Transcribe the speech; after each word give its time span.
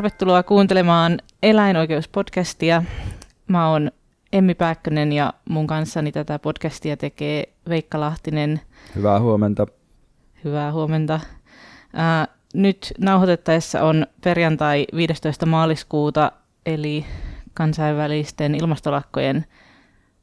Tervetuloa 0.00 0.42
kuuntelemaan 0.42 1.18
eläinoikeuspodcastia. 1.42 2.82
Mä 3.48 3.70
oon 3.70 3.90
Emmi 4.32 4.54
Pääkkönen 4.54 5.12
ja 5.12 5.34
mun 5.48 5.66
kanssani 5.66 6.12
tätä 6.12 6.38
podcastia 6.38 6.96
tekee 6.96 7.44
Veikka 7.68 8.00
Lahtinen. 8.00 8.60
Hyvää 8.96 9.20
huomenta. 9.20 9.66
Hyvää 10.44 10.72
huomenta. 10.72 11.20
Ää, 11.92 12.28
nyt 12.54 12.92
nauhoitettaessa 12.98 13.82
on 13.82 14.06
perjantai 14.24 14.86
15. 14.96 15.46
maaliskuuta, 15.46 16.32
eli 16.66 17.04
kansainvälisten 17.54 18.54
ilmastolakkojen 18.54 19.44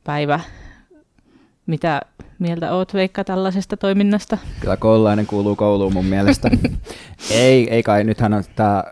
päivä. 0.04 0.40
Mitä 1.66 2.02
mieltä 2.40 2.72
oot 2.72 2.94
Veikka 2.94 3.24
tällaisesta 3.24 3.78
toiminnasta? 3.78 4.38
Kyllä 4.60 4.78
koululainen 4.78 5.28
kuuluu 5.28 5.56
kouluun 5.56 5.94
mun 5.94 6.06
mielestä. 6.06 6.52
ei, 7.32 7.70
ei 7.70 7.84
kai, 7.84 8.04
nythän 8.04 8.34
on 8.34 8.44
tämä 8.56 8.84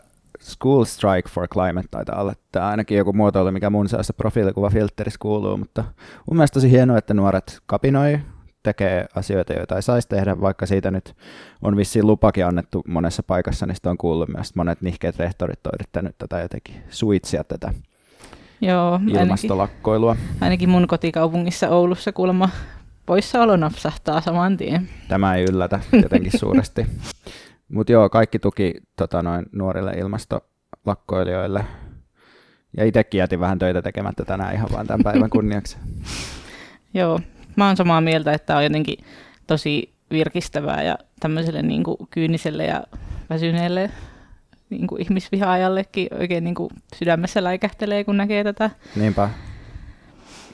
School 0.46 0.86
Strike 0.86 1.30
for 1.30 1.48
Climate 1.48 1.88
taitaa 1.92 2.22
olla. 2.22 2.34
Tämä 2.52 2.68
ainakin 2.68 2.98
joku 2.98 3.14
muotoilu, 3.14 3.52
mikä 3.52 3.70
mun 3.70 3.90
seassa 3.90 4.14
profiilikuvafiltterissä 4.14 5.18
kuuluu, 5.22 5.58
mutta 5.58 5.84
mun 6.28 6.38
mielestä 6.38 6.54
tosi 6.54 6.72
hienoa, 6.72 6.98
että 6.98 7.14
nuoret 7.14 7.60
kapinoi, 7.66 8.20
tekee 8.64 9.06
asioita, 9.16 9.54
joita 9.54 9.76
ei 9.76 9.82
saisi 9.82 10.08
tehdä, 10.08 10.42
vaikka 10.42 10.66
siitä 10.66 10.92
nyt 10.92 11.16
on 11.62 11.78
vissiin 11.78 12.08
lupakin 12.08 12.46
annettu 12.46 12.84
monessa 12.88 13.24
paikassa, 13.24 13.66
niin 13.66 13.76
sitä 13.76 13.90
on 13.90 13.98
kuullut 13.98 14.30
myös, 14.30 14.50
että 14.50 14.60
monet 14.60 14.82
nihkeät 14.82 15.20
rehtorit 15.20 15.68
on 15.68 15.72
yrittänyt 15.74 16.16
tätä 16.18 16.40
jotenkin 16.40 16.76
suitsia 16.90 17.44
tätä 17.44 17.74
Joo, 18.62 19.00
ilmastolakkoilua. 19.08 20.12
Ainakin, 20.12 20.38
ainakin 20.42 20.70
mun 20.70 20.88
kotikaupungissa 20.88 21.70
Oulussa 21.70 22.12
kuulemma 22.12 22.50
poissaolo 23.06 23.56
napsahtaa 23.56 24.22
saman 24.22 24.58
tien. 24.58 24.90
Tämä 25.08 25.36
ei 25.36 25.46
yllätä 25.50 25.80
jotenkin 26.04 26.40
suuresti. 26.40 26.88
Mutta 27.70 27.92
joo, 27.92 28.10
kaikki 28.10 28.40
tuki 28.40 28.74
tota, 28.96 29.22
noin 29.22 29.46
nuorille 29.52 29.92
ilmastolakkoilijoille. 29.92 31.66
Ja 32.78 32.86
itsekin 32.86 33.20
jätin 33.20 33.40
vähän 33.40 33.60
töitä 33.60 33.82
tekemättä 33.82 34.26
tänään 34.26 34.54
ihan 34.54 34.70
vain 34.72 34.88
tämän 34.88 35.04
päivän 35.04 35.30
kunniaksi. 35.30 35.78
joo, 36.94 37.20
mä 37.56 37.68
oon 37.68 37.78
samaa 37.78 38.02
mieltä, 38.02 38.34
että 38.34 38.58
on 38.58 38.64
jotenkin 38.64 38.98
tosi 39.48 39.94
virkistävää 40.12 40.84
ja 40.84 40.98
tämmöiselle 41.20 41.62
niin 41.62 41.84
kuin 41.84 41.98
kyyniselle 42.10 42.66
ja 42.66 42.84
väsyneelle 43.30 43.92
niin 44.70 44.88
kuin 44.88 45.02
ihmisvihaajallekin 45.02 46.08
oikein 46.20 46.44
niin 46.44 46.56
kuin 46.56 46.70
sydämessä 46.96 47.44
läikähtelee, 47.44 48.04
kun 48.04 48.18
näkee 48.18 48.44
tätä. 48.44 48.70
Niinpä. 48.96 49.30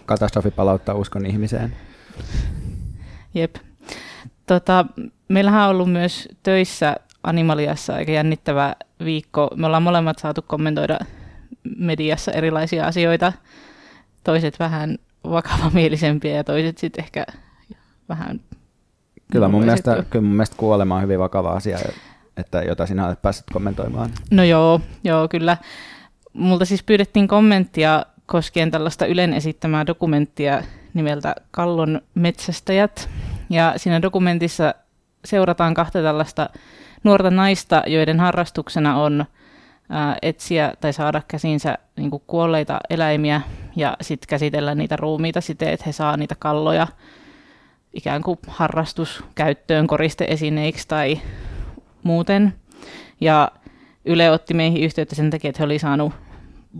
Katastrofi 0.06 0.52
palauttaa 0.52 0.96
uskon 0.96 1.26
ihmiseen. 1.26 1.76
Jep. 3.34 3.56
Tota, 4.46 4.86
meillähän 5.32 5.64
on 5.64 5.70
ollut 5.70 5.92
myös 5.92 6.30
töissä 6.44 6.96
Animaliassa 7.24 7.94
aika 7.94 8.12
jännittävä 8.12 8.76
viikko. 9.06 9.50
Me 9.56 9.66
ollaan 9.66 9.84
molemmat 9.84 10.20
saatu 10.20 10.42
kommentoida 10.48 11.00
mediassa 11.78 12.32
erilaisia 12.32 12.88
asioita. 12.88 13.34
Toiset 14.24 14.60
vähän 14.60 14.98
vakavamielisempiä 15.24 16.36
ja 16.36 16.44
toiset 16.44 16.78
sitten 16.78 17.04
ehkä 17.04 17.26
vähän... 18.10 18.40
Kyllä 19.32 19.48
mun, 19.48 19.64
mielestä, 19.64 20.04
kyllä 20.10 20.24
mun 20.24 20.36
mielestä 20.36 20.56
kuolema 20.58 20.96
on 20.96 21.02
hyvin 21.02 21.20
vakava 21.20 21.50
asia, 21.50 21.80
että 22.38 22.62
jota 22.62 22.86
sinä 22.86 23.08
olet 23.08 23.22
päässyt 23.22 23.46
kommentoimaan. 23.54 24.10
No 24.32 24.44
joo, 24.44 24.82
joo 25.04 25.28
kyllä. 25.28 25.58
Multa 26.34 26.66
siis 26.66 26.84
pyydettiin 26.84 27.28
kommenttia 27.28 28.06
koskien 28.26 28.72
tällaista 28.72 29.06
Ylen 29.06 29.34
esittämää 29.34 29.88
dokumenttia 29.88 30.64
nimeltä 30.94 31.36
Kallon 31.52 32.02
metsästäjät. 32.16 33.10
Ja 33.50 33.74
siinä 33.78 34.02
dokumentissa 34.02 34.74
seurataan 35.26 35.74
kahta 35.74 36.02
tällaista 36.02 36.50
nuorta 37.04 37.32
naista, 37.32 37.84
joiden 37.88 38.20
harrastuksena 38.20 38.98
on 38.98 39.26
etsiä 40.22 40.74
tai 40.82 40.94
saada 40.94 41.22
käsinsä 41.28 41.78
niin 41.96 42.10
kuin 42.10 42.24
kuolleita 42.28 42.80
eläimiä 42.90 43.42
ja 43.76 43.98
sitten 44.02 44.28
käsitellä 44.28 44.76
niitä 44.76 44.96
ruumiita 44.96 45.42
siten, 45.42 45.70
että 45.70 45.84
he 45.86 45.92
saa 45.92 46.18
niitä 46.18 46.36
kalloja 46.40 46.88
ikään 47.94 48.22
kuin 48.22 48.40
harrastuskäyttöön 48.48 49.88
koristeesineiksi 49.88 50.88
tai 50.88 51.22
muuten. 52.04 52.54
Ja 53.22 53.52
Yle 54.06 54.32
otti 54.32 54.54
meihin 54.54 54.84
yhteyttä 54.84 55.16
sen 55.16 55.30
takia, 55.30 55.50
että 55.50 55.60
he 55.60 55.66
oli 55.66 55.80
saanut 55.80 56.14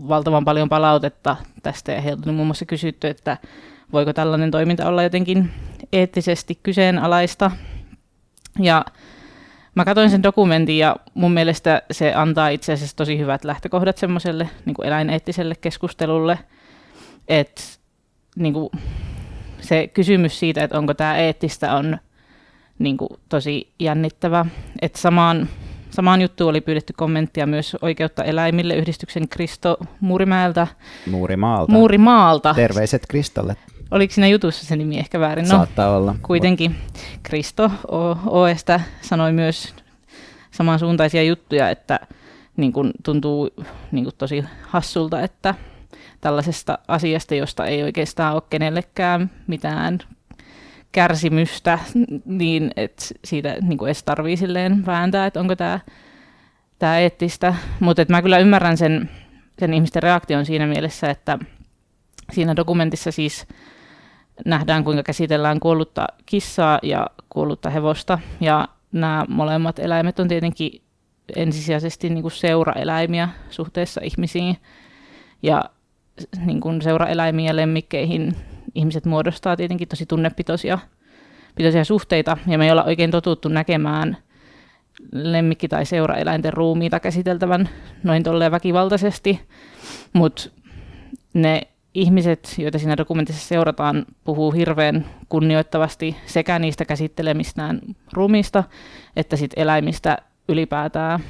valtavan 0.08 0.44
paljon 0.44 0.68
palautetta 0.68 1.36
tästä 1.62 1.92
ja 1.92 2.00
heiltä 2.00 2.30
on 2.30 2.34
muun 2.34 2.46
muassa 2.46 2.64
kysytty, 2.64 3.08
että 3.08 3.36
voiko 3.92 4.12
tällainen 4.12 4.50
toiminta 4.50 4.88
olla 4.88 5.02
jotenkin 5.02 5.50
eettisesti 5.92 6.58
kyseenalaista. 6.62 7.50
Ja 8.58 8.84
mä 9.74 9.84
katsoin 9.84 10.10
sen 10.10 10.22
dokumentin 10.22 10.78
ja 10.78 10.96
mun 11.14 11.32
mielestä 11.32 11.82
se 11.90 12.14
antaa 12.14 12.48
itse 12.48 12.72
asiassa 12.72 12.96
tosi 12.96 13.18
hyvät 13.18 13.44
lähtökohdat 13.44 13.98
semmoiselle 13.98 14.48
niin 14.64 14.84
eläineettiselle 14.84 15.54
keskustelulle, 15.54 16.38
että 17.28 17.62
niin 18.36 18.54
kuin, 18.54 18.70
se 19.60 19.86
kysymys 19.86 20.38
siitä, 20.38 20.64
että 20.64 20.78
onko 20.78 20.94
tämä 20.94 21.16
eettistä, 21.16 21.74
on 21.74 21.98
niin 22.78 22.96
kuin, 22.96 23.08
tosi 23.28 23.72
jännittävä. 23.78 24.46
Että 24.82 24.98
samaan, 24.98 25.48
samaan 25.90 26.22
juttuun 26.22 26.50
oli 26.50 26.60
pyydetty 26.60 26.92
kommenttia 26.96 27.46
myös 27.46 27.76
Oikeutta 27.82 28.24
eläimille 28.24 28.74
yhdistyksen 28.74 29.28
Kristo 29.28 29.76
Muurimäeltä. 30.00 30.66
Muurimaalta. 31.10 31.72
Muurimaalta. 31.72 32.54
Terveiset 32.54 33.02
Kristolle. 33.08 33.56
Oliko 33.92 34.14
siinä 34.14 34.28
jutussa 34.28 34.66
se 34.66 34.76
nimi 34.76 34.98
ehkä 34.98 35.20
väärin? 35.20 35.42
No, 35.42 35.48
Saattaa 35.48 35.96
olla. 35.96 36.14
Kuitenkin 36.22 36.76
Kristo 37.22 37.70
Oesta 38.26 38.80
sanoi 39.00 39.32
myös 39.32 39.74
samansuuntaisia 40.50 41.22
juttuja, 41.22 41.70
että 41.70 42.00
niin 42.56 42.72
kuin 42.72 42.90
tuntuu 43.02 43.50
niin 43.92 44.04
kuin 44.04 44.14
tosi 44.18 44.44
hassulta, 44.62 45.20
että 45.20 45.54
tällaisesta 46.20 46.78
asiasta, 46.88 47.34
josta 47.34 47.66
ei 47.66 47.82
oikeastaan 47.82 48.34
ole 48.34 48.42
kenellekään 48.50 49.30
mitään 49.46 49.98
kärsimystä, 50.92 51.78
niin 52.24 52.70
että 52.76 53.04
siitä 53.24 53.56
niin 53.60 53.78
kuin 53.78 53.88
edes 53.88 54.02
tarvii 54.02 54.36
silleen 54.36 54.86
vääntää, 54.86 55.26
että 55.26 55.40
onko 55.40 55.56
tämä, 55.56 55.80
tämä 56.78 56.98
eettistä. 56.98 57.54
Mutta 57.80 58.04
mä 58.08 58.22
kyllä 58.22 58.38
ymmärrän 58.38 58.76
sen, 58.76 59.10
sen 59.58 59.74
ihmisten 59.74 60.02
reaktion 60.02 60.46
siinä 60.46 60.66
mielessä, 60.66 61.10
että 61.10 61.38
siinä 62.32 62.56
dokumentissa 62.56 63.10
siis 63.10 63.46
nähdään, 64.44 64.84
kuinka 64.84 65.02
käsitellään 65.02 65.60
kuollutta 65.60 66.06
kissaa 66.26 66.78
ja 66.82 67.06
kuollutta 67.28 67.70
hevosta. 67.70 68.18
Ja 68.40 68.68
nämä 68.92 69.24
molemmat 69.28 69.78
eläimet 69.78 70.20
on 70.20 70.28
tietenkin 70.28 70.82
ensisijaisesti 71.36 72.10
niin 72.10 72.22
kuin 72.22 72.32
seuraeläimiä 72.32 73.28
suhteessa 73.50 74.00
ihmisiin. 74.04 74.56
Ja 75.42 75.64
niin 76.46 76.60
kuin 76.60 76.82
seuraeläimiin 76.82 77.46
ja 77.46 77.56
lemmikkeihin 77.56 78.36
ihmiset 78.74 79.04
muodostaa 79.04 79.56
tietenkin 79.56 79.88
tosi 79.88 80.06
tunnepitoisia 80.06 80.78
pitoisia 81.54 81.84
suhteita. 81.84 82.36
Ja 82.46 82.58
me 82.58 82.64
ei 82.64 82.70
olla 82.70 82.84
oikein 82.84 83.10
totuttu 83.10 83.48
näkemään 83.48 84.16
lemmikki- 85.12 85.68
tai 85.68 85.86
seuraeläinten 85.86 86.52
ruumiita 86.52 87.00
käsiteltävän 87.00 87.68
noin 88.02 88.22
tolleen 88.22 88.52
väkivaltaisesti. 88.52 89.40
Mutta 90.12 90.50
ne 91.34 91.62
ihmiset, 91.94 92.54
joita 92.58 92.78
siinä 92.78 92.96
dokumentissa 92.96 93.48
seurataan, 93.48 94.06
puhuu 94.24 94.50
hirveän 94.50 95.06
kunnioittavasti 95.28 96.16
sekä 96.26 96.58
niistä 96.58 96.84
käsittelemistään 96.84 97.80
ruumista, 98.12 98.64
että 99.16 99.36
sit 99.36 99.52
eläimistä 99.56 100.18
ylipäätään. 100.48 101.20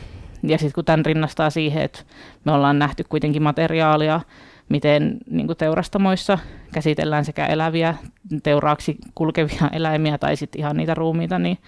Ja 0.42 0.58
sitten 0.58 0.74
kun 0.74 0.84
tämän 0.84 1.06
rinnastaa 1.06 1.50
siihen, 1.50 1.82
että 1.82 2.02
me 2.44 2.52
ollaan 2.52 2.78
nähty 2.78 3.04
kuitenkin 3.08 3.42
materiaalia, 3.42 4.20
miten 4.68 5.18
niin 5.30 5.56
teurastamoissa 5.58 6.38
käsitellään 6.72 7.24
sekä 7.24 7.46
eläviä 7.46 7.94
teuraaksi 8.42 8.96
kulkevia 9.14 9.70
eläimiä 9.72 10.18
tai 10.18 10.36
sitten 10.36 10.58
ihan 10.58 10.76
niitä 10.76 10.94
ruumiita, 10.94 11.38
niin 11.38 11.58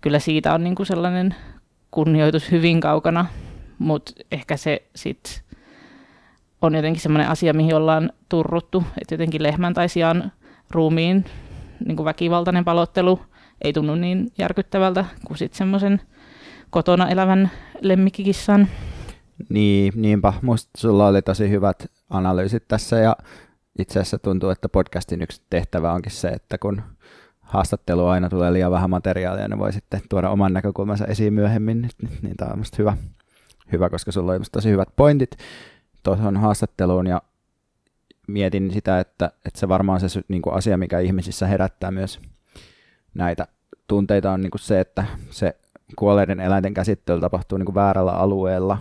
kyllä 0.00 0.18
siitä 0.18 0.54
on 0.54 0.64
niin 0.64 0.86
sellainen 0.86 1.34
kunnioitus 1.90 2.50
hyvin 2.50 2.80
kaukana, 2.80 3.26
mutta 3.78 4.12
ehkä 4.32 4.56
se 4.56 4.82
sitten 4.94 5.42
on 6.62 6.74
jotenkin 6.74 7.02
semmoinen 7.02 7.28
asia, 7.28 7.54
mihin 7.54 7.74
ollaan 7.74 8.12
turruttu, 8.28 8.84
että 9.00 9.14
jotenkin 9.14 9.42
lehmän 9.42 9.74
tai 9.74 9.88
sian 9.88 10.32
ruumiin 10.70 11.24
niin 11.86 11.96
kuin 11.96 12.04
väkivaltainen 12.04 12.64
palottelu 12.64 13.20
ei 13.64 13.72
tunnu 13.72 13.94
niin 13.94 14.32
järkyttävältä 14.38 15.04
kuin 15.26 15.38
sitten 15.38 15.58
semmoisen 15.58 16.00
kotona 16.70 17.08
elävän 17.08 17.50
lemmikkikissan. 17.80 18.68
Niin, 19.48 19.92
niinpä. 19.96 20.32
Musta 20.42 20.70
sulla 20.76 21.06
oli 21.06 21.22
tosi 21.22 21.50
hyvät 21.50 21.86
analyysit 22.10 22.68
tässä 22.68 22.98
ja 22.98 23.16
itse 23.78 24.00
asiassa 24.00 24.18
tuntuu, 24.18 24.50
että 24.50 24.68
podcastin 24.68 25.22
yksi 25.22 25.42
tehtävä 25.50 25.92
onkin 25.92 26.12
se, 26.12 26.28
että 26.28 26.58
kun 26.58 26.82
haastattelu 27.40 28.06
aina 28.06 28.28
tulee 28.28 28.52
liian 28.52 28.72
vähän 28.72 28.90
materiaalia, 28.90 29.48
niin 29.48 29.58
voi 29.58 29.72
sitten 29.72 30.00
tuoda 30.08 30.30
oman 30.30 30.52
näkökulmansa 30.52 31.06
esiin 31.06 31.34
myöhemmin, 31.34 31.82
niin, 31.82 32.18
niin, 32.22 32.36
tämä 32.36 32.52
on 32.52 32.62
hyvä, 32.78 32.96
hyvä, 33.72 33.90
koska 33.90 34.12
sulla 34.12 34.32
on 34.32 34.40
tosi 34.52 34.70
hyvät 34.70 34.88
pointit 34.96 35.36
tuohon 36.02 36.36
haastatteluun 36.36 37.06
ja 37.06 37.22
mietin 38.26 38.70
sitä, 38.70 39.00
että, 39.00 39.30
että 39.46 39.60
se 39.60 39.68
varmaan 39.68 40.00
se 40.00 40.20
niin 40.28 40.42
kuin 40.42 40.54
asia, 40.54 40.76
mikä 40.76 40.98
ihmisissä 40.98 41.46
herättää 41.46 41.90
myös 41.90 42.20
näitä 43.14 43.46
tunteita 43.86 44.32
on 44.32 44.40
niin 44.40 44.50
kuin 44.50 44.60
se, 44.60 44.80
että 44.80 45.04
se 45.30 45.56
kuolleiden 45.96 46.40
eläinten 46.40 46.74
käsittely 46.74 47.20
tapahtuu 47.20 47.58
niin 47.58 47.66
kuin 47.66 47.74
väärällä 47.74 48.12
alueella. 48.12 48.78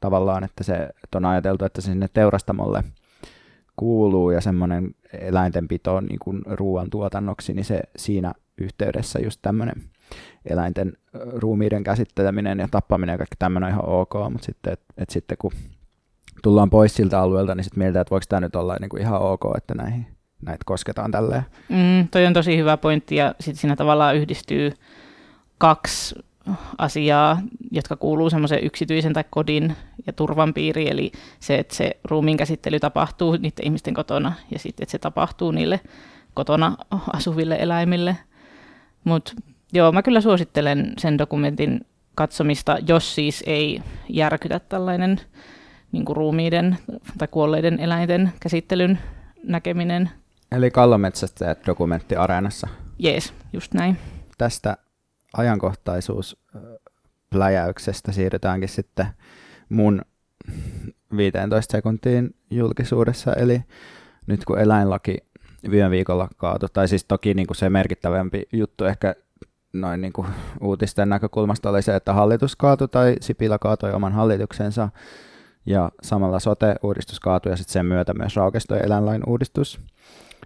Tavallaan, 0.00 0.44
että 0.44 0.64
se 0.64 0.74
että 1.04 1.18
on 1.18 1.24
ajateltu, 1.24 1.64
että 1.64 1.80
se 1.80 1.84
sinne 1.84 2.08
teurastamolle 2.14 2.84
kuuluu 3.76 4.30
ja 4.30 4.40
semmoinen 4.40 4.94
eläintenpito 5.12 6.00
niin 6.00 6.18
kuin 6.18 6.42
ruoantuotannoksi, 6.46 7.54
niin 7.54 7.64
se 7.64 7.80
siinä 7.96 8.34
yhteydessä 8.58 9.18
just 9.18 9.38
tämmöinen 9.42 9.82
eläinten 10.44 10.92
ruumiiden 11.12 11.84
käsitteleminen 11.84 12.58
ja 12.58 12.68
tappaminen 12.70 13.14
ja 13.14 13.18
kaikki 13.18 13.36
tämmöinen 13.38 13.66
on 13.66 13.72
ihan 13.72 13.88
ok, 13.88 14.14
mutta 14.30 14.46
sitten, 14.46 14.72
et, 14.72 14.80
et 14.96 15.10
sitten 15.10 15.38
kun 15.40 15.52
tullaan 16.42 16.70
pois 16.70 16.94
siltä 16.94 17.20
alueelta, 17.20 17.54
niin 17.54 17.64
sitten 17.64 17.78
mietitään, 17.78 18.00
että 18.00 18.10
voiko 18.10 18.24
tämä 18.28 18.40
nyt 18.40 18.56
olla 18.56 18.76
niin 18.80 18.88
kuin 18.88 19.02
ihan 19.02 19.20
ok, 19.20 19.40
että 19.56 19.74
näihin, 19.74 20.06
näitä 20.42 20.62
kosketaan 20.66 21.10
tälleen. 21.10 21.42
Mm, 21.68 22.08
toi 22.08 22.26
on 22.26 22.32
tosi 22.32 22.56
hyvä 22.56 22.76
pointti 22.76 23.16
ja 23.16 23.34
sitten 23.40 23.60
siinä 23.60 23.76
tavallaan 23.76 24.16
yhdistyy 24.16 24.72
kaksi 25.58 26.14
asiaa, 26.78 27.40
jotka 27.70 27.96
kuuluu 27.96 28.30
semmoisen 28.30 28.64
yksityisen 28.64 29.12
tai 29.12 29.24
kodin 29.30 29.76
ja 30.06 30.12
turvan 30.12 30.54
piiriin, 30.54 30.92
eli 30.92 31.12
se, 31.40 31.58
että 31.58 31.74
se 31.74 31.96
ruumiin 32.04 32.36
käsittely 32.36 32.80
tapahtuu 32.80 33.32
niiden 33.32 33.64
ihmisten 33.64 33.94
kotona 33.94 34.32
ja 34.50 34.58
sitten, 34.58 34.84
että 34.84 34.90
se 34.90 34.98
tapahtuu 34.98 35.50
niille 35.50 35.80
kotona 36.34 36.76
asuville 37.12 37.56
eläimille. 37.60 38.16
Mutta 39.04 39.32
joo, 39.72 39.92
mä 39.92 40.02
kyllä 40.02 40.20
suosittelen 40.20 40.92
sen 40.98 41.18
dokumentin 41.18 41.86
katsomista, 42.14 42.78
jos 42.88 43.14
siis 43.14 43.44
ei 43.46 43.82
järkytä 44.08 44.58
tällainen 44.58 45.20
niin 45.92 46.04
kuin 46.04 46.16
ruumiiden 46.16 46.78
tai 47.18 47.28
kuolleiden 47.28 47.80
eläinten 47.80 48.32
käsittelyn 48.40 48.98
näkeminen. 49.44 50.10
Eli 50.52 50.70
Kallometsästä 50.70 51.56
dokumentti 51.66 52.16
Areenassa. 52.16 52.68
Jees, 52.98 53.34
just 53.52 53.74
näin. 53.74 53.98
Tästä 54.38 54.76
ajankohtaisuuspläjäyksestä 55.36 58.12
siirrytäänkin 58.12 58.68
sitten 58.68 59.06
mun 59.68 60.02
15 61.16 61.72
sekuntiin 61.72 62.34
julkisuudessa, 62.50 63.32
eli 63.32 63.62
nyt 64.26 64.44
kun 64.44 64.58
eläinlaki 64.58 65.18
viime 65.70 65.90
viikolla 65.90 66.28
kaatu, 66.36 66.68
tai 66.68 66.88
siis 66.88 67.04
toki 67.04 67.34
niin 67.34 67.46
kuin 67.46 67.56
se 67.56 67.70
merkittävämpi 67.70 68.42
juttu 68.52 68.84
ehkä 68.84 69.14
noin 69.72 70.00
niin 70.00 70.12
kuin 70.12 70.28
uutisten 70.60 71.08
näkökulmasta 71.08 71.70
oli 71.70 71.82
se, 71.82 71.96
että 71.96 72.12
hallitus 72.12 72.56
kaatui 72.56 72.88
tai 72.88 73.16
Sipilä 73.20 73.58
kaatoi 73.58 73.92
oman 73.92 74.12
hallituksensa 74.12 74.88
ja 75.66 75.90
samalla 76.02 76.40
sote-uudistus 76.40 77.20
kaatui 77.20 77.52
ja 77.52 77.56
sitten 77.56 77.72
sen 77.72 77.86
myötä 77.86 78.14
myös 78.14 78.36
raukestoi 78.36 78.80
eläinlain 78.82 79.22
uudistus. 79.26 79.80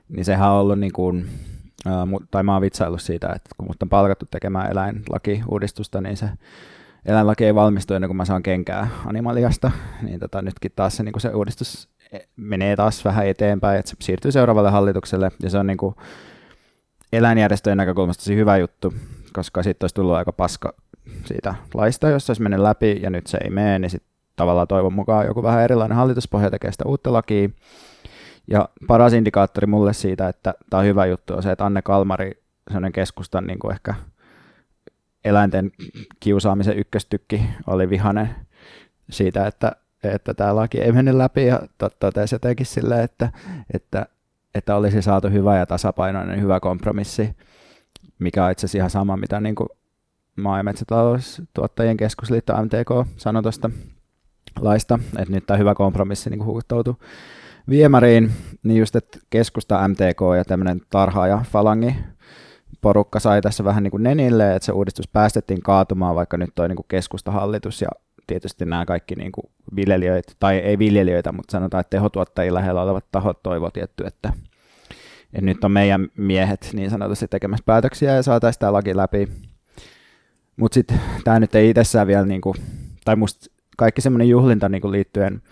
Niin 0.09 0.25
sehän 0.25 0.51
on 0.51 0.61
ollut 0.61 0.79
niin 0.79 0.93
kuin, 0.93 1.29
tai 2.31 2.43
mä 2.43 2.53
oon 2.53 2.63
vitsaillut 2.63 3.03
siitä, 3.03 3.27
että 3.27 3.51
kun 3.57 3.67
mut 3.67 3.83
on 3.83 3.89
palkattu 3.89 4.27
tekemään 4.31 4.71
eläinlaki-uudistusta, 4.71 6.01
niin 6.01 6.17
se 6.17 6.29
eläinlaki 7.05 7.45
ei 7.45 7.55
valmistu 7.55 7.95
ennen 7.95 8.09
kuin 8.09 8.17
mä 8.17 8.25
saan 8.25 8.43
kenkää 8.43 8.89
animaliasta, 9.07 9.71
niin 10.03 10.21
tota, 10.21 10.43
nytkin 10.43 10.73
taas 10.77 10.97
se, 10.97 11.03
niin 11.03 11.13
kuin 11.13 11.21
se 11.21 11.29
uudistus 11.29 11.89
e, 12.13 12.19
menee 12.37 12.77
taas 12.77 13.05
vähän 13.05 13.27
eteenpäin, 13.27 13.79
että 13.79 13.91
se 13.91 13.97
siirtyy 14.01 14.33
seuraavalle 14.33 14.71
hallitukselle, 14.71 15.31
ja 15.43 15.51
se 15.51 15.59
on 15.59 15.67
niin 15.67 15.77
kuin 15.77 15.95
eläinjärjestöjen 17.13 17.79
näkökulmasta 17.79 18.21
tosi 18.21 18.37
hyvä 18.37 18.57
juttu, 18.57 18.95
koska 19.33 19.63
sitten 19.63 19.85
olisi 19.85 19.95
tullut 19.95 20.15
aika 20.15 20.33
paska 20.33 20.75
siitä 21.25 21.55
laista, 21.75 22.09
jos 22.09 22.27
se 22.27 22.31
olisi 22.31 22.43
mennyt 22.43 22.61
läpi, 22.61 23.01
ja 23.03 23.11
nyt 23.11 23.27
se 23.27 23.39
ei 23.45 23.51
mene, 23.51 23.79
niin 23.79 23.91
sitten 23.91 24.16
tavallaan 24.37 24.69
toivon 24.69 24.93
mukaan 24.93 25.27
joku 25.27 25.43
vähän 25.43 25.63
erilainen 25.63 25.97
hallituspohja 25.97 26.51
tekee 26.51 26.73
sitä 26.73 26.85
uutta 26.85 27.13
lakia, 27.13 27.49
ja 28.49 28.69
paras 28.87 29.13
indikaattori 29.13 29.67
mulle 29.67 29.93
siitä, 29.93 30.29
että 30.29 30.55
tämä 30.71 30.79
on 30.81 30.87
hyvä 30.87 31.07
juttu, 31.07 31.35
on 31.35 31.43
se, 31.43 31.53
että 31.53 31.67
Anne 31.67 31.83
Kalmari, 31.83 32.43
sellainen 32.67 32.93
keskustan 32.93 33.47
niin 33.47 33.59
kuin 33.59 33.73
ehkä 33.73 33.95
eläinten 35.25 35.73
kiusaamisen 36.21 36.79
ykköstykki, 36.79 37.43
oli 37.67 37.91
vihanen 37.91 38.31
siitä, 39.11 39.47
että, 39.47 39.73
että 40.03 40.35
tämä 40.35 40.57
laki 40.57 40.81
ei 40.81 40.93
mennyt 40.93 41.15
läpi 41.15 41.47
ja 41.47 41.61
totesi 41.99 42.35
jotenkin 42.35 42.67
silleen, 42.67 43.05
että, 43.05 43.33
että, 43.75 44.07
että 44.55 44.77
olisi 44.77 45.03
saatu 45.03 45.29
hyvä 45.29 45.57
ja 45.57 45.67
tasapainoinen 45.67 46.41
hyvä 46.41 46.61
kompromissi, 46.61 47.37
mikä 48.19 48.45
on 48.45 48.53
itse 48.53 48.67
asiassa 48.67 48.79
ihan 48.79 48.91
sama, 48.91 49.17
mitä 49.17 49.41
niin 49.41 49.55
kuin 49.55 49.69
maa- 50.37 50.59
ja 50.59 50.65
metsätaloustuottajien 50.65 51.97
keskusliitto 51.97 52.53
MTK 52.63 53.09
sanoi 53.17 53.43
tuosta 53.43 53.71
laista, 54.61 54.99
että 55.19 55.35
nyt 55.35 55.47
tämä 55.47 55.59
hyvä 55.59 55.75
kompromissi 55.75 56.31
niin 56.31 56.45
huuhtoutui 56.45 56.95
viemäriin, 57.69 58.33
niin 58.63 58.79
just, 58.79 58.97
että 58.97 59.19
keskusta, 59.31 59.89
MTK 59.89 60.21
ja 60.37 60.45
tämmöinen 60.45 60.81
tarhaaja 60.91 61.45
falangi 61.51 61.95
porukka 62.81 63.21
sai 63.21 63.43
tässä 63.43 63.65
vähän 63.65 63.83
niin 63.83 63.91
kuin 63.91 64.03
nenille, 64.03 64.57
että 64.57 64.67
se 64.67 64.73
uudistus 64.73 65.09
päästettiin 65.09 65.63
kaatumaan, 65.63 66.15
vaikka 66.15 66.37
nyt 66.37 66.51
toi 66.55 66.69
niin 66.69 66.77
kuin 66.77 66.87
keskustahallitus 66.89 67.83
ja 67.83 67.89
tietysti 68.27 68.65
nämä 68.65 68.87
kaikki 68.87 69.15
niin 69.15 69.33
kuin 69.33 69.45
viljelijöitä, 69.77 70.33
tai 70.39 70.57
ei 70.57 70.79
viljelijöitä, 70.79 71.33
mutta 71.33 71.53
sanotaan, 71.53 71.81
että 71.81 71.91
tehotuottajien 71.91 72.55
lähellä 72.55 72.83
olevat 72.83 73.05
tahot 73.13 73.43
toivovat 73.43 73.73
tietty, 73.73 74.07
että, 74.07 74.33
että 75.33 75.47
nyt 75.47 75.65
on 75.65 75.71
meidän 75.73 76.09
miehet 76.17 76.71
niin 76.73 76.91
sanotusti 76.91 77.29
tekemässä 77.29 77.63
päätöksiä 77.67 78.15
ja 78.17 78.23
saataisiin 78.23 78.61
tämä 78.61 78.73
laki 78.73 78.97
läpi. 78.97 79.29
Mutta 80.57 80.75
sitten 80.75 81.01
tämä 81.25 81.41
nyt 81.41 81.55
ei 81.55 81.71
itsessään 81.71 82.07
vielä, 82.07 82.27
niin 82.27 82.41
kuin, 82.41 82.57
tai 83.05 83.17
musta 83.17 83.56
kaikki 83.77 84.01
semmoinen 84.01 84.29
juhlinta 84.29 84.69
niin 84.69 84.83
kuin 84.83 84.93
liittyen 84.93 85.43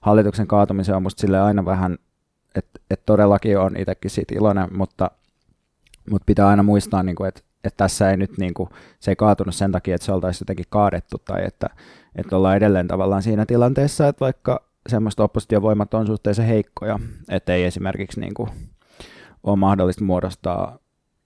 hallituksen 0.00 0.46
kaatumiseen 0.46 0.96
on 0.96 1.02
musta 1.02 1.20
sille 1.20 1.40
aina 1.40 1.64
vähän, 1.64 1.98
että 2.54 2.80
et 2.90 3.06
todellakin 3.06 3.58
on 3.58 3.76
itsekin 3.76 4.10
siitä 4.10 4.34
iloinen, 4.34 4.68
mutta, 4.76 5.10
mutta 6.10 6.24
pitää 6.26 6.48
aina 6.48 6.62
muistaa, 6.62 7.02
niin 7.02 7.16
kuin, 7.16 7.28
että 7.28 7.40
että 7.64 7.76
tässä 7.76 8.10
ei 8.10 8.16
nyt 8.16 8.38
niin 8.38 8.54
kuin, 8.54 8.68
se 9.00 9.10
ei 9.10 9.16
kaatunut 9.16 9.54
sen 9.54 9.72
takia, 9.72 9.94
että 9.94 10.04
se 10.04 10.12
oltaisiin 10.12 10.42
jotenkin 10.42 10.66
kaadettu 10.68 11.18
tai 11.24 11.44
että, 11.44 11.66
että 12.16 12.36
ollaan 12.36 12.56
edelleen 12.56 12.88
tavallaan 12.88 13.22
siinä 13.22 13.46
tilanteessa, 13.46 14.08
että 14.08 14.20
vaikka 14.20 14.60
semmoista 14.88 15.24
oppositiovoimat 15.24 15.94
on 15.94 16.06
suhteellisen 16.06 16.46
heikkoja, 16.46 16.98
että 17.28 17.54
ei 17.54 17.64
esimerkiksi 17.64 18.20
niin 18.20 18.34
kuin, 18.34 18.50
ole 19.42 19.56
mahdollista 19.56 20.04
muodostaa 20.04 20.78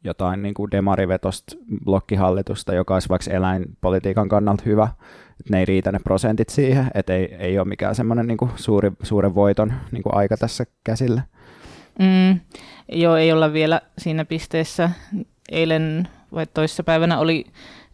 jotain 0.04 0.42
niin 0.42 0.54
kuin 0.54 0.70
demarivetosta 0.70 1.56
blokkihallitusta, 1.84 2.74
joka 2.74 2.94
olisi 2.94 3.08
vaikka 3.08 3.30
eläinpolitiikan 3.30 4.28
kannalta 4.28 4.62
hyvä, 4.66 4.88
että 5.40 5.50
ne 5.50 5.58
ei 5.58 5.64
riitä 5.64 5.92
ne 5.92 5.98
prosentit 5.98 6.48
siihen, 6.48 6.90
että 6.94 7.14
ei, 7.14 7.34
ei 7.38 7.58
ole 7.58 7.68
mikään 7.68 7.94
semmoinen 7.94 8.26
niin 8.26 8.38
suuri, 8.56 8.92
suuren 9.02 9.34
voiton 9.34 9.72
niin 9.92 10.02
kuin 10.02 10.14
aika 10.14 10.36
tässä 10.36 10.66
käsillä. 10.84 11.22
Mm, 11.98 12.40
joo, 12.92 13.16
ei 13.16 13.32
olla 13.32 13.52
vielä 13.52 13.80
siinä 13.98 14.24
pisteessä. 14.24 14.90
Eilen 15.52 16.08
vai 16.32 16.46
toissapäivänä 16.46 17.18
oli 17.18 17.44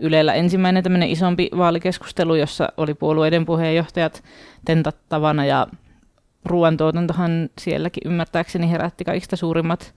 Ylellä 0.00 0.34
ensimmäinen 0.34 0.82
tämmöinen 0.82 1.08
isompi 1.08 1.48
vaalikeskustelu, 1.56 2.34
jossa 2.34 2.68
oli 2.76 2.94
puolueiden 2.94 3.46
puheenjohtajat 3.46 4.24
tentattavana 4.64 5.44
ja 5.44 5.66
ruoantuotantohan 6.44 7.48
sielläkin 7.58 8.02
ymmärtääkseni 8.06 8.70
herätti 8.70 9.04
kaikista 9.04 9.36
suurimmat, 9.36 9.94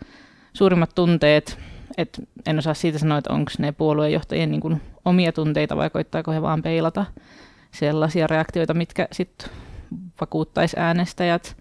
suurimmat 0.53 0.89
tunteet. 0.95 1.59
Et 1.97 2.19
en 2.45 2.59
osaa 2.59 2.73
siitä 2.73 2.99
sanoa, 2.99 3.17
että 3.17 3.33
onko 3.33 3.51
ne 3.59 3.71
puoluejohtajien 3.71 4.51
niin 4.51 4.61
kuin 4.61 4.81
omia 5.05 5.31
tunteita 5.31 5.77
vai 5.77 5.89
koittaako 5.89 6.31
he 6.31 6.41
vaan 6.41 6.61
peilata 6.61 7.05
sellaisia 7.71 8.27
reaktioita, 8.27 8.73
mitkä 8.73 9.07
sitten 9.11 9.49
vakuuttaisi 10.21 10.79
äänestäjät. 10.79 11.57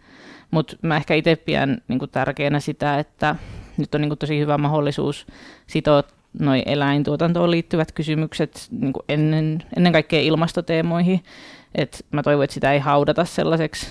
Mutta 0.51 0.77
mä 0.83 0.97
ehkä 0.97 1.15
itse 1.15 1.37
pidän 1.37 1.83
niin 1.89 2.01
tärkeänä 2.13 2.61
sitä, 2.61 2.99
että 2.99 3.37
nyt 3.77 3.95
on 3.95 4.01
niin 4.01 4.19
tosi 4.19 4.39
hyvä 4.39 4.59
mahdollisuus 4.59 5.27
sitoa 5.67 6.03
noin 6.39 6.63
eläintuotantoon 6.67 7.51
liittyvät 7.51 7.93
kysymykset 7.93 8.69
niin 8.71 8.93
ennen, 9.09 9.63
ennen 9.77 9.93
kaikkea 9.93 10.21
ilmastoteemoihin. 10.21 11.25
Et 11.75 12.07
mä 12.11 12.23
toivon, 12.23 12.45
että 12.45 12.55
sitä 12.55 12.73
ei 12.73 12.79
haudata 12.79 13.25
sellaiseksi 13.25 13.87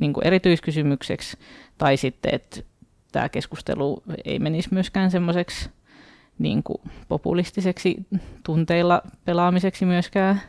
niin 0.00 0.12
erityiskysymykseksi, 0.24 1.36
tai 1.78 1.96
sitten, 1.96 2.34
että 2.34 2.60
tämä 3.12 3.28
keskustelu 3.28 4.02
ei 4.24 4.38
menisi 4.38 4.68
myöskään 4.72 5.10
semmoiseksi 5.10 5.70
niin 6.38 6.62
kuin 6.62 6.78
populistiseksi 7.08 7.96
tunteilla 8.44 9.02
pelaamiseksi 9.24 9.84
myöskään. 9.84 10.40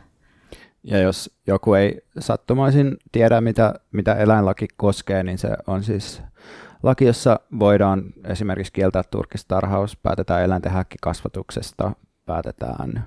Ja 0.84 0.98
jos 0.98 1.30
joku 1.46 1.74
ei 1.74 2.00
sattumaisin 2.18 2.96
tiedä, 3.12 3.40
mitä, 3.40 3.74
mitä 3.92 4.14
eläinlaki 4.14 4.68
koskee, 4.76 5.22
niin 5.22 5.38
se 5.38 5.48
on 5.66 5.82
siis 5.82 6.22
laki, 6.82 7.04
jossa 7.04 7.40
voidaan 7.58 8.02
esimerkiksi 8.24 8.72
kieltää 8.72 9.02
turkistarhaus, 9.10 9.96
päätetään 9.96 10.42
eläinten 10.42 10.72
häkkikasvatuksesta, 10.72 11.92
päätetään 12.26 13.04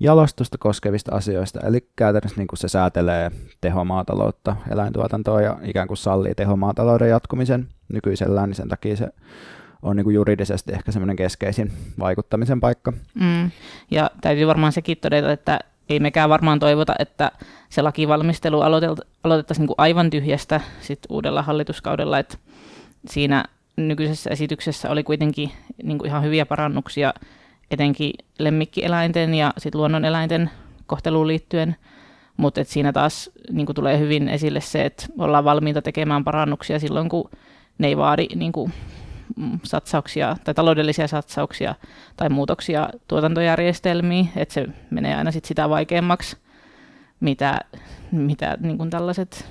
jalostusta 0.00 0.58
koskevista 0.58 1.14
asioista, 1.14 1.60
eli 1.60 1.88
käytännössä 1.96 2.38
niin 2.38 2.48
kuin 2.48 2.58
se 2.58 2.68
säätelee 2.68 3.30
tehomaataloutta, 3.60 4.56
eläintuotantoa 4.70 5.42
ja 5.42 5.58
ikään 5.62 5.88
kuin 5.88 5.98
sallii 5.98 6.34
tehomaatalouden 6.34 7.10
jatkumisen 7.10 7.68
nykyisellään, 7.88 8.48
niin 8.48 8.56
sen 8.56 8.68
takia 8.68 8.96
se 8.96 9.08
on 9.82 9.96
niin 9.96 10.04
kuin 10.04 10.14
juridisesti 10.14 10.72
ehkä 10.72 10.92
semmoinen 10.92 11.16
keskeisin 11.16 11.72
vaikuttamisen 11.98 12.60
paikka. 12.60 12.92
Mm. 13.14 13.50
Ja 13.90 14.10
täytyy 14.20 14.46
varmaan 14.46 14.72
sekin 14.72 14.98
todeta, 14.98 15.32
että 15.32 15.58
ei 15.88 16.00
mekään 16.00 16.30
varmaan 16.30 16.58
toivota, 16.58 16.94
että 16.98 17.32
se 17.68 17.82
lakivalmistelu 17.82 18.60
aloitettaisiin 18.60 19.66
niin 19.66 19.74
aivan 19.78 20.10
tyhjästä 20.10 20.60
sit 20.80 20.98
uudella 21.08 21.42
hallituskaudella, 21.42 22.18
että 22.18 22.38
siinä 23.06 23.44
nykyisessä 23.76 24.30
esityksessä 24.30 24.90
oli 24.90 25.02
kuitenkin 25.02 25.50
niin 25.82 25.98
kuin 25.98 26.08
ihan 26.08 26.22
hyviä 26.22 26.46
parannuksia 26.46 27.14
etenkin 27.70 28.12
lemmikkieläinten 28.38 29.34
ja 29.34 29.52
sit 29.58 29.74
luonnoneläinten 29.74 30.50
kohteluun 30.86 31.26
liittyen, 31.26 31.76
mutta 32.36 32.64
siinä 32.64 32.92
taas 32.92 33.30
niin 33.50 33.66
kuin 33.66 33.76
tulee 33.76 33.98
hyvin 33.98 34.28
esille 34.28 34.60
se, 34.60 34.84
että 34.84 35.06
ollaan 35.18 35.44
valmiita 35.44 35.82
tekemään 35.82 36.24
parannuksia 36.24 36.78
silloin, 36.78 37.08
kun 37.08 37.30
ne 37.78 37.86
ei 37.86 37.96
vaadi 37.96 38.26
niin 38.34 38.52
kuin, 38.52 38.72
mm, 39.36 39.58
satsauksia 39.62 40.36
tai 40.44 40.54
taloudellisia 40.54 41.08
satsauksia 41.08 41.74
tai 42.16 42.28
muutoksia 42.28 42.88
tuotantojärjestelmiin, 43.08 44.28
että 44.36 44.54
se 44.54 44.66
menee 44.90 45.14
aina 45.14 45.30
sit 45.30 45.44
sitä 45.44 45.68
vaikeammaksi, 45.68 46.36
mitä, 47.20 47.58
mitä 48.12 48.56
niin 48.60 48.78
kuin 48.78 48.90
tällaiset, 48.90 49.46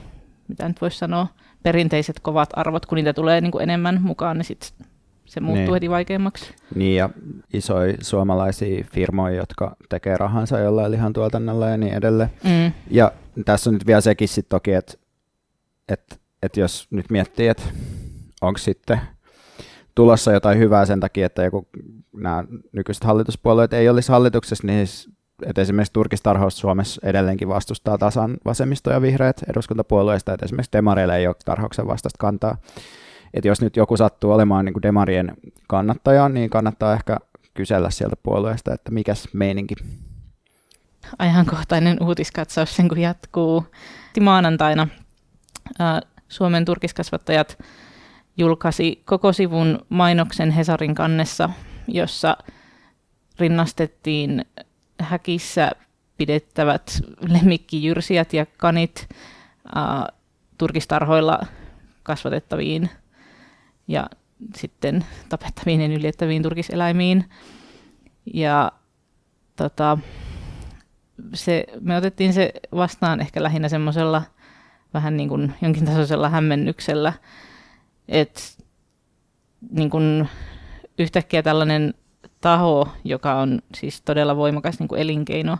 mitä 0.47 0.67
nyt 0.67 0.81
voisi 0.81 0.97
sanoa, 0.97 1.27
perinteiset 1.63 2.19
kovat 2.19 2.49
arvot, 2.53 2.85
kun 2.85 2.95
niitä 2.95 3.13
tulee 3.13 3.41
niin 3.41 3.51
kuin 3.51 3.63
enemmän 3.63 4.01
mukaan, 4.01 4.37
niin 4.37 4.45
sit 4.45 4.73
se 5.25 5.39
muuttuu 5.39 5.65
niin. 5.65 5.73
heti 5.73 5.89
vaikeammaksi. 5.89 6.53
Niin, 6.75 6.95
ja 6.95 7.09
isoja 7.53 7.97
suomalaisia 8.01 8.83
firmoja, 8.93 9.35
jotka 9.35 9.75
tekee 9.89 10.17
rahansa 10.17 10.59
jollain 10.59 10.91
lihantuotannolla 10.91 11.69
ja 11.69 11.77
niin 11.77 11.93
edelleen. 11.93 12.29
Mm. 12.43 12.71
Ja 12.91 13.11
tässä 13.45 13.69
on 13.69 13.73
nyt 13.73 13.87
vielä 13.87 14.01
sekin 14.01 14.27
sitten 14.27 14.49
toki, 14.49 14.73
että 14.73 14.93
et, 15.89 16.19
et 16.43 16.57
jos 16.57 16.87
nyt 16.91 17.09
miettii, 17.09 17.47
että 17.47 17.63
onko 18.41 18.57
sitten 18.57 19.01
tulossa 19.95 20.31
jotain 20.31 20.59
hyvää 20.59 20.85
sen 20.85 20.99
takia, 20.99 21.25
että 21.25 21.43
joku, 21.43 21.67
nämä 22.13 22.43
nykyiset 22.71 23.03
hallituspuolueet 23.03 23.73
ei 23.73 23.89
olisi 23.89 24.11
hallituksessa, 24.11 24.67
niin 24.67 24.87
siis, 24.87 25.09
että 25.45 25.61
esimerkiksi 25.61 25.93
turkistarhaus 25.93 26.57
Suomessa 26.57 27.01
edelleenkin 27.03 27.47
vastustaa 27.47 27.97
tasan 27.97 28.37
vasemmisto 28.45 28.91
ja 28.91 29.01
vihreät 29.01 29.43
eduskuntapuolueista, 29.49 30.33
että 30.33 30.45
esimerkiksi 30.45 30.73
demareille 30.73 31.17
ei 31.17 31.27
ole 31.27 31.35
tarhauksen 31.45 31.87
vastasta 31.87 32.17
kantaa 32.19 32.57
että 33.33 33.47
jos 33.47 33.61
nyt 33.61 33.75
joku 33.75 33.97
sattuu 33.97 34.31
olemaan 34.31 34.65
niin 34.65 34.73
kuin 34.73 34.83
Demarien 34.83 35.33
kannattaja, 35.67 36.29
niin 36.29 36.49
kannattaa 36.49 36.93
ehkä 36.93 37.17
kysellä 37.53 37.89
sieltä 37.89 38.15
puolueesta, 38.23 38.73
että 38.73 38.91
mikäs 38.91 39.27
meininki. 39.33 39.75
Ajankohtainen 41.19 41.97
uutiskatsaus 42.03 42.75
sen 42.75 42.89
kun 42.89 42.97
jatkuu. 42.97 43.65
Maanantaina 44.19 44.87
Suomen 46.27 46.65
turkiskasvattajat 46.65 47.57
julkaisi 48.37 49.01
koko 49.05 49.33
sivun 49.33 49.79
mainoksen 49.89 50.51
Hesarin 50.51 50.95
kannessa, 50.95 51.49
jossa 51.87 52.37
rinnastettiin 53.39 54.45
häkissä 54.99 55.71
pidettävät 56.17 57.01
lemmikkijyrsijät 57.29 58.33
ja 58.33 58.45
kanit 58.57 59.09
ää, 59.75 60.07
turkistarhoilla 60.57 61.39
kasvatettaviin 62.03 62.89
ja 63.87 64.09
sitten 64.55 65.05
tapettaviin 65.29 65.81
ja 65.81 65.87
nyljettäviin 65.87 66.43
turkiseläimiin. 66.43 67.25
Ja 68.33 68.71
tota, 69.55 69.97
se, 71.33 71.63
me 71.81 71.97
otettiin 71.97 72.33
se 72.33 72.53
vastaan 72.75 73.19
ehkä 73.19 73.43
lähinnä 73.43 73.69
semmoisella 73.69 74.23
vähän 74.93 75.17
niin 75.17 75.29
kuin 75.29 75.53
jonkin 75.61 75.85
tasoisella 75.85 76.29
hämmennyksellä, 76.29 77.13
että 78.07 78.41
niin 79.71 79.89
kuin 79.89 80.29
yhtäkkiä 80.97 81.43
tällainen 81.43 81.93
taho, 82.41 82.87
joka 83.03 83.35
on 83.35 83.61
siis 83.75 84.01
todella 84.01 84.35
voimakas 84.35 84.79
niin 84.79 84.89
elinkeino, 84.97 85.57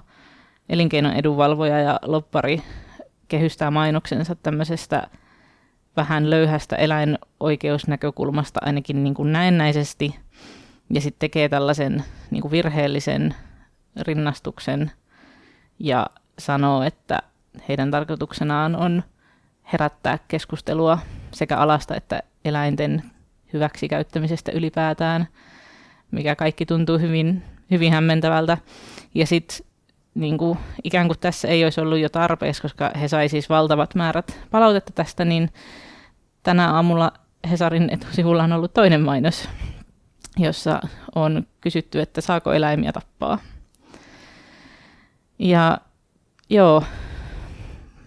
elinkeinon 0.70 1.14
edunvalvoja 1.14 1.80
ja 1.80 2.00
loppari, 2.02 2.62
kehystää 3.28 3.72
mainoksensa 3.72 4.36
tämmöisestä 4.36 5.08
vähän 5.98 6.30
löyhästä 6.30 6.76
eläinoikeusnäkökulmasta 6.76 8.60
ainakin 8.64 9.04
niin 9.04 9.14
kuin 9.14 9.32
näennäisesti, 9.32 10.16
ja 10.94 11.02
sitten 11.02 11.20
tekee 11.20 11.50
tällaisen 11.50 12.04
niin 12.32 12.42
kuin 12.42 12.52
virheellisen 12.52 13.36
rinnastuksen 14.02 14.92
ja 15.80 16.08
sanoo, 16.40 16.84
että 16.84 17.20
heidän 17.70 17.92
tarkoituksenaan 17.92 18.76
on 18.76 19.04
herättää 19.74 20.20
keskustelua 20.28 21.00
sekä 21.32 21.58
alasta 21.58 21.96
että 21.96 22.24
eläinten 22.48 23.04
hyväksikäyttämisestä 23.54 24.52
ylipäätään, 24.52 25.28
mikä 26.12 26.36
kaikki 26.36 26.66
tuntuu 26.66 26.98
hyvin, 26.98 27.44
hyvin 27.72 27.94
hämmentävältä. 27.94 28.58
Ja 29.16 29.28
sitten 29.28 29.68
niin 30.16 30.38
kuin, 30.38 30.58
ikään 30.84 31.08
kuin 31.08 31.20
tässä 31.20 31.48
ei 31.48 31.64
olisi 31.64 31.82
ollut 31.82 32.00
jo 32.00 32.10
tarpeeksi, 32.10 32.62
koska 32.62 32.92
he 33.02 33.08
sai 33.08 33.30
siis 33.30 33.50
valtavat 33.50 33.96
määrät 33.96 34.40
palautetta 34.52 34.92
tästä, 34.94 35.26
niin 35.26 35.50
tänä 36.44 36.74
aamulla 36.74 37.12
Hesarin 37.50 37.90
etusivulla 37.90 38.44
on 38.44 38.52
ollut 38.52 38.74
toinen 38.74 39.02
mainos, 39.02 39.50
jossa 40.38 40.82
on 41.16 41.48
kysytty, 41.62 42.02
että 42.02 42.22
saako 42.22 42.54
eläimiä 42.54 42.92
tappaa. 42.92 43.40
Ja 45.40 45.78
joo, 46.50 46.84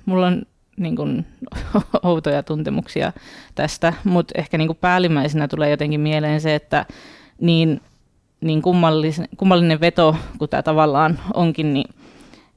mulla 0.07 0.27
on 0.27 0.43
niin 0.81 0.97
kuin, 0.97 1.27
outoja 2.03 2.43
tuntemuksia 2.43 3.13
tästä, 3.55 3.93
mutta 4.05 4.35
ehkä 4.39 4.59
niin 4.59 4.69
kuin 4.69 4.79
päällimmäisenä 4.81 5.49
tulee 5.49 5.71
jotenkin 5.71 6.01
mieleen 6.01 6.41
se, 6.41 6.55
että 6.55 6.87
niin, 7.41 7.81
niin 8.41 8.63
kummallinen, 8.63 9.29
kummallinen 9.37 9.81
veto 9.81 10.17
kuin 10.39 10.49
tämä 10.49 10.63
tavallaan 10.63 11.19
onkin, 11.35 11.75
niin 11.75 11.95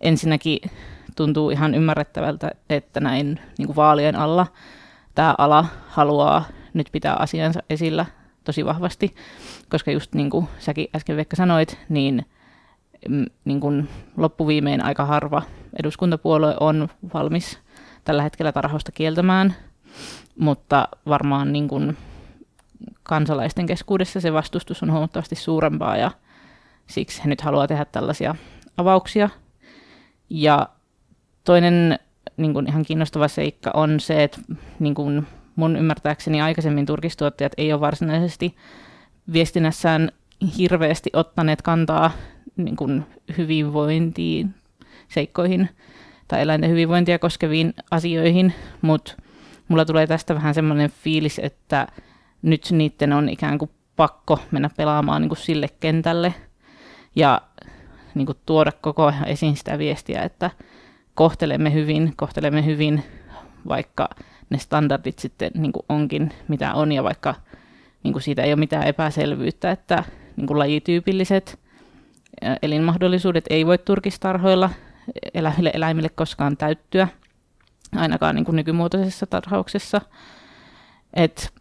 ensinnäkin 0.02 0.60
tuntuu 1.16 1.50
ihan 1.50 1.76
ymmärrettävältä, 1.76 2.52
että 2.70 3.00
näin 3.00 3.40
niin 3.58 3.66
kuin 3.66 3.76
vaalien 3.76 4.16
alla– 4.16 4.48
tämä 5.16 5.36
ala 5.38 5.66
haluaa 5.88 6.44
nyt 6.74 6.90
pitää 6.92 7.16
asiansa 7.16 7.64
esillä 7.70 8.06
tosi 8.44 8.66
vahvasti, 8.66 9.16
koska 9.70 9.92
just 9.92 10.14
niin 10.14 10.30
kuin 10.30 10.48
säkin 10.60 10.88
äsken 10.96 11.18
Vekka 11.18 11.36
sanoit, 11.36 11.78
niin, 11.90 12.26
mm, 13.10 13.26
niin 13.46 13.60
kuin 13.60 13.90
loppuviimein 14.18 14.84
aika 14.84 15.06
harva 15.06 15.42
eduskuntapuolue 15.80 16.56
on 16.60 16.88
valmis 17.14 17.60
tällä 18.04 18.24
hetkellä 18.24 18.52
tarhausta 18.52 18.92
kieltämään, 18.92 19.56
mutta 20.40 20.88
varmaan 21.08 21.54
niin 21.54 21.68
kuin 21.68 21.98
kansalaisten 23.04 23.66
keskuudessa 23.66 24.22
se 24.22 24.34
vastustus 24.34 24.84
on 24.84 24.92
huomattavasti 24.92 25.36
suurempaa 25.36 25.98
ja 25.98 26.12
siksi 26.88 27.24
he 27.24 27.30
nyt 27.30 27.42
haluaa 27.42 27.68
tehdä 27.68 27.86
tällaisia 27.86 28.36
avauksia. 28.78 29.30
Ja 30.30 30.70
toinen 31.44 32.00
niin 32.38 32.54
kuin 32.54 32.68
ihan 32.68 32.86
kiinnostava 32.86 33.28
seikka 33.28 33.72
on 33.74 34.00
se, 34.00 34.24
että 34.24 34.42
niin 34.80 34.96
kuin 34.96 35.28
mun 35.56 35.76
ymmärtääkseni 35.76 36.42
aikaisemmin 36.42 36.86
turkistuottajat 36.86 37.54
ei 37.58 37.74
ole 37.74 37.82
varsinaisesti 37.82 38.56
viestinnässään 39.34 40.12
hirveästi 40.58 41.10
ottaneet 41.14 41.62
kantaa 41.62 42.12
niin 42.58 42.76
kuin 42.76 43.06
hyvinvointiin, 43.38 44.56
seikkoihin 45.08 45.70
tai 46.28 46.42
eläinten 46.42 46.70
hyvinvointia 46.70 47.20
koskeviin 47.20 47.74
asioihin, 47.92 48.54
mutta 48.82 49.14
mulla 49.68 49.86
tulee 49.86 50.08
tästä 50.08 50.36
vähän 50.36 50.54
semmoinen 50.54 50.92
fiilis, 51.04 51.40
että 51.44 51.88
nyt 52.42 52.72
niiden 52.72 53.14
on 53.14 53.30
ikään 53.30 53.58
kuin 53.58 53.72
pakko 53.96 54.40
mennä 54.52 54.70
pelaamaan 54.78 55.22
niin 55.22 55.30
kuin 55.30 55.38
sille 55.38 55.68
kentälle 55.80 56.34
ja 57.16 57.42
niin 58.16 58.26
kuin 58.26 58.38
tuoda 58.46 58.72
koko 58.72 59.06
ajan 59.06 59.28
esiin 59.28 59.58
sitä 59.58 59.78
viestiä, 59.78 60.22
että 60.22 60.52
kohtelemme 61.16 61.74
hyvin, 61.74 62.14
kohtelemme 62.16 62.66
hyvin, 62.66 63.04
vaikka 63.68 64.10
ne 64.50 64.58
standardit 64.58 65.20
sitten 65.20 65.52
niin 65.56 65.72
kuin 65.72 65.86
onkin 65.90 66.34
mitä 66.48 66.74
on, 66.74 66.92
ja 66.92 67.04
vaikka 67.04 67.36
niin 68.04 68.14
kuin 68.14 68.24
siitä 68.24 68.42
ei 68.42 68.54
ole 68.54 68.60
mitään 68.60 68.88
epäselvyyttä, 68.88 69.72
että 69.72 70.04
niin 70.38 70.48
kuin 70.48 70.60
lajityypilliset 70.60 71.60
elinmahdollisuudet 72.62 73.46
ei 73.50 73.66
voi 73.66 73.78
turkistarhoilla 73.78 74.70
eläville 75.34 75.72
eläimille 75.74 76.10
koskaan 76.10 76.58
täyttyä, 76.58 77.08
ainakaan 77.96 78.36
niin 78.36 78.46
kuin 78.46 78.56
nykymuotoisessa 78.56 79.26
tarhauksessa. 79.26 80.02
Et 81.14 81.54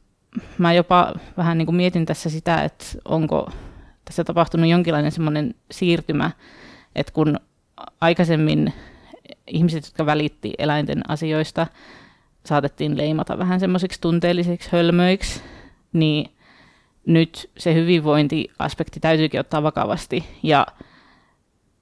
mä 0.59 0.73
jopa 0.73 1.13
vähän 1.37 1.59
niin 1.59 1.67
kuin 1.67 1.77
mietin 1.77 2.07
tässä 2.07 2.31
sitä, 2.31 2.65
että 2.65 2.85
onko 3.05 3.51
tässä 4.05 4.25
tapahtunut 4.25 4.71
jonkinlainen 4.71 5.13
semmoinen 5.13 5.55
siirtymä, 5.71 6.31
että 6.95 7.13
kun 7.13 7.41
aikaisemmin 8.01 8.73
ihmiset, 9.47 9.85
jotka 9.85 10.07
välitti 10.07 10.53
eläinten 10.59 11.11
asioista, 11.11 11.67
saatettiin 12.47 12.97
leimata 12.99 13.39
vähän 13.39 13.61
semmoisiksi 13.61 14.01
tunteellisiksi 14.01 14.69
hölmöiksi, 14.73 15.43
niin 15.93 16.33
nyt 17.07 17.51
se 17.59 17.75
hyvinvointiaspekti 17.75 19.01
täytyykin 19.01 19.41
ottaa 19.41 19.63
vakavasti 19.63 20.25
ja 20.43 20.67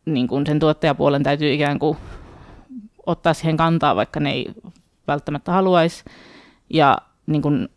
niin 0.06 0.28
kuin 0.28 0.46
sen 0.46 0.58
tuottajapuolen 0.58 1.22
täytyy 1.22 1.52
ikään 1.52 1.78
kuin 1.78 1.98
ottaa 3.06 3.34
siihen 3.34 3.56
kantaa, 3.56 3.96
vaikka 3.96 4.20
ne 4.20 4.32
ei 4.32 4.54
välttämättä 5.08 5.52
haluaisi. 5.52 6.04
Ja 6.70 6.98
niin 7.26 7.42
kuin, 7.42 7.68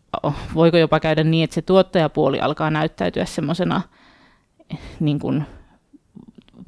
voiko 0.54 0.76
jopa 0.76 1.00
käydä 1.00 1.24
niin, 1.24 1.44
että 1.44 1.54
se 1.54 1.62
tuottajapuoli 1.62 2.40
alkaa 2.40 2.70
näyttäytyä 2.70 3.24
semmoisena 3.24 3.80
niin 5.00 5.18
kuin 5.18 5.44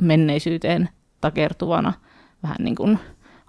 menneisyyteen 0.02 0.88
takertuvana 1.20 1.92
vähän 2.42 2.56
niin 2.60 2.76
kuin 2.76 2.98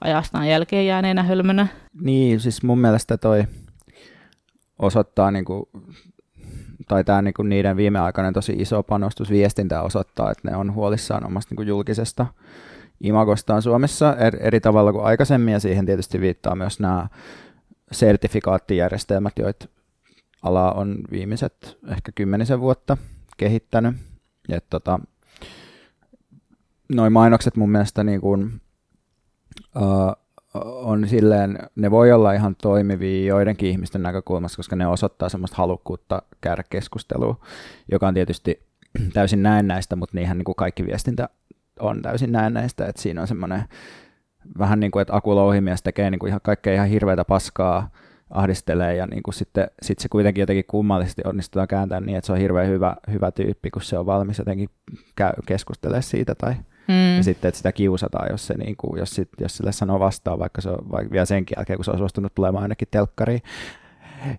ajastaan 0.02 0.48
jälkeen 0.50 0.86
jääneenä 0.86 1.24
hölmönä. 1.24 1.68
Niin, 2.02 2.40
siis 2.40 2.64
mun 2.64 2.80
mielestä 2.80 3.18
toi 3.18 3.44
osoittaa 4.80 5.32
niin 5.32 5.46
kuin, 5.46 5.64
tai 6.88 7.04
tämä 7.04 7.22
niin 7.22 7.34
kuin 7.34 7.50
niiden 7.50 7.78
viimeaikainen 7.78 8.34
tosi 8.34 8.54
iso 8.54 8.84
panostus 8.84 9.30
viestintää 9.30 9.82
osoittaa, 9.82 10.32
että 10.32 10.50
ne 10.52 10.58
on 10.58 10.74
huolissaan 10.74 11.26
omasta 11.26 11.52
niin 11.52 11.56
kuin 11.56 11.68
julkisesta 11.68 12.26
imagostaan 13.02 13.62
Suomessa 13.62 14.16
eri, 14.16 14.40
eri 14.42 14.60
tavalla 14.60 14.92
kuin 14.92 15.06
aikaisemmin, 15.06 15.52
ja 15.52 15.60
siihen 15.60 15.86
tietysti 15.86 16.22
viittaa 16.22 16.56
myös 16.56 16.80
nämä 16.80 17.08
sertifikaattijärjestelmät, 17.92 19.34
joita 19.40 19.68
ala 20.44 20.72
on 20.72 20.98
viimeiset 21.12 21.78
ehkä 21.88 22.12
kymmenisen 22.16 22.60
vuotta 22.60 22.98
kehittänyt. 23.38 23.96
Ja 24.48 24.60
tota, 24.70 25.00
noin 26.90 27.14
mainokset 27.14 27.56
mun 27.56 27.72
mielestä 27.72 28.04
niin 28.04 28.22
kuin, 28.22 28.62
uh, 29.76 30.27
on 30.54 31.08
silleen, 31.08 31.60
ne 31.76 31.92
voi 31.92 32.12
olla 32.12 32.34
ihan 32.34 32.56
toimivia 32.56 33.28
joidenkin 33.28 33.70
ihmisten 33.70 34.04
näkökulmasta, 34.04 34.56
koska 34.56 34.76
ne 34.76 34.88
osoittaa 34.88 35.30
semmoista 35.30 35.58
halukkuutta 35.58 36.22
käydä 36.42 36.64
keskustelua, 36.70 37.40
joka 37.92 38.08
on 38.08 38.14
tietysti 38.14 38.64
täysin 39.14 39.44
näennäistä, 39.44 39.96
mutta 39.96 40.18
niinhän 40.18 40.38
niin 40.38 40.46
kuin 40.46 40.56
kaikki 40.56 40.86
viestintä 40.86 41.30
on 41.80 42.02
täysin 42.02 42.32
näennäistä, 42.32 42.86
että 42.86 43.02
siinä 43.02 43.22
on 43.22 43.28
semmoinen 43.28 43.64
vähän 44.58 44.80
niin 44.80 44.92
kuin, 44.92 45.02
että 45.02 45.16
Aku 45.16 45.36
Louhimies 45.36 45.84
tekee 45.84 46.12
niin 46.12 46.20
kuin 46.20 46.28
ihan 46.28 46.42
kaikkea 46.44 46.74
ihan 46.74 46.88
hirveätä 46.88 47.26
paskaa, 47.26 47.90
ahdistelee 48.30 48.96
ja 48.96 49.08
niin 49.08 49.24
kuin 49.24 49.34
sitten 49.34 49.68
sit 49.82 50.00
se 50.00 50.10
kuitenkin 50.10 50.42
jotenkin 50.42 50.66
kummallisesti 50.68 51.22
onnistutaan 51.26 51.68
kääntämään 51.68 52.06
niin, 52.06 52.18
että 52.18 52.26
se 52.26 52.34
on 52.34 52.40
hirveän 52.40 52.68
hyvä, 52.68 52.96
hyvä 53.12 53.32
tyyppi, 53.32 53.72
kun 53.72 53.82
se 53.82 53.98
on 53.98 54.06
valmis 54.06 54.40
jotenkin 54.40 54.70
käy, 55.16 55.34
keskustelemaan 55.46 56.04
siitä 56.04 56.36
tai 56.36 56.56
mm. 56.88 57.18
ja 57.18 57.24
sitten, 57.24 57.50
että 57.50 57.58
sitä 57.58 57.72
kiusataan, 57.72 58.28
jos, 58.32 58.48
se, 58.48 58.54
niin 58.58 58.76
kuin, 58.78 59.00
jos, 59.00 59.10
sit, 59.10 59.30
jos 59.40 59.58
sille 59.58 59.72
sanoo 59.72 60.00
vastaan, 60.00 60.40
vaikka 60.40 60.62
se 60.62 60.70
on 60.70 60.92
vaikka 60.92 61.12
vielä 61.12 61.26
senkin 61.26 61.56
jälkeen, 61.58 61.78
kun 61.78 61.86
se 61.86 61.92
on 61.92 61.98
suostunut 61.98 62.36
tulemaan 62.36 62.64
ainakin 62.64 62.88
telkkariin. 62.92 63.42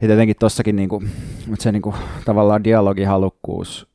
Ja 0.00 0.08
tietenkin 0.08 0.36
tossakin 0.40 0.76
niin 0.76 0.88
kuin, 0.88 1.10
mutta 1.46 1.62
se 1.62 1.72
niin 1.72 1.82
kuin, 1.82 1.96
tavallaan 2.24 2.64
dialogihalukkuus 2.64 3.88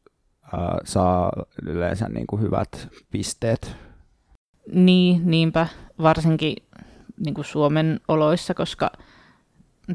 äh, 0.44 0.60
saa 0.84 1.32
yleensä 1.64 2.10
niin 2.10 2.28
kuin 2.28 2.42
hyvät 2.42 2.88
pisteet. 3.12 3.76
Niin, 4.74 5.22
niinpä, 5.26 5.68
varsinkin 6.02 6.56
niin 7.26 7.34
kuin 7.34 7.46
Suomen 7.46 8.00
oloissa, 8.08 8.54
koska 8.54 8.92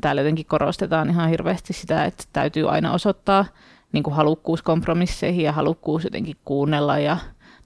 täällä 0.00 0.20
jotenkin 0.20 0.46
korostetaan 0.46 1.10
ihan 1.10 1.30
hirveästi 1.30 1.72
sitä, 1.72 2.04
että 2.04 2.24
täytyy 2.32 2.70
aina 2.70 2.92
osoittaa 2.92 3.44
niin 3.92 4.02
kuin 4.02 4.14
halukkuus 4.14 4.62
kompromisseihin 4.62 5.44
ja 5.44 5.52
halukkuus 5.52 6.04
jotenkin 6.04 6.36
kuunnella 6.44 6.98
ja 6.98 7.16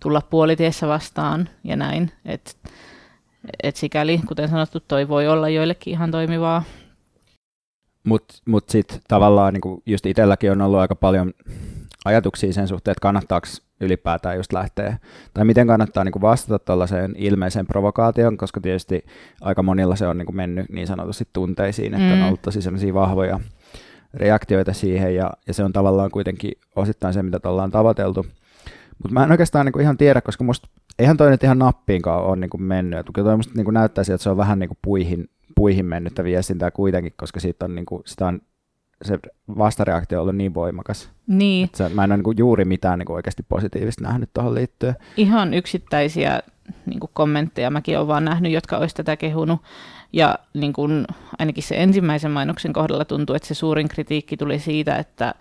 tulla 0.02 0.20
puolitiessä 0.30 0.88
vastaan 0.88 1.48
ja 1.64 1.76
näin. 1.76 2.10
Et, 2.24 2.56
et 3.62 3.76
sikäli, 3.76 4.20
kuten 4.28 4.48
sanottu, 4.48 4.80
toi 4.80 5.08
voi 5.08 5.28
olla 5.28 5.48
joillekin 5.48 5.92
ihan 5.92 6.10
toimivaa. 6.10 6.62
Mutta 8.04 8.34
mut, 8.34 8.42
mut 8.46 8.68
sitten 8.68 9.00
tavallaan 9.08 9.54
niin 9.54 9.82
just 9.86 10.06
itselläkin 10.06 10.52
on 10.52 10.62
ollut 10.62 10.80
aika 10.80 10.94
paljon 10.94 11.32
ajatuksia 12.04 12.52
sen 12.52 12.68
suhteen, 12.68 12.92
että 12.92 13.02
kannattaako 13.02 13.46
ylipäätään 13.80 14.36
just 14.36 14.52
lähteä, 14.52 14.98
tai 15.34 15.44
miten 15.44 15.66
kannattaa 15.66 16.04
niin 16.04 16.12
kuin 16.12 16.22
vastata 16.22 16.64
tuollaiseen 16.64 17.14
ilmeiseen 17.18 17.66
provokaation, 17.66 18.36
koska 18.36 18.60
tietysti 18.60 19.04
aika 19.40 19.62
monilla 19.62 19.96
se 19.96 20.06
on 20.06 20.18
niin 20.18 20.26
kuin 20.26 20.36
mennyt 20.36 20.68
niin 20.68 20.86
sanotusti 20.86 21.28
tunteisiin, 21.32 21.94
että 21.94 22.14
mm. 22.14 22.20
on 22.20 22.26
ollut 22.26 22.42
tosi 22.42 22.62
sellaisia 22.62 22.94
vahvoja 22.94 23.40
reaktioita 24.14 24.72
siihen, 24.72 25.14
ja, 25.14 25.30
ja 25.46 25.54
se 25.54 25.64
on 25.64 25.72
tavallaan 25.72 26.10
kuitenkin 26.10 26.52
osittain 26.76 27.14
se, 27.14 27.22
mitä 27.22 27.40
ollaan 27.44 27.70
tavoiteltu. 27.70 28.26
Mutta 29.02 29.14
mä 29.14 29.24
en 29.24 29.30
oikeastaan 29.30 29.66
niin 29.66 29.72
kuin 29.72 29.82
ihan 29.82 29.96
tiedä, 29.96 30.20
koska 30.20 30.44
musta 30.44 30.68
eihän 30.98 31.16
toi 31.16 31.30
nyt 31.30 31.44
ihan 31.44 31.58
nappiinkaan 31.58 32.24
ole 32.24 32.36
niin 32.36 32.50
kuin 32.50 32.62
mennyt. 32.62 33.06
Kyllä 33.14 33.28
toi 33.28 33.36
musta 33.36 33.54
niin 33.56 33.64
kuin 33.64 33.74
näyttäisi, 33.74 34.12
että 34.12 34.22
se 34.22 34.30
on 34.30 34.36
vähän 34.36 34.58
niin 34.58 34.68
kuin 34.68 34.78
puihin, 34.82 35.30
puihin 35.54 35.86
mennyttä 35.86 36.24
viestintää 36.24 36.70
kuitenkin, 36.70 37.12
koska 37.16 37.40
siitä 37.40 37.64
on, 37.64 37.74
niin 37.74 37.86
kuin, 37.86 38.02
sitä 38.06 38.26
on 38.26 38.40
se 39.04 39.18
vastareaktio 39.58 40.18
on 40.18 40.22
ollut 40.22 40.36
niin 40.36 40.54
voimakas. 40.54 41.10
Niin. 41.26 41.68
se, 41.74 41.88
mä 41.88 42.04
en 42.04 42.12
ole 42.12 42.22
niin 42.22 42.38
juuri 42.38 42.64
mitään 42.64 42.98
niin 42.98 43.12
oikeasti 43.12 43.42
positiivista 43.48 44.04
nähnyt 44.04 44.30
tuohon 44.34 44.54
liittyen. 44.54 44.96
Ihan 45.16 45.54
yksittäisiä 45.54 46.40
niin 46.86 47.00
kuin 47.00 47.10
kommentteja 47.12 47.70
mäkin 47.70 47.96
olen 47.96 48.08
vaan 48.08 48.24
nähnyt, 48.24 48.52
jotka 48.52 48.78
olisi 48.78 48.94
tätä 48.94 49.16
kehunut. 49.16 49.60
Ja 50.12 50.38
niin 50.54 50.72
kuin, 50.72 51.04
ainakin 51.38 51.62
se 51.62 51.82
ensimmäisen 51.82 52.30
mainoksen 52.30 52.72
kohdalla 52.72 53.04
tuntuu, 53.04 53.36
että 53.36 53.48
se 53.48 53.54
suurin 53.54 53.88
kritiikki 53.88 54.36
tuli 54.36 54.58
siitä, 54.58 54.96
että 54.96 55.34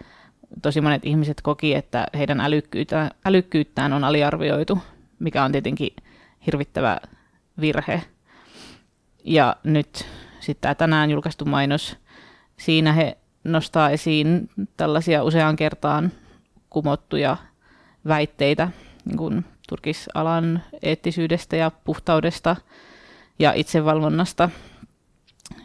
tosi 0.61 0.81
monet 0.81 1.05
ihmiset 1.05 1.41
koki, 1.41 1.75
että 1.75 2.07
heidän 2.13 2.39
älykkyyttään, 2.39 3.11
älykkyyttään 3.25 3.93
on 3.93 4.03
aliarvioitu, 4.03 4.79
mikä 5.19 5.43
on 5.43 5.51
tietenkin 5.51 5.95
hirvittävä 6.45 6.97
virhe. 7.61 8.03
Ja 9.23 9.55
nyt 9.63 10.05
sitten 10.39 10.75
tänään 10.75 11.11
julkaistu 11.11 11.45
mainos, 11.45 11.97
siinä 12.57 12.93
he 12.93 13.17
nostaa 13.43 13.89
esiin 13.89 14.49
tällaisia 14.77 15.23
useaan 15.23 15.55
kertaan 15.55 16.11
kumottuja 16.69 17.37
väitteitä 18.07 18.69
niin 19.05 19.17
kuin 19.17 19.45
turkisalan 19.69 20.63
eettisyydestä 20.81 21.55
ja 21.55 21.71
puhtaudesta 21.83 22.55
ja 23.39 23.53
itsevalvonnasta. 23.53 24.49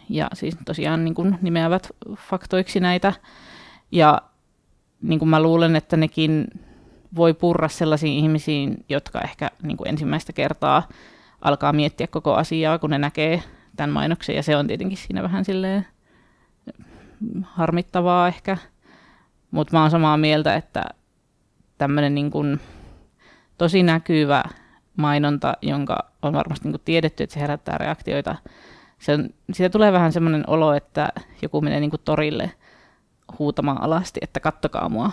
Ja 0.08 0.28
siis 0.34 0.56
tosiaan 0.64 1.04
niin 1.04 1.14
kuin 1.14 1.38
nimeävät 1.42 1.88
faktoiksi 2.16 2.80
näitä. 2.80 3.12
Ja 3.92 4.22
niin 5.06 5.18
kuin 5.18 5.28
mä 5.28 5.42
luulen, 5.42 5.76
että 5.76 5.96
nekin 5.96 6.46
voi 7.16 7.34
purra 7.34 7.68
sellaisiin 7.68 8.12
ihmisiin, 8.12 8.84
jotka 8.88 9.20
ehkä 9.20 9.50
niin 9.62 9.76
kuin 9.76 9.88
ensimmäistä 9.88 10.32
kertaa 10.32 10.88
alkaa 11.40 11.72
miettiä 11.72 12.06
koko 12.06 12.34
asiaa, 12.34 12.78
kun 12.78 12.90
ne 12.90 12.98
näkee 12.98 13.42
tämän 13.76 13.90
mainoksen. 13.90 14.36
Ja 14.36 14.42
se 14.42 14.56
on 14.56 14.66
tietenkin 14.66 14.98
siinä 14.98 15.22
vähän 15.22 15.44
silleen 15.44 15.86
harmittavaa 17.42 18.28
ehkä. 18.28 18.56
Mutta 19.50 19.76
mä 19.76 19.80
oon 19.80 19.90
samaa 19.90 20.16
mieltä, 20.16 20.54
että 20.54 20.84
tämmöinen 21.78 22.14
niin 22.14 22.30
kuin 22.30 22.60
tosi 23.58 23.82
näkyvä 23.82 24.44
mainonta, 24.96 25.56
jonka 25.62 25.98
on 26.22 26.32
varmasti 26.32 26.64
niin 26.68 26.72
kuin 26.72 26.82
tiedetty, 26.84 27.22
että 27.22 27.34
se 27.34 27.40
herättää 27.40 27.78
reaktioita, 27.78 28.36
se 28.98 29.12
on, 29.12 29.28
siitä 29.52 29.70
tulee 29.70 29.92
vähän 29.92 30.12
semmoinen 30.12 30.44
olo, 30.46 30.74
että 30.74 31.08
joku 31.42 31.60
menee 31.60 31.80
niin 31.80 31.90
kuin 31.90 32.02
torille 32.04 32.52
huutamaan 33.38 33.82
alasti, 33.82 34.20
että 34.22 34.40
kattokaa 34.40 34.88
mua. 34.88 35.10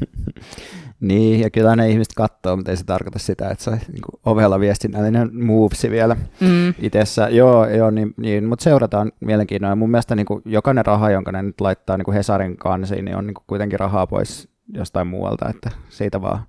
niin, 1.00 1.40
ja 1.40 1.50
kyllä 1.50 1.76
ne 1.76 1.90
ihmiset 1.90 2.14
katsoo, 2.16 2.56
mutta 2.56 2.70
ei 2.70 2.76
se 2.76 2.84
tarkoita 2.84 3.18
sitä, 3.18 3.48
että 3.50 3.64
se 3.64 3.70
on 3.70 3.78
niin 3.88 4.20
ovella 4.24 4.60
viestinnällinen 4.60 5.44
movesi 5.44 5.90
vielä 5.90 6.16
mm. 6.40 6.74
itsessä. 6.78 7.28
Joo, 7.28 7.68
joo 7.68 7.90
niin, 7.90 8.14
niin, 8.16 8.44
mutta 8.44 8.62
seurataan 8.62 9.12
mielenkiinnolla. 9.20 9.76
Mun 9.76 9.90
mielestä 9.90 10.14
niin 10.14 10.26
kuin 10.26 10.42
jokainen 10.44 10.86
raha, 10.86 11.10
jonka 11.10 11.32
ne 11.32 11.42
nyt 11.42 11.60
laittaa 11.60 11.96
niin 11.96 12.04
kuin 12.04 12.14
Hesarin 12.14 12.56
kansiin, 12.56 13.04
niin 13.04 13.16
on 13.16 13.26
niin 13.26 13.34
kuin 13.34 13.44
kuitenkin 13.46 13.80
rahaa 13.80 14.06
pois 14.06 14.48
jostain 14.74 15.06
muualta, 15.06 15.48
että 15.48 15.70
siitä 15.88 16.22
vaan 16.22 16.40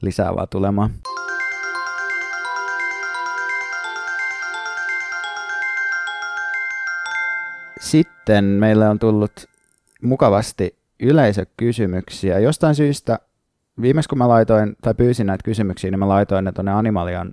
lisää 0.00 0.34
vaan 0.34 0.48
tulemaan. 0.50 0.90
Sitten 7.80 8.44
meille 8.44 8.88
on 8.88 8.98
tullut 8.98 9.51
mukavasti 10.02 10.78
yleisökysymyksiä. 11.00 12.38
Jostain 12.38 12.74
syystä 12.74 13.18
viimeis 13.82 14.08
kun 14.08 14.18
mä 14.18 14.28
laitoin 14.28 14.76
tai 14.82 14.94
pyysin 14.94 15.26
näitä 15.26 15.44
kysymyksiä, 15.44 15.90
niin 15.90 15.98
mä 15.98 16.08
laitoin 16.08 16.44
ne 16.44 16.52
tuonne 16.52 16.72
Animalian 16.72 17.32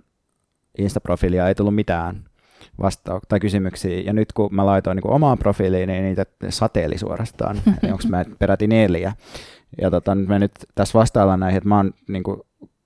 Insta-profiilia, 0.77 1.47
ei 1.47 1.55
tullut 1.55 1.75
mitään 1.75 2.23
vastausta 2.81 3.25
tai 3.29 3.39
kysymyksiä. 3.39 3.99
Ja 3.99 4.13
nyt 4.13 4.33
kun 4.33 4.55
mä 4.55 4.65
laitoin 4.65 4.95
niin 4.95 5.13
omaan 5.13 5.37
profiiliin, 5.37 5.87
niin 5.87 6.03
niitä 6.03 6.25
sateeli 6.49 6.97
suorastaan. 6.97 7.57
onko 7.83 8.03
mä 8.09 8.25
peräti 8.39 8.67
neljä. 8.67 9.13
Ja 9.81 9.91
tota, 9.91 10.15
nyt 10.15 10.27
me 10.27 10.39
nyt 10.39 10.51
tässä 10.75 10.99
vastaillaan 10.99 11.39
näihin, 11.39 11.57
että 11.57 11.69
mä 11.69 11.77
oon 11.77 11.93
niin 12.07 12.23
kuin, 12.23 12.41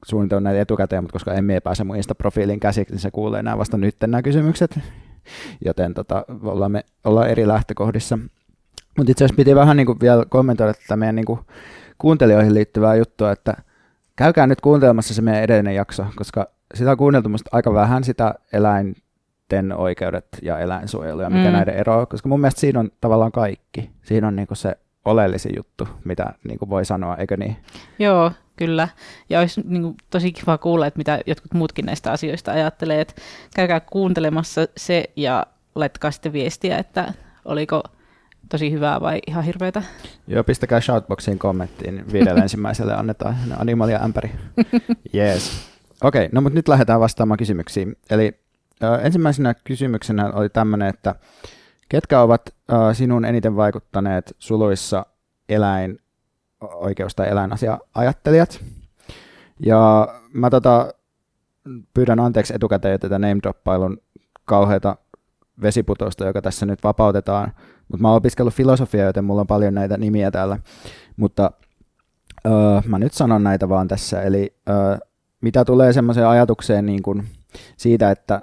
suunnitellut 0.06 0.44
näitä 0.44 0.62
etukäteen, 0.62 1.04
mutta 1.04 1.14
koska 1.14 1.34
emme 1.34 1.60
pääse 1.60 1.84
mun 1.84 1.96
Insta-profiiliin 1.96 2.60
käsiksi, 2.60 2.94
niin 2.94 3.02
se 3.02 3.12
kuulee 3.12 3.44
nämä 3.44 3.58
vasta 3.58 3.78
nyt 3.78 3.96
nämä 4.02 4.22
kysymykset. 4.22 4.80
Joten 5.66 5.94
tota, 5.94 6.26
ollaan, 6.44 6.72
me, 6.72 6.86
ollaan 7.04 7.30
eri 7.30 7.48
lähtökohdissa. 7.48 8.20
Mutta 8.98 9.12
itse 9.12 9.26
asiassa 9.26 9.38
piti 9.38 9.56
vähän 9.56 9.78
niin 9.78 9.88
kuin 9.88 10.00
vielä 10.00 10.26
kommentoida 10.30 10.74
tätä 10.74 10.96
meidän 10.96 11.16
niin 11.16 11.26
kuin 11.26 11.40
kuuntelijoihin 11.98 12.54
liittyvää 12.54 12.96
juttua, 12.96 13.32
että 13.32 13.54
käykää 14.16 14.48
nyt 14.48 14.62
kuuntelemassa 14.62 15.14
se 15.14 15.22
meidän 15.22 15.44
edellinen 15.44 15.76
jakso, 15.76 16.06
koska 16.16 16.48
sitä 16.74 16.92
on 16.92 16.98
kuunneltu 16.98 17.30
musta 17.30 17.50
aika 17.54 17.74
vähän 17.74 18.04
sitä 18.04 18.36
eläinten 18.54 19.74
oikeudet 19.76 20.28
ja 20.42 20.60
eläinsuojelu 20.60 21.22
ja 21.22 21.30
mikä 21.30 21.50
mm. 21.50 21.54
näiden 21.54 21.76
eroa, 21.76 22.06
koska 22.06 22.30
mun 22.30 22.42
mielestä 22.42 22.62
siinä 22.62 22.80
on 22.80 22.90
tavallaan 23.02 23.32
kaikki. 23.32 23.92
Siinä 24.04 24.28
on 24.28 24.36
niinku 24.36 24.56
se 24.56 24.78
oleellisin 25.06 25.56
juttu, 25.56 25.88
mitä 26.04 26.34
niinku 26.44 26.70
voi 26.70 26.86
sanoa, 26.86 27.18
eikö 27.18 27.38
niin? 27.38 27.58
Joo, 28.00 28.32
kyllä. 28.56 28.88
Ja 29.30 29.40
olisi 29.40 29.62
niin 29.66 29.96
tosi 30.10 30.32
kiva 30.32 30.58
kuulla, 30.58 30.88
että 30.88 30.98
mitä 30.98 31.20
jotkut 31.26 31.54
muutkin 31.54 31.86
näistä 31.86 32.12
asioista 32.12 32.52
ajattelee. 32.52 33.02
Että 33.02 33.14
käykää 33.56 33.80
kuuntelemassa 33.80 34.68
se 34.78 35.04
ja 35.16 35.46
laittakaa 35.76 36.12
sitten 36.12 36.34
viestiä, 36.34 36.78
että 36.78 37.14
oliko 37.46 37.84
tosi 38.50 38.72
hyvää 38.72 39.02
vai 39.02 39.20
ihan 39.28 39.44
hirveätä? 39.44 39.84
Joo, 40.28 40.44
pistäkää 40.44 40.82
shoutboxiin 40.82 41.40
kommenttiin. 41.40 42.04
Viidelle 42.14 42.40
ensimmäiselle 42.50 42.94
annetaan 42.94 43.36
animalia 43.58 44.00
ämpäri. 44.04 44.32
Yes. 45.16 45.70
Okei, 46.04 46.26
okay, 46.26 46.30
no 46.32 46.42
mutta 46.42 46.56
nyt 46.56 46.68
lähdetään 46.68 47.00
vastaamaan 47.00 47.38
kysymyksiin. 47.38 47.96
Eli 48.10 48.40
äh, 48.84 49.06
ensimmäisenä 49.06 49.54
kysymyksenä 49.54 50.32
oli 50.32 50.50
tämmöinen, 50.50 50.88
että 50.88 51.16
ketkä 51.90 52.22
ovat 52.22 52.42
äh, 52.74 52.96
sinun 52.96 53.26
eniten 53.26 53.56
vaikuttaneet 53.56 54.36
suluissa 54.40 55.06
eläin 55.50 56.00
oikeus- 56.62 57.16
tai 57.16 57.30
eläinasia-ajattelijat? 57.30 58.64
Ja 59.66 60.08
mä 60.34 60.50
tota, 60.50 60.94
pyydän 61.94 62.20
anteeksi 62.20 62.56
etukäteen 62.56 63.00
tätä 63.00 63.20
name 63.20 63.40
droppailun 63.44 63.98
kauheita 64.46 64.96
vesiputosta, 65.62 66.26
joka 66.26 66.42
tässä 66.42 66.66
nyt 66.66 66.84
vapautetaan. 66.84 67.52
Mutta 67.88 68.02
mä 68.02 68.08
oon 68.08 68.18
opiskellut 68.18 68.54
filosofiaa, 68.54 69.06
joten 69.06 69.26
mulla 69.26 69.42
on 69.42 69.48
paljon 69.48 69.74
näitä 69.74 69.98
nimiä 69.98 70.32
täällä. 70.32 70.60
Mutta 71.18 71.52
öö, 72.46 72.82
mä 72.88 73.00
nyt 73.00 73.14
sanon 73.14 73.44
näitä 73.44 73.70
vaan 73.70 73.88
tässä. 73.88 74.22
Eli 74.22 74.56
öö, 74.70 74.98
mitä 75.42 75.66
tulee 75.66 75.94
semmoiseen 75.94 76.28
ajatukseen 76.28 76.86
niin 76.86 77.04
kuin 77.04 77.24
siitä, 77.78 78.12
että, 78.12 78.42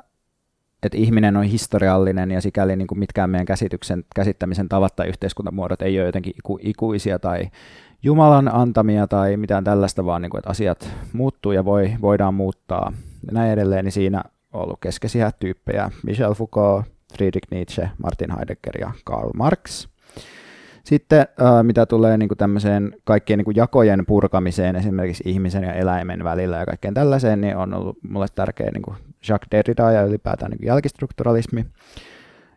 että 0.83 0.99
ihminen 0.99 1.37
on 1.37 1.45
historiallinen 1.45 2.31
ja 2.31 2.41
sikäli 2.41 2.77
niin 2.77 2.87
kuin 2.87 2.99
mitkään 2.99 3.31
meidän 3.31 3.47
käsityksen, 3.47 4.05
käsittämisen 4.15 4.69
tavat 4.69 4.97
tai 4.97 5.09
yhteiskuntamuodot 5.09 5.83
ei 5.83 5.99
ole 5.99 6.07
jotenkin 6.07 6.35
iku, 6.39 6.59
ikuisia 6.63 7.19
tai 7.19 7.51
Jumalan 8.03 8.55
antamia 8.55 9.07
tai 9.07 9.37
mitään 9.37 9.65
tällaista, 9.65 10.05
vaan 10.05 10.23
niin 10.23 10.31
kuin, 10.31 10.39
että 10.39 10.51
asiat 10.51 10.91
muuttuu 11.13 11.53
ja 11.53 11.65
voi, 11.65 11.97
voidaan 12.01 12.35
muuttaa 12.35 12.93
ja 13.27 13.33
näin 13.33 13.53
edelleen, 13.53 13.85
niin 13.85 13.93
siinä 13.93 14.23
on 14.53 14.63
ollut 14.63 14.81
keskeisiä 14.81 15.33
tyyppejä. 15.41 15.91
Michel 16.03 16.35
Foucault, 16.35 16.85
Friedrich 17.15 17.49
Nietzsche, 17.51 17.91
Martin 18.03 18.31
Heidegger 18.31 18.81
ja 18.81 18.91
Karl 19.05 19.31
Marx. 19.35 19.89
Sitten 20.85 21.27
mitä 21.63 21.87
tulee 21.87 22.17
niin 22.17 22.29
kuin 22.29 22.39
tämmöiseen 22.39 22.95
kaikkien 23.05 23.39
niin 23.39 23.45
kuin 23.45 23.57
jakojen 23.57 24.07
purkamiseen 24.07 24.77
esimerkiksi 24.77 25.25
ihmisen 25.27 25.63
ja 25.63 25.73
eläimen 25.73 26.25
välillä 26.25 26.57
ja 26.57 26.67
kaikkeen 26.67 26.95
tällaiseen, 26.95 27.41
niin 27.41 27.57
on 27.57 27.75
ollut 27.75 27.99
mulle 28.09 28.27
tärkeä 28.35 28.71
niin 28.71 28.83
kuin 28.83 28.97
Jacques 29.29 29.51
Derrida 29.51 29.91
ja 29.91 30.03
ylipäätään 30.03 30.51
niin 30.51 30.67
jälkistrukturalismi. 30.67 31.67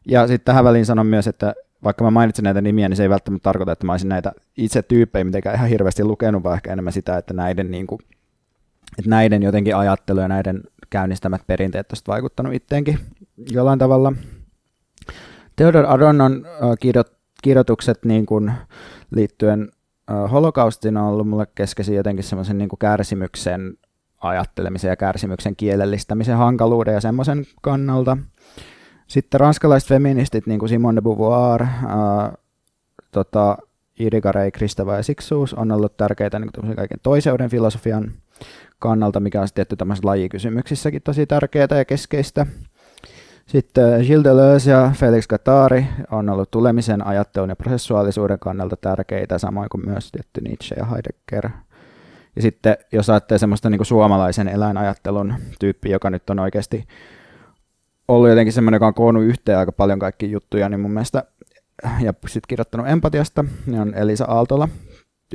Ja 0.07 0.27
sitten 0.27 0.45
tähän 0.45 0.63
väliin 0.63 0.85
sanon 0.85 1.07
myös, 1.07 1.27
että 1.27 1.53
vaikka 1.83 2.03
mä 2.03 2.11
mainitsin 2.11 2.43
näitä 2.43 2.61
nimiä, 2.61 2.89
niin 2.89 2.97
se 2.97 3.03
ei 3.03 3.09
välttämättä 3.09 3.43
tarkoita, 3.43 3.71
että 3.71 3.85
mä 3.85 3.93
olisin 3.93 4.09
näitä 4.09 4.31
itse 4.57 4.81
tyyppejä 4.81 5.23
mitenkään 5.23 5.55
ihan 5.55 5.69
hirveästi 5.69 6.03
lukenut, 6.03 6.43
vaan 6.43 6.55
ehkä 6.55 6.73
enemmän 6.73 6.93
sitä, 6.93 7.17
että 7.17 7.33
näiden, 7.33 7.71
niin 7.71 7.87
kuin, 7.87 7.99
että 8.99 9.09
näiden 9.09 9.43
jotenkin 9.43 9.75
ajattelu 9.75 10.19
ja 10.19 10.27
näiden 10.27 10.63
käynnistämät 10.89 11.41
perinteet 11.47 11.91
olisivat 11.91 12.07
vaikuttanut 12.07 12.53
itteenkin 12.53 12.99
jollain 13.51 13.79
tavalla. 13.79 14.13
Theodor 15.55 15.85
kirjo, 16.79 17.03
kirjoitukset 17.43 18.05
niin 18.05 18.25
kuin 18.25 18.51
liittyen 19.11 19.71
holokaustiin 20.31 20.97
on 20.97 21.03
ollut 21.03 21.27
mulle 21.27 21.47
keskeisiä 21.55 21.95
jotenkin 21.95 22.23
semmoisen 22.23 22.57
niin 22.57 22.69
kärsimyksen 22.79 23.77
ajattelemisen 24.21 24.89
ja 24.89 24.95
kärsimyksen 24.95 25.55
kielellistämisen 25.55 26.37
hankaluuden 26.37 26.93
ja 26.93 27.01
semmoisen 27.01 27.45
kannalta. 27.61 28.17
Sitten 29.07 29.39
ranskalaiset 29.39 29.89
feministit, 29.89 30.47
niin 30.47 30.59
kuin 30.59 30.69
Simone 30.69 30.95
de 30.95 31.01
Beauvoir, 31.01 31.65
tota, 33.11 33.57
Irigaray, 33.99 34.51
Kristeva 34.51 34.95
ja 34.95 35.03
Siksuus, 35.03 35.53
on 35.53 35.71
ollut 35.71 35.97
tärkeitä 35.97 36.39
niin 36.39 36.75
kaiken 36.75 36.99
toiseuden 37.03 37.49
filosofian 37.49 38.11
kannalta, 38.79 39.19
mikä 39.19 39.41
on 39.41 39.47
tietty 39.55 39.75
tämmöisissä 39.75 40.07
lajikysymyksissäkin 40.07 41.01
tosi 41.01 41.25
tärkeää 41.25 41.67
ja 41.77 41.85
keskeistä. 41.85 42.45
Sitten 43.45 44.01
Gilles 44.01 44.23
Deleuze 44.23 44.71
ja 44.71 44.91
Felix 44.95 45.27
Guattari 45.27 45.87
on 46.11 46.29
ollut 46.29 46.51
tulemisen, 46.51 47.07
ajattelun 47.07 47.49
ja 47.49 47.55
prosessuaalisuuden 47.55 48.39
kannalta 48.39 48.75
tärkeitä, 48.75 49.37
samoin 49.37 49.69
kuin 49.69 49.85
myös 49.85 50.11
tietty 50.11 50.41
Nietzsche 50.41 50.75
ja 50.79 50.85
Heidegger. 50.85 51.49
Ja 52.35 52.41
sitten 52.41 52.77
jos 52.91 53.09
ajattelee 53.09 53.39
semmoista 53.39 53.69
niin 53.69 53.85
suomalaisen 53.85 54.47
eläinajattelun 54.47 55.33
tyyppi, 55.59 55.89
joka 55.89 56.09
nyt 56.09 56.29
on 56.29 56.39
oikeasti 56.39 56.87
ollut 58.07 58.29
jotenkin 58.29 58.53
semmoinen, 58.53 58.75
joka 58.75 58.87
on 58.87 58.93
koonnut 58.93 59.23
yhteen 59.23 59.57
aika 59.57 59.71
paljon 59.71 59.99
kaikki 59.99 60.31
juttuja, 60.31 60.69
niin 60.69 60.79
mun 60.79 60.91
mielestä, 60.91 61.23
ja 61.83 62.13
sitten 62.27 62.47
kirjoittanut 62.47 62.87
empatiasta, 62.87 63.45
niin 63.65 63.81
on 63.81 63.93
Elisa 63.93 64.25
Aaltola, 64.25 64.69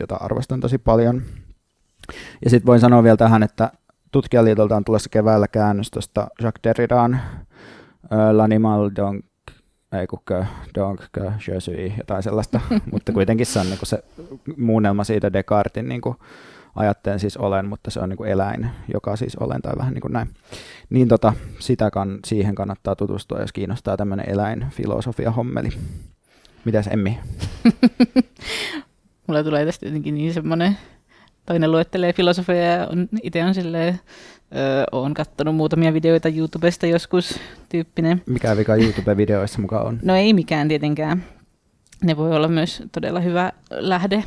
jota 0.00 0.14
arvostan 0.14 0.60
tosi 0.60 0.78
paljon. 0.78 1.22
Ja 2.44 2.50
sitten 2.50 2.66
voin 2.66 2.80
sanoa 2.80 3.02
vielä 3.02 3.16
tähän, 3.16 3.42
että 3.42 3.72
tutkijaliitolta 4.12 4.76
on 4.76 4.84
tulossa 4.84 5.08
keväällä 5.08 5.48
käännös 5.48 5.90
tuosta 5.90 6.28
Jacques 6.42 6.64
Derridan 6.64 7.14
äh, 7.14 7.20
L'animal 8.32 8.90
donc 8.96 9.24
ei 9.92 10.06
kun 10.06 10.20
donc 10.74 11.00
que 11.12 11.32
je 11.48 11.60
suis, 11.60 11.92
jotain 11.98 12.22
sellaista, 12.22 12.60
mutta 12.92 13.12
kuitenkin 13.12 13.46
se 13.46 13.58
on 13.58 13.66
niin 13.66 13.78
se 13.82 14.04
muunnelma 14.56 15.04
siitä 15.04 15.32
Descartin 15.32 15.88
niin 15.88 16.00
kuin, 16.00 16.16
ajattelen 16.74 17.20
siis 17.20 17.36
olen, 17.36 17.66
mutta 17.66 17.90
se 17.90 18.00
on 18.00 18.08
niin 18.08 18.16
kuin 18.16 18.30
eläin, 18.30 18.70
joka 18.94 19.16
siis 19.16 19.36
olen 19.36 19.62
tai 19.62 19.72
vähän 19.78 19.94
niin 19.94 20.02
kuin 20.02 20.12
näin. 20.12 20.28
Niin 20.90 21.08
tota, 21.08 21.32
sitä 21.58 21.90
kan, 21.90 22.18
siihen 22.24 22.54
kannattaa 22.54 22.96
tutustua, 22.96 23.40
jos 23.40 23.52
kiinnostaa 23.52 23.96
tämmöinen 23.96 24.30
eläinfilosofia 24.30 25.30
hommeli. 25.30 25.68
Mitäs 26.64 26.86
Emmi? 26.86 27.18
Mulla 29.26 29.44
tulee 29.44 29.66
tästä 29.66 29.86
jotenkin 29.86 30.14
niin 30.14 30.34
semmoinen, 30.34 30.78
toinen 31.46 31.72
luettelee 31.72 32.12
filosofia 32.12 32.64
ja 32.64 32.86
on, 32.86 33.08
itse 33.22 33.44
on 33.44 33.54
silleen, 33.54 34.00
öö, 34.56 34.84
oon 34.92 35.14
kattonut 35.14 35.56
muutamia 35.56 35.92
videoita 35.94 36.28
YouTubesta 36.28 36.86
joskus 36.86 37.40
tyyppinen. 37.68 38.22
Mikä 38.26 38.56
vika 38.56 38.76
YouTube-videoissa 38.76 39.60
mukaan 39.60 39.86
on? 39.86 39.98
No 40.02 40.14
ei 40.16 40.32
mikään 40.32 40.68
tietenkään. 40.68 41.24
Ne 42.04 42.16
voi 42.16 42.36
olla 42.36 42.48
myös 42.48 42.82
todella 42.92 43.20
hyvä 43.20 43.52
lähde. 43.70 44.24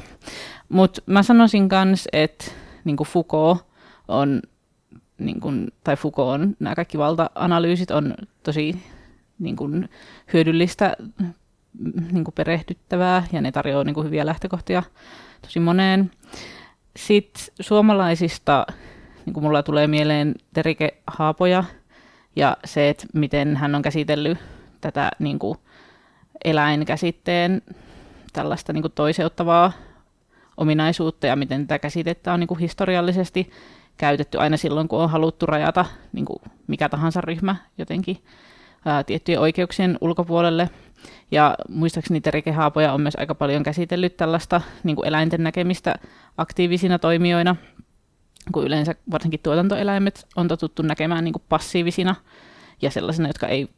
Mutta 0.69 1.01
mä 1.05 1.23
sanoisin 1.23 1.69
myös, 1.86 2.07
että 2.13 2.45
niin 2.84 2.97
Foucault 3.05 3.65
on, 4.07 4.41
niin 5.17 5.39
kuin, 5.39 5.67
tai 5.84 5.97
Foucault 5.97 6.29
on, 6.29 6.55
nämä 6.60 6.75
kaikki 6.75 6.97
valta-analyysit 6.97 7.91
on 7.91 8.15
tosi 8.43 8.84
niin 9.39 9.55
kuin, 9.55 9.89
hyödyllistä, 10.34 10.95
niin 12.12 12.23
kuin 12.23 12.36
perehdyttävää, 12.36 13.23
ja 13.31 13.41
ne 13.41 13.51
tarjoaa 13.51 13.84
niin 13.84 13.93
kuin, 13.93 14.05
hyviä 14.05 14.25
lähtökohtia 14.25 14.84
tosi 15.41 15.60
moneen. 15.60 16.12
Sitten 16.95 17.43
suomalaisista, 17.60 18.65
niin 19.31 19.33
kuin 19.33 19.43
mulla 19.43 19.63
tulee 19.63 19.87
mieleen 19.87 20.35
Terike 20.53 20.97
Haapoja, 21.07 21.63
ja 22.35 22.57
se, 22.65 22.89
että 22.89 23.07
miten 23.13 23.55
hän 23.55 23.75
on 23.75 23.81
käsitellyt 23.81 24.37
tätä 24.81 25.11
niin 25.19 25.39
kuin, 25.39 25.57
eläinkäsitteen 26.43 27.61
tällaista 28.33 28.73
niin 28.73 28.81
kuin 28.81 28.91
toiseuttavaa 28.91 29.71
ominaisuutta 30.57 31.27
ja 31.27 31.35
miten 31.35 31.67
tätä 31.67 31.79
käsitettä 31.79 32.33
on 32.33 32.39
niin 32.39 32.47
kuin 32.47 32.59
historiallisesti 32.59 33.51
käytetty 33.97 34.37
aina 34.37 34.57
silloin, 34.57 34.87
kun 34.87 34.99
on 34.99 35.09
haluttu 35.09 35.45
rajata 35.45 35.85
niin 36.13 36.25
kuin 36.25 36.39
mikä 36.67 36.89
tahansa 36.89 37.21
ryhmä 37.21 37.55
jotenkin 37.77 38.17
ää, 38.85 39.03
tiettyjen 39.03 39.41
oikeuksien 39.41 39.97
ulkopuolelle. 40.01 40.69
Ja 41.31 41.55
muistaakseni 41.69 42.21
Terike 42.21 42.51
Haapoja 42.51 42.93
on 42.93 43.01
myös 43.01 43.15
aika 43.15 43.35
paljon 43.35 43.63
käsitellyt 43.63 44.17
tällaista 44.17 44.61
niin 44.83 44.95
kuin 44.95 45.07
eläinten 45.07 45.43
näkemistä 45.43 45.95
aktiivisina 46.37 46.99
toimijoina, 46.99 47.55
kun 48.51 48.65
yleensä 48.65 48.95
varsinkin 49.12 49.39
tuotantoeläimet 49.43 50.27
on 50.36 50.47
totuttu 50.47 50.82
näkemään 50.82 51.23
niin 51.23 51.34
kuin 51.34 51.43
passiivisina 51.49 52.15
ja 52.82 52.91
sellaisena, 52.91 53.30
jotka 53.30 53.47
ei 53.47 53.69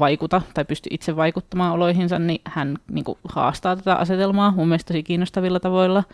vaikuta 0.00 0.42
tai 0.54 0.64
pysty 0.64 0.88
itse 0.92 1.16
vaikuttamaan 1.16 1.72
oloihinsa, 1.72 2.18
niin 2.18 2.40
hän 2.44 2.78
niin 2.90 3.04
kuin, 3.04 3.18
haastaa 3.28 3.76
tätä 3.76 3.94
asetelmaa 3.94 4.50
mun 4.56 4.68
mielestä 4.68 4.88
tosi 4.88 5.02
kiinnostavilla 5.02 5.60
tavoilla. 5.60 6.04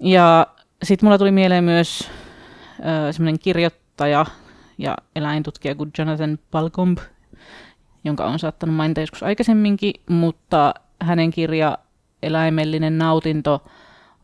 Ja 0.00 0.46
sitten 0.82 1.06
mulla 1.06 1.18
tuli 1.18 1.30
mieleen 1.30 1.64
myös 1.64 2.10
äh, 2.64 3.14
semmoinen 3.14 3.38
kirjoittaja 3.38 4.26
ja 4.78 4.96
eläintutkija 5.16 5.74
kuin 5.74 5.90
Jonathan 5.98 6.38
Balcomb, 6.50 6.98
jonka 8.04 8.24
on 8.24 8.38
saattanut 8.38 8.76
mainita 8.76 9.00
joskus 9.00 9.22
aikaisemminkin, 9.22 9.94
mutta 10.08 10.74
hänen 11.00 11.30
kirja 11.30 11.78
Eläimellinen 12.22 12.98
nautinto 12.98 13.62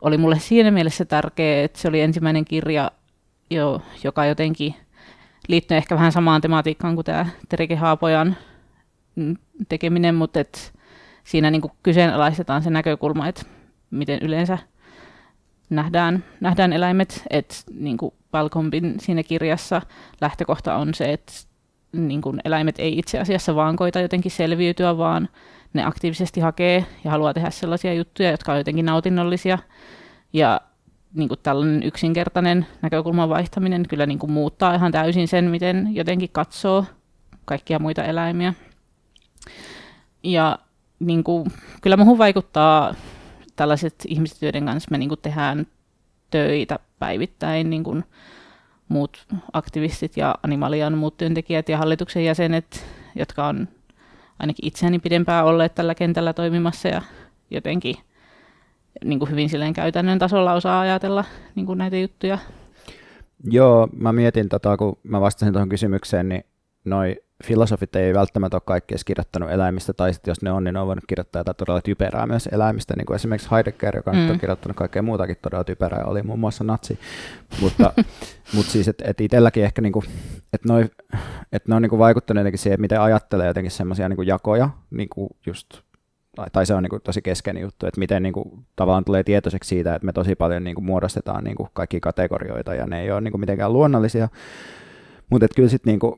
oli 0.01 0.17
mulle 0.17 0.39
siinä 0.39 0.71
mielessä 0.71 1.05
tärkeä, 1.05 1.63
että 1.63 1.79
se 1.79 1.87
oli 1.87 2.01
ensimmäinen 2.01 2.45
kirja, 2.45 2.91
jo, 3.49 3.81
joka 4.03 4.25
jotenkin 4.25 4.75
liittyy 5.47 5.77
ehkä 5.77 5.95
vähän 5.95 6.11
samaan 6.11 6.41
tematiikkaan 6.41 6.95
kuin 6.95 7.05
tämä 7.05 7.25
Terike 7.49 7.75
Haapojan 7.75 8.35
mm, 9.15 9.35
tekeminen, 9.69 10.15
mutta 10.15 10.39
et 10.39 10.73
siinä 11.23 11.51
niin 11.51 11.61
kyseenalaistetaan 11.83 12.63
se 12.63 12.69
näkökulma, 12.69 13.27
että 13.27 13.41
miten 13.91 14.19
yleensä 14.21 14.57
nähdään, 15.69 16.23
nähdään 16.39 16.73
eläimet, 16.73 17.23
että 17.29 17.55
niin 17.73 17.97
Palkombin 18.31 18.95
siinä 18.99 19.23
kirjassa 19.23 19.81
lähtökohta 20.21 20.75
on 20.75 20.93
se, 20.93 21.13
että 21.13 21.33
niin 21.91 22.21
kuin 22.21 22.41
eläimet 22.45 22.75
ei 22.79 22.97
itse 22.97 23.19
asiassa 23.19 23.55
vaan 23.55 23.75
koita 23.75 23.99
jotenkin 23.99 24.31
selviytyä, 24.31 24.97
vaan 24.97 25.29
ne 25.73 25.85
aktiivisesti 25.85 26.39
hakee 26.39 26.85
ja 27.03 27.11
haluaa 27.11 27.33
tehdä 27.33 27.49
sellaisia 27.49 27.93
juttuja, 27.93 28.31
jotka 28.31 28.51
on 28.51 28.57
jotenkin 28.57 28.85
nautinnollisia. 28.85 29.59
Ja 30.33 30.61
niin 31.13 31.27
kuin 31.27 31.39
tällainen 31.43 31.83
yksinkertainen 31.83 32.67
näkökulman 32.81 33.29
vaihtaminen 33.29 33.87
kyllä 33.89 34.05
niin 34.05 34.19
kuin 34.19 34.31
muuttaa 34.31 34.75
ihan 34.75 34.91
täysin 34.91 35.27
sen, 35.27 35.45
miten 35.45 35.87
jotenkin 35.91 36.29
katsoo 36.31 36.85
kaikkia 37.45 37.79
muita 37.79 38.03
eläimiä. 38.03 38.53
Ja 40.23 40.59
niin 40.99 41.23
kuin, 41.23 41.51
kyllä 41.81 41.97
muuhun 41.97 42.17
vaikuttaa 42.17 42.95
tällaiset 43.55 43.95
ihmiset, 44.07 44.41
joiden 44.41 44.65
kanssa 44.65 44.91
me 44.91 44.97
niin 44.97 45.09
kuin 45.09 45.21
tehdään 45.21 45.67
töitä 46.29 46.79
päivittäin, 46.99 47.69
niin 47.69 47.83
kuin 47.83 48.03
muut 48.87 49.25
aktivistit 49.53 50.17
ja 50.17 50.35
animalian 50.43 50.97
muut 50.97 51.17
työntekijät 51.17 51.69
ja 51.69 51.77
hallituksen 51.77 52.25
jäsenet, 52.25 52.85
jotka 53.15 53.47
on 53.47 53.67
ainakin 54.39 54.67
itseäni 54.67 54.99
pidempään 54.99 55.45
olleet 55.45 55.75
tällä 55.75 55.95
kentällä 55.95 56.33
toimimassa 56.33 56.87
ja 56.87 57.01
jotenkin 57.51 57.95
niin 59.03 59.19
kuin 59.19 59.31
hyvin 59.31 59.49
silleen 59.49 59.73
käytännön 59.73 60.19
tasolla 60.19 60.53
osaa 60.53 60.79
ajatella 60.79 61.25
niin 61.55 61.65
kuin 61.65 61.77
näitä 61.77 61.97
juttuja. 61.97 62.37
Joo, 63.43 63.87
mä 63.93 64.13
mietin, 64.13 64.49
tota, 64.49 64.77
kun 64.77 64.99
mä 65.03 65.21
vastasin 65.21 65.53
tuohon 65.53 65.69
kysymykseen, 65.69 66.29
niin 66.29 66.43
noi 66.85 67.15
filosofit 67.43 67.95
ei 67.95 68.13
välttämättä 68.13 68.57
ole 68.57 68.61
kaikki 68.65 68.93
edes 68.93 69.03
kirjoittanut 69.03 69.51
eläimistä, 69.51 69.93
tai 69.93 70.13
sitten 70.13 70.31
jos 70.31 70.41
ne 70.41 70.51
on, 70.51 70.63
niin 70.63 70.73
ne 70.73 70.79
on 70.79 70.87
voinut 70.87 71.03
kirjoittaa 71.07 71.39
jotain 71.39 71.55
todella 71.55 71.81
typerää 71.81 72.27
myös 72.27 72.49
eläimistä, 72.51 72.93
niin 72.97 73.05
kuin 73.05 73.15
esimerkiksi 73.15 73.51
Heidegger, 73.51 73.95
joka 73.95 74.13
mm. 74.13 74.29
on 74.29 74.39
kirjoittanut 74.39 74.77
kaikkea 74.77 75.01
muutakin 75.01 75.37
todella 75.41 75.63
typerää, 75.63 76.05
oli 76.05 76.21
muun 76.23 76.39
muassa 76.39 76.63
natsi. 76.63 76.99
Mutta, 77.61 77.93
mutta 78.55 78.71
siis, 78.71 78.87
että 78.87 79.03
et 79.07 79.21
itselläkin 79.21 79.63
ehkä, 79.63 79.81
niinku, 79.81 80.03
että 80.53 80.67
noi, 80.67 80.89
et 81.51 81.67
ne 81.67 81.75
on 81.75 81.81
niinku 81.81 81.99
vaikuttanut 81.99 82.39
jotenkin 82.41 82.59
siihen, 82.59 82.81
miten 82.81 83.01
ajattelee 83.01 83.47
jotenkin 83.47 83.71
semmoisia 83.71 84.09
niinku 84.09 84.21
jakoja, 84.21 84.69
niinku 84.91 85.29
just 85.45 85.67
tai, 86.37 86.47
tai 86.53 86.65
se 86.65 86.73
on 86.73 86.83
niinku 86.83 86.99
tosi 86.99 87.21
keskeinen 87.21 87.61
juttu, 87.61 87.87
että 87.87 87.99
miten 87.99 88.23
niinku, 88.23 88.63
tavallaan 88.75 89.05
tulee 89.05 89.23
tietoiseksi 89.23 89.67
siitä, 89.67 89.95
että 89.95 90.05
me 90.05 90.13
tosi 90.13 90.35
paljon 90.35 90.63
niinku, 90.63 90.81
muodostetaan 90.81 91.43
niinku, 91.43 91.69
kaikki 91.73 91.99
kategorioita 91.99 92.75
ja 92.75 92.85
ne 92.85 93.01
ei 93.01 93.11
ole 93.11 93.21
niinku, 93.21 93.37
mitenkään 93.37 93.73
luonnollisia. 93.73 94.29
Mutta 95.29 95.47
kyllä 95.55 95.69
sitten 95.69 95.91
niinku, 95.91 96.17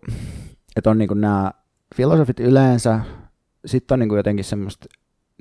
että 0.79 0.89
on 0.89 0.97
niinku 0.97 1.13
nämä 1.13 1.51
filosofit 1.95 2.39
yleensä, 2.39 2.99
sitten 3.65 3.95
on 3.95 3.99
niinku 3.99 4.15
jotenkin 4.15 4.45
semmoista 4.45 4.85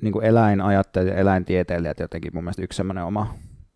niinku 0.01 0.19
eläinajattelijat 0.19 1.15
ja 1.15 1.21
eläintieteilijät 1.21 1.99
jotenkin 1.99 2.31
mun 2.33 2.43
mielestä 2.43 2.61
yksi 2.61 2.77
semmoinen 2.77 3.03
oma 3.03 3.33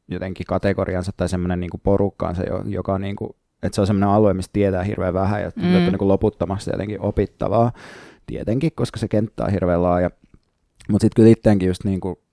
jotenkin 0.08 0.46
kategoriansa 0.46 1.12
tai 1.18 1.30
semmoinen 1.30 1.60
niinku 1.60 1.78
porukkaansa, 1.78 2.44
joka 2.66 2.94
on 2.94 3.02
niinku, 3.02 3.36
että 3.64 3.76
se 3.76 3.82
on 3.82 3.88
semmoinen 3.88 4.10
alue, 4.10 4.34
mistä 4.34 4.54
tietää 4.54 4.84
hirveän 4.84 5.14
vähän 5.14 5.42
ja 5.42 5.52
mm. 5.56 5.76
on 5.76 5.86
niinku 5.86 6.08
loputtomasti 6.08 6.72
jotenkin 6.74 7.02
opittavaa 7.02 7.72
tietenkin, 8.26 8.72
koska 8.76 9.00
se 9.00 9.08
kenttä 9.08 9.44
on 9.44 9.52
hirveän 9.52 9.84
laaja. 9.84 10.10
Mutta 10.90 11.04
sitten 11.04 11.16
kyllä 11.16 11.30
itteenkin 11.30 11.68
just, 11.68 11.84
niinku, 11.84 12.24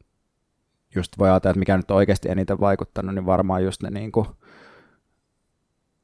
just 0.95 1.19
voi 1.19 1.31
ajatella, 1.31 1.51
että 1.51 1.59
mikä 1.59 1.77
nyt 1.77 1.90
on 1.90 1.97
oikeasti 1.97 2.31
eniten 2.31 2.61
vaikuttanut, 2.61 3.14
niin 3.14 3.27
varmaan 3.27 3.64
just 3.64 3.83
ne 3.83 3.90
niinku, 3.90 4.27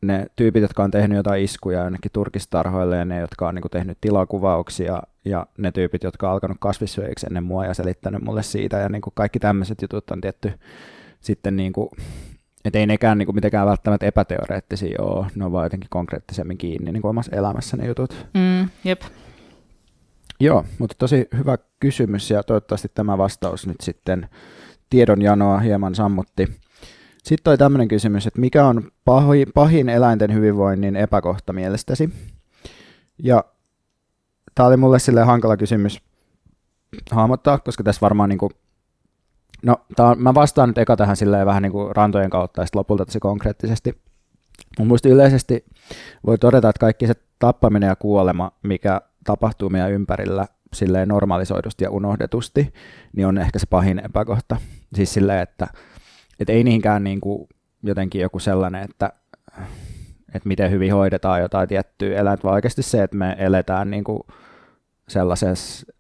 ne 0.03 0.27
tyypit, 0.37 0.63
jotka 0.63 0.85
on 0.85 0.91
tehnyt 0.91 1.17
jotain 1.17 1.45
iskuja 1.45 1.83
jonnekin 1.83 2.11
turkistarhoille 2.13 2.97
ja 2.97 3.05
ne, 3.05 3.21
jotka 3.21 3.49
on 3.49 3.55
niin 3.55 3.63
kuin, 3.63 3.71
tehnyt 3.71 3.99
tilakuvauksia 4.01 5.03
ja 5.25 5.47
ne 5.59 5.73
tyypit, 5.73 6.03
jotka 6.03 6.27
on 6.27 6.33
alkanut 6.33 6.57
kasvissyöjiksi 6.61 7.27
ennen 7.27 7.45
mua 7.45 7.65
ja 7.65 7.75
selittänyt 7.75 8.23
mulle 8.23 8.43
siitä 8.43 8.79
ja 8.79 8.89
niin 8.89 9.03
kuin 9.03 9.15
kaikki 9.17 9.39
tämmöiset 9.39 9.83
jutut 9.83 10.11
on 10.11 10.21
tietty 10.21 10.53
sitten 11.21 11.57
niin 11.57 11.73
kuin, 11.73 11.89
et 12.65 12.77
ei 12.77 12.87
nekään 12.87 13.19
niin 13.19 13.27
kuin 13.27 13.35
mitenkään 13.35 13.67
välttämättä 13.67 14.07
epäteoreettisia 14.07 15.03
ole, 15.03 15.27
ne 15.35 15.45
on 15.45 15.53
vaan 15.53 15.67
jotenkin 15.67 15.91
konkreettisemmin 15.91 16.59
kiinni 16.59 16.93
niin 16.93 17.03
kuin 17.03 17.11
omassa 17.11 17.37
elämässä 17.37 17.77
ne 17.77 17.87
jutut. 17.87 18.27
Mm, 18.35 18.69
jep. 18.85 19.03
Joo, 20.41 20.65
mutta 20.79 20.97
tosi 20.99 21.29
hyvä 21.37 21.59
kysymys 21.81 22.31
ja 22.31 22.43
toivottavasti 22.43 22.89
tämä 22.95 23.19
vastaus 23.19 23.67
nyt 23.67 23.81
sitten 23.83 24.29
tiedonjanoa 24.91 25.59
hieman 25.59 25.95
sammutti. 25.95 26.49
Sitten 27.27 27.51
oli 27.51 27.59
tämmöinen 27.59 27.89
kysymys, 27.89 28.27
että 28.27 28.41
mikä 28.41 28.67
on 28.67 28.91
pahin, 29.05 29.47
pahin 29.55 29.89
eläinten 29.89 30.35
hyvinvoinnin 30.35 30.97
epäkohta 30.97 31.53
mielestäsi? 31.53 32.11
Ja 33.23 33.45
tämä 34.55 34.67
oli 34.67 34.77
mulle 34.77 34.99
sille 34.99 35.23
hankala 35.23 35.57
kysymys 35.57 36.01
hahmottaa, 37.11 37.59
koska 37.59 37.85
tässä 37.85 38.01
varmaan 38.01 38.29
niin 38.29 38.39
kuin, 38.39 38.51
no 39.63 39.77
tää 39.97 40.07
on, 40.07 40.23
mä 40.23 40.35
vastaan 40.35 40.69
nyt 40.69 40.79
eka 40.79 40.97
tähän 40.97 41.17
silleen 41.17 41.47
vähän 41.47 41.63
niin 41.63 41.73
kuin 41.73 41.97
rantojen 41.97 42.31
kautta 42.31 42.61
ja 42.61 42.67
sitten 42.67 42.79
lopulta 42.79 43.07
tosi 43.07 43.21
konkreettisesti. 43.21 44.03
Mun 44.79 44.89
mielestä 44.89 45.09
yleisesti 45.09 45.65
voi 46.27 46.39
todeta, 46.39 46.69
että 46.69 46.81
kaikki 46.81 47.07
se 47.07 47.15
tappaminen 47.39 47.89
ja 47.89 47.97
kuolema, 47.97 48.53
mikä 48.63 49.01
tapahtuu 49.25 49.71
meidän 49.71 49.93
ympärillä 49.93 50.47
silleen 50.73 51.09
normalisoidusti 51.09 51.85
ja 51.85 51.91
unohdetusti, 51.91 52.73
niin 53.17 53.27
on 53.27 53.39
ehkä 53.39 53.59
se 53.59 53.67
pahin 53.71 53.99
epäkohta. 54.05 54.57
Siis 54.95 55.15
silleen, 55.15 55.43
että 55.43 55.67
et 56.41 56.51
ei 56.51 56.65
niinkään 56.65 57.05
niin 57.05 57.21
kuin 57.21 57.49
jotenkin 57.83 58.21
joku 58.21 58.39
sellainen, 58.39 58.85
että, 58.85 59.13
että 60.35 60.49
miten 60.49 60.71
hyvin 60.71 60.93
hoidetaan 60.93 61.41
jotain 61.41 61.69
tiettyä 61.69 62.19
eläintä, 62.19 62.43
vaan 62.43 62.55
oikeasti 62.55 62.83
se, 62.83 63.03
että 63.03 63.17
me 63.17 63.37
eletään 63.39 63.91
niin 63.91 64.05
kuin 64.05 64.21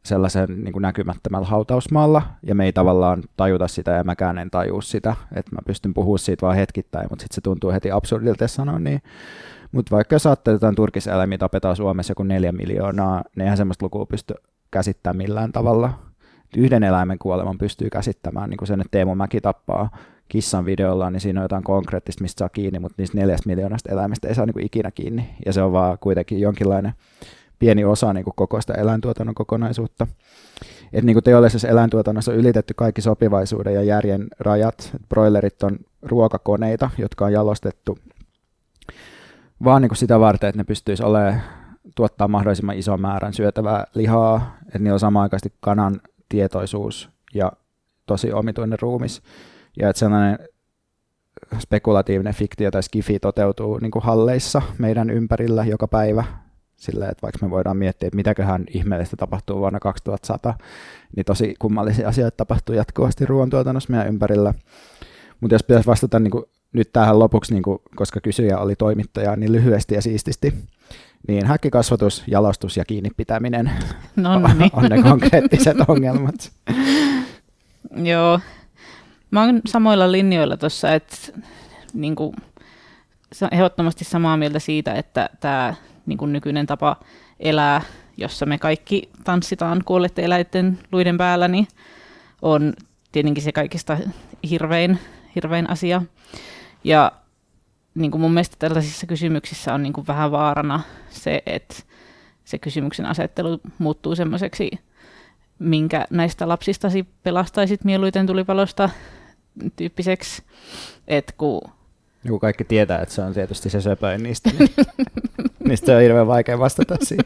sellaisen 0.05 0.64
niin 0.64 0.72
kuin 0.72 0.83
näkymättömällä 0.83 1.46
hautausmaalla, 1.46 2.22
ja 2.42 2.55
me 2.55 2.64
ei 2.64 2.72
tavallaan 2.72 3.22
tajuta 3.37 3.68
sitä, 3.68 3.90
ja 3.90 4.05
mäkään 4.05 4.38
en 4.38 4.51
tajua 4.51 4.83
sitä, 4.83 5.16
että 5.35 5.55
mä 5.55 5.59
pystyn 5.66 5.94
puhumaan 5.94 6.18
siitä 6.18 6.46
vaan 6.46 6.57
hetkittäin, 6.57 7.07
mutta 7.11 7.22
sitten 7.22 7.35
se 7.35 7.40
tuntuu 7.40 7.70
heti 7.70 7.90
absurdilta 7.90 8.49
sanoa 8.49 8.79
niin. 8.79 9.03
Mutta 9.72 9.96
vaikka 9.96 10.14
jos 10.14 10.27
ajattelee 10.27 10.55
jotain 10.55 10.75
turkiseläimiä 10.75 11.38
tapetaan 11.38 11.77
Suomessa 11.77 12.11
joku 12.11 12.22
neljä 12.22 12.53
miljoonaa, 12.53 13.22
niin 13.37 13.42
eihän 13.42 13.57
semmoista 13.57 13.85
lukua 13.85 14.07
pysty 14.07 14.35
käsittämään 14.70 15.16
millään 15.16 15.53
tavalla. 15.53 15.92
Yhden 16.57 16.83
eläimen 16.83 17.18
kuoleman 17.18 17.59
pystyy 17.59 17.90
käsittämään, 17.90 18.51
niin 18.51 18.59
kuin 18.59 18.68
sen, 18.68 18.81
että 18.81 18.90
Teemu 18.90 19.14
Mäki 19.14 19.40
tappaa 19.40 19.90
kissan 20.29 20.65
videolla, 20.65 21.11
niin 21.11 21.21
siinä 21.21 21.41
on 21.41 21.45
jotain 21.45 21.65
konkreettista, 21.65 22.23
mistä 22.23 22.39
saa 22.39 22.49
kiinni, 22.49 22.79
mutta 22.79 22.95
niistä 22.99 23.19
neljästä 23.19 23.49
miljoonasta 23.49 23.93
eläimestä 23.93 24.29
ei 24.29 24.35
saa 24.35 24.47
niin 24.47 24.67
ikinä 24.67 24.91
kiinni. 24.91 25.29
Ja 25.47 25.53
se 25.53 25.62
on 25.62 25.73
vaan 25.73 25.99
kuitenkin 26.01 26.41
jonkinlainen 26.41 26.93
pieni 27.59 27.85
osa 27.85 28.12
niin 28.12 28.25
kuin 28.25 28.35
koko 28.37 28.61
sitä 28.61 28.75
eläintuotannon 28.75 29.35
kokonaisuutta. 29.35 30.07
Et 30.93 31.05
niin 31.05 31.15
kuin 31.15 31.25
teollisessa 31.25 31.69
eläintuotannossa 31.69 32.33
on 32.33 32.39
ylitetty 32.39 32.75
kaikki 32.75 33.01
sopivaisuuden 33.01 33.75
ja 33.75 33.83
järjen 33.83 34.27
rajat. 34.39 34.91
Broilerit 35.09 35.62
on 35.62 35.79
ruokakoneita, 36.03 36.91
jotka 36.99 37.25
on 37.25 37.33
jalostettu 37.33 37.99
vaan 39.65 39.83
niin 39.83 39.89
kuin 39.89 39.99
sitä 39.99 40.21
varten, 40.21 40.49
että 40.49 40.61
ne 40.61 40.65
pystyisi 40.65 41.03
olemaan 41.03 41.41
tuottaa 41.95 42.29
mahdollisimman 42.29 42.79
ison 42.79 43.01
määrän 43.01 43.33
syötävää 43.33 43.87
lihaa, 43.95 44.57
että 44.67 44.79
niillä 44.79 44.95
on 44.95 45.01
samaaikaisesti 45.01 45.59
kanan 45.61 46.01
tietoisuus 46.29 47.11
ja 47.35 47.53
tosi 48.07 48.33
omituinen 48.33 48.79
ruumis 48.83 49.23
ja 49.81 49.89
että 49.91 50.01
sellainen 50.01 50.39
spekulatiivinen 51.59 52.35
fiktio 52.35 52.71
tai 52.71 52.83
skifi 52.83 53.19
toteutuu 53.19 53.79
niin 53.79 53.91
kuin 53.91 54.03
halleissa 54.03 54.62
meidän 54.79 55.11
ympärillä 55.11 55.65
joka 55.65 55.89
päivä. 55.89 56.25
Sillä, 56.77 57.09
että 57.09 57.23
vaikka 57.23 57.47
me 57.47 57.51
voidaan 57.51 57.77
miettiä, 57.77 58.07
että 58.07 58.17
mitäköhän 58.17 58.65
ihmeellistä 58.71 59.17
tapahtuu 59.17 59.59
vuonna 59.59 59.81
2100, 59.81 60.55
niin 61.17 61.25
tosi 61.25 61.55
kummallisia 61.59 62.09
asioita 62.09 62.37
tapahtuu 62.37 62.75
jatkuvasti 62.75 63.27
ruoantuotannossa 63.27 63.91
meidän 63.91 64.09
ympärillä. 64.09 64.55
Mutta 65.41 65.55
jos 65.55 65.62
pitäisi 65.62 65.87
vastata 65.87 66.19
niin 66.19 66.31
kuin, 66.31 66.45
nyt 66.73 66.93
tähän 66.93 67.19
lopuksi, 67.19 67.53
niin 67.53 67.62
kuin, 67.62 67.79
koska 67.97 68.21
kysyjä 68.21 68.59
oli 68.59 68.77
toimittaja, 68.77 69.37
niin 69.37 69.53
lyhyesti 69.53 69.95
ja 69.95 70.03
siististi, 70.03 70.55
niin 71.29 71.47
häkkikasvatus, 71.47 72.25
jalostus 72.27 72.77
ja 72.77 72.85
kiinni 72.85 73.11
pitäminen 73.17 73.71
no 74.17 74.39
niin. 74.39 74.71
on 74.77 74.85
ne 74.85 75.03
konkreettiset 75.03 75.77
ongelmat. 75.89 76.53
Joo, 77.97 78.41
Mä 79.37 79.42
oon 79.42 79.61
samoilla 79.66 80.12
linjoilla 80.12 80.57
tuossa, 80.57 80.92
että 80.92 81.16
niin 81.92 82.16
kuin, 82.16 82.37
ehdottomasti 83.51 84.05
samaa 84.05 84.37
mieltä 84.37 84.59
siitä, 84.59 84.94
että 84.94 85.31
tämä 85.40 85.75
niin 86.07 86.18
kuin 86.18 86.33
nykyinen 86.33 86.66
tapa 86.66 86.96
elää, 87.40 87.83
jossa 88.16 88.46
me 88.46 88.59
kaikki 88.59 89.11
tanssitaan 89.25 89.83
kuollette 89.85 90.25
eläinten 90.25 90.79
luiden 90.92 91.18
päällä, 91.18 91.49
niin 91.49 91.68
on 92.42 92.72
tietenkin 93.12 93.44
se 93.44 93.53
kaikista 93.53 93.99
hirvein, 94.51 94.99
hirvein 95.35 95.70
asia. 95.70 96.03
Ja 96.85 97.12
niin 97.94 98.11
kuin 98.11 98.20
mun 98.20 98.33
mielestä 98.33 98.57
tällaisissa 98.59 99.07
kysymyksissä 99.07 99.75
on 99.75 99.83
niin 99.83 99.92
kuin 99.92 100.07
vähän 100.07 100.31
vaarana 100.31 100.81
se, 101.11 101.42
että 101.46 101.75
se 102.44 102.59
kysymyksen 102.59 103.07
asettelu 103.07 103.61
muuttuu 103.79 104.14
semmoiseksi, 104.14 104.70
minkä 105.59 106.07
näistä 106.11 106.49
lapsistasi 106.49 107.07
pelastaisit 107.22 107.85
mieluiten 107.85 108.27
tulipalosta 108.27 108.90
tyyppiseksi, 109.77 110.42
että 111.09 111.33
kun 111.38 111.61
Joku 112.27 112.38
kaikki 112.38 112.64
tietää, 112.64 112.99
että 112.99 113.14
se 113.14 113.23
on 113.23 113.35
tietysti 113.35 113.71
se 113.71 113.81
söpöin 113.81 114.23
niistä, 114.23 114.51
niin 114.59 114.71
niistä 115.69 115.97
on 115.97 116.03
hirveän 116.03 116.27
vaikea 116.27 116.59
vastata 116.59 116.97
siihen. 117.03 117.25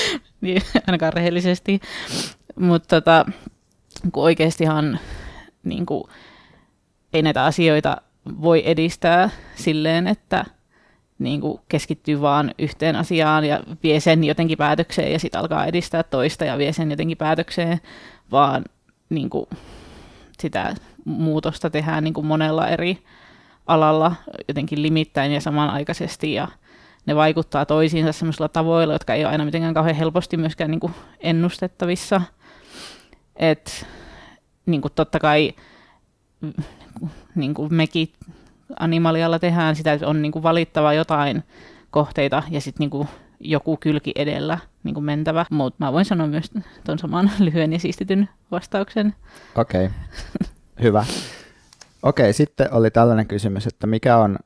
niin, 0.40 0.62
ainakaan 0.86 1.12
rehellisesti. 1.12 1.80
Mutta 2.56 3.00
tota, 3.00 3.24
kun 4.12 4.22
oikeastihan 4.22 4.98
niin 5.64 5.86
kuin, 5.86 6.04
ei 7.12 7.22
näitä 7.22 7.44
asioita 7.44 7.96
voi 8.42 8.62
edistää 8.66 9.30
silleen, 9.54 10.06
että 10.06 10.44
niin 11.18 11.40
kuin 11.40 11.60
keskittyy 11.68 12.20
vaan 12.20 12.54
yhteen 12.58 12.96
asiaan 12.96 13.44
ja 13.44 13.60
vie 13.82 14.00
sen 14.00 14.24
jotenkin 14.24 14.58
päätökseen 14.58 15.12
ja 15.12 15.18
sitten 15.18 15.40
alkaa 15.40 15.66
edistää 15.66 16.02
toista 16.02 16.44
ja 16.44 16.58
vie 16.58 16.72
sen 16.72 16.90
jotenkin 16.90 17.18
päätökseen, 17.18 17.80
vaan 18.30 18.64
niin 19.10 19.30
kuin, 19.30 19.46
sitä 20.40 20.74
muutosta 21.04 21.70
tehdään 21.70 22.04
niin 22.04 22.14
kuin 22.14 22.26
monella 22.26 22.68
eri 22.68 23.04
alalla 23.66 24.14
jotenkin 24.48 24.82
limittäin 24.82 25.32
ja 25.32 25.40
samanaikaisesti 25.40 26.32
ja 26.32 26.48
ne 27.06 27.16
vaikuttaa 27.16 27.66
toisiinsa 27.66 28.12
sellaisilla 28.12 28.48
tavoilla, 28.48 28.92
jotka 28.92 29.14
ei 29.14 29.24
ole 29.24 29.32
aina 29.32 29.44
mitenkään 29.44 29.74
kauhean 29.74 29.96
helposti 29.96 30.36
myöskään 30.36 30.70
niin 30.70 30.80
kuin 30.80 30.94
ennustettavissa. 31.20 32.22
Et, 33.36 33.86
niin 34.66 34.80
kuin 34.82 34.92
totta 34.94 35.18
kai 35.18 35.54
niin 37.34 37.54
kuin 37.54 37.74
mekin 37.74 38.12
animalialla 38.78 39.38
tehdään 39.38 39.76
sitä, 39.76 39.92
että 39.92 40.08
on 40.08 40.22
niin 40.22 40.32
kuin 40.32 40.42
valittava 40.42 40.92
jotain 40.92 41.44
kohteita 41.90 42.42
ja 42.50 42.60
sitten 42.60 42.90
niin 42.90 43.08
joku 43.40 43.76
kylki 43.76 44.12
edellä 44.14 44.58
niin 44.84 44.94
kuin 44.94 45.04
mentävä. 45.04 45.46
Mutta 45.50 45.84
mä 45.84 45.92
voin 45.92 46.04
sanoa 46.04 46.26
myös 46.26 46.50
tuon 46.84 46.98
saman 46.98 47.30
lyhyen 47.38 47.72
ja 47.72 47.78
siistityn 47.78 48.28
vastauksen. 48.50 49.14
Okei. 49.56 49.86
Okay. 49.86 49.98
Hyvä. 50.82 51.04
Okei, 52.02 52.32
sitten 52.32 52.72
oli 52.72 52.90
tällainen 52.90 53.26
kysymys, 53.26 53.66
että 53.66 53.86
mikä 53.86 54.16
on 54.16 54.38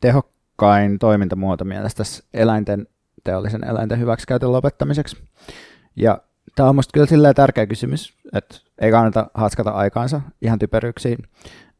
teho, 0.00 0.32
tehokkain 0.62 0.98
toimintamuoto 0.98 1.64
mielestäsi 1.64 2.22
eläinten, 2.34 2.86
teollisen 3.24 3.64
eläinten 3.64 3.98
hyväksikäytön 3.98 4.52
lopettamiseksi? 4.52 5.16
Ja 5.96 6.18
tämä 6.56 6.68
on 6.68 6.74
musta 6.74 7.00
kyllä 7.08 7.34
tärkeä 7.34 7.66
kysymys, 7.66 8.14
että 8.32 8.56
ei 8.78 8.90
kannata 8.90 9.30
haskata 9.34 9.70
aikaansa 9.70 10.20
ihan 10.42 10.58
typeryksiin, 10.58 11.18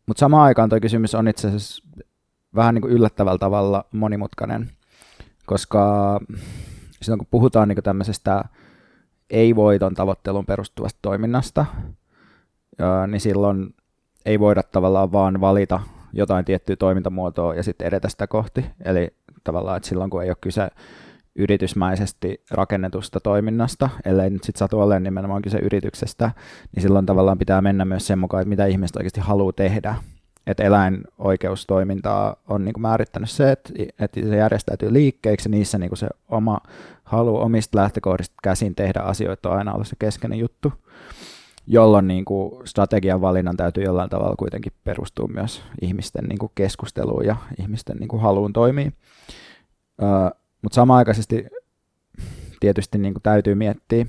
mutta 0.07 0.20
samaan 0.20 0.44
aikaan 0.44 0.68
tuo 0.68 0.81
kysymys 0.81 1.14
on 1.14 1.28
itse 1.28 1.48
asiassa 1.48 1.85
vähän 2.55 2.74
niin 2.74 2.83
kuin 2.83 2.92
yllättävällä 2.92 3.38
tavalla 3.38 3.85
monimutkainen, 3.92 4.70
koska 5.46 6.20
silloin 7.02 7.18
kun 7.18 7.28
puhutaan 7.31 7.68
niin 7.68 7.76
kuin 7.76 7.85
tämmöisestä 7.85 8.44
ei-voiton 9.31 9.94
tavoitteluun 9.94 10.46
perustuvasta 10.46 10.98
toiminnasta, 11.02 11.66
niin 13.07 13.20
silloin 13.20 13.74
ei 14.26 14.40
voida 14.40 14.62
tavallaan 14.62 15.12
vaan 15.12 15.40
valita 15.40 15.80
jotain 16.12 16.44
tiettyä 16.44 16.76
toimintamuotoa 16.76 17.54
ja 17.54 17.62
sitten 17.62 17.87
edetä 17.87 18.08
sitä 18.08 18.26
kohti. 18.26 18.64
Eli 18.85 19.14
tavallaan, 19.44 19.76
että 19.76 19.88
silloin 19.88 20.11
kun 20.11 20.22
ei 20.22 20.30
ole 20.30 20.37
kyse 20.40 20.68
yritysmäisesti 21.35 22.42
rakennetusta 22.50 23.20
toiminnasta, 23.20 23.88
ellei 24.04 24.30
nyt 24.30 24.44
sitten 24.44 24.58
satu 24.58 24.80
olemaan 24.80 25.02
nimenomaan 25.02 25.42
kyse 25.42 25.58
yrityksestä, 25.58 26.30
niin 26.74 26.82
silloin 26.82 27.06
tavallaan 27.06 27.38
pitää 27.38 27.61
mennä 27.61 27.85
myös 27.85 28.06
sen 28.06 28.18
mukaan, 28.18 28.40
että 28.40 28.48
mitä 28.48 28.66
ihmiset 28.66 28.96
oikeasti 28.96 29.20
haluaa 29.20 29.52
tehdä. 29.52 29.94
Että 30.46 30.62
eläinoikeustoimintaa 30.62 32.37
on 32.48 32.64
niin 32.64 32.72
kuin 32.72 32.82
määrittänyt 32.82 33.30
se, 33.30 33.52
että, 33.52 33.72
että 33.98 34.20
se 34.20 34.37
järjestäytyy 34.37 34.92
liikkeiksi, 34.92 35.48
niissä 35.48 35.78
niin 35.78 35.90
kuin 35.90 35.98
se 35.98 36.08
oma 36.28 36.58
halu 37.04 37.37
omista 37.37 37.78
lähtökohdista 37.78 38.35
käsin 38.42 38.74
tehdä 38.74 39.00
asioita 39.00 39.50
on 39.50 39.58
aina 39.58 39.72
ollut 39.72 39.87
se 39.87 39.96
keskeinen 39.98 40.38
juttu 40.38 40.72
jolloin 41.66 42.09
niin 42.09 42.25
kuin 42.25 42.66
strategian 42.66 43.20
valinnan 43.20 43.57
täytyy 43.57 43.85
jollain 43.85 44.11
tavalla 44.11 44.37
kuitenkin 44.37 44.72
perustua 44.85 45.29
myös 45.35 45.62
ihmisten 45.83 46.25
niin 46.25 46.38
kuin 46.38 46.53
keskusteluun 46.55 47.27
ja 47.27 47.37
ihmisten 47.61 47.96
niin 47.96 48.09
kuin 48.09 48.22
haluun 48.22 48.53
toimia. 48.53 48.90
Mutta 50.62 50.75
samaaikaisesti 50.75 51.46
tietysti 52.61 52.98
niin 52.98 53.14
kuin 53.14 53.22
täytyy 53.22 53.55
miettiä 53.55 54.07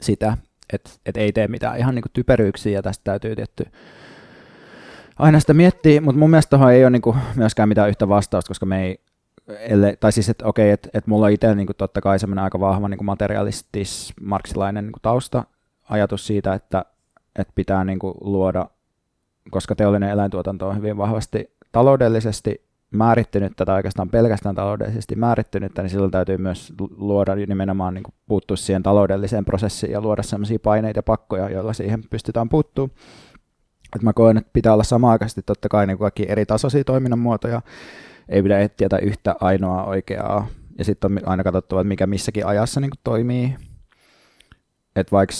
sitä, 0.00 0.36
että 0.72 0.90
et 1.06 1.16
ei 1.16 1.32
tee 1.32 1.48
mitään 1.48 1.78
ihan 1.78 1.94
niin 1.94 2.02
kuin 2.02 2.12
typeryyksiä 2.12 2.72
ja 2.72 2.82
tästä 2.82 3.04
täytyy 3.04 3.36
tietty 3.36 3.64
aina 5.18 5.40
sitä 5.40 5.54
miettiä, 5.54 6.00
mutta 6.00 6.18
mun 6.18 6.30
mielestä 6.30 6.50
tuohon 6.50 6.72
ei 6.72 6.84
ole 6.84 6.90
niin 6.90 7.02
kuin 7.02 7.16
myöskään 7.36 7.68
mitään 7.68 7.88
yhtä 7.88 8.08
vastausta, 8.08 8.48
koska 8.48 8.66
me 8.66 8.82
ei, 8.82 9.00
elle, 9.58 9.96
tai 10.00 10.12
siis, 10.12 10.28
että 10.28 10.46
okei, 10.46 10.70
että 10.70 10.88
et 10.94 11.06
mulla 11.06 11.26
on 11.26 11.32
itse 11.32 11.54
niin 11.54 11.66
kuin 11.66 11.76
totta 11.76 12.00
kai 12.00 12.18
semmoinen 12.18 12.44
aika 12.44 12.60
vahva 12.60 12.88
niin 12.88 13.04
materialistis, 13.04 14.12
marksilainen 14.20 14.84
niin 14.84 14.92
kuin 14.92 15.02
tausta, 15.02 15.44
ajatus 15.90 16.26
siitä, 16.26 16.54
että, 16.54 16.84
että 17.38 17.52
pitää 17.54 17.84
niin 17.84 17.98
kuin 17.98 18.14
luoda, 18.20 18.66
koska 19.50 19.74
teollinen 19.74 20.10
eläintuotanto 20.10 20.68
on 20.68 20.76
hyvin 20.76 20.96
vahvasti 20.96 21.56
taloudellisesti 21.72 22.70
määrittynyttä 22.90 23.64
tai 23.64 23.76
oikeastaan 23.76 24.08
pelkästään 24.10 24.54
taloudellisesti 24.54 25.16
määrittynyttä, 25.16 25.82
niin 25.82 25.90
silloin 25.90 26.10
täytyy 26.10 26.38
myös 26.38 26.72
luoda 26.96 27.34
nimenomaan 27.36 27.94
niin 27.94 28.04
puuttua 28.26 28.56
siihen 28.56 28.82
taloudelliseen 28.82 29.44
prosessiin 29.44 29.92
ja 29.92 30.00
luoda 30.00 30.22
sellaisia 30.22 30.58
paineita 30.58 30.98
ja 30.98 31.02
pakkoja, 31.02 31.50
joilla 31.50 31.72
siihen 31.72 32.04
pystytään 32.10 32.48
puuttumaan. 32.48 32.90
Et 33.96 34.02
mä 34.02 34.12
koen, 34.12 34.36
että 34.36 34.50
pitää 34.52 34.72
olla 34.72 34.84
samaaikaisesti 34.84 35.42
totta 35.42 35.68
kai 35.68 35.86
niin 35.86 35.98
kaikki 35.98 36.26
eri 36.28 36.46
tasoisia 36.46 36.84
toiminnan 36.84 37.18
muotoja, 37.18 37.62
ei 38.28 38.42
pidä 38.42 38.60
etsiä 38.60 38.88
yhtä 39.02 39.36
ainoaa 39.40 39.84
oikeaa, 39.84 40.46
ja 40.78 40.84
sitten 40.84 41.12
on 41.12 41.18
aina 41.26 41.44
katsottava, 41.44 41.80
että 41.80 41.88
mikä 41.88 42.06
missäkin 42.06 42.46
ajassa 42.46 42.80
niin 42.80 42.90
toimii. 43.04 43.56
Että 44.96 45.12
vaikka 45.12 45.34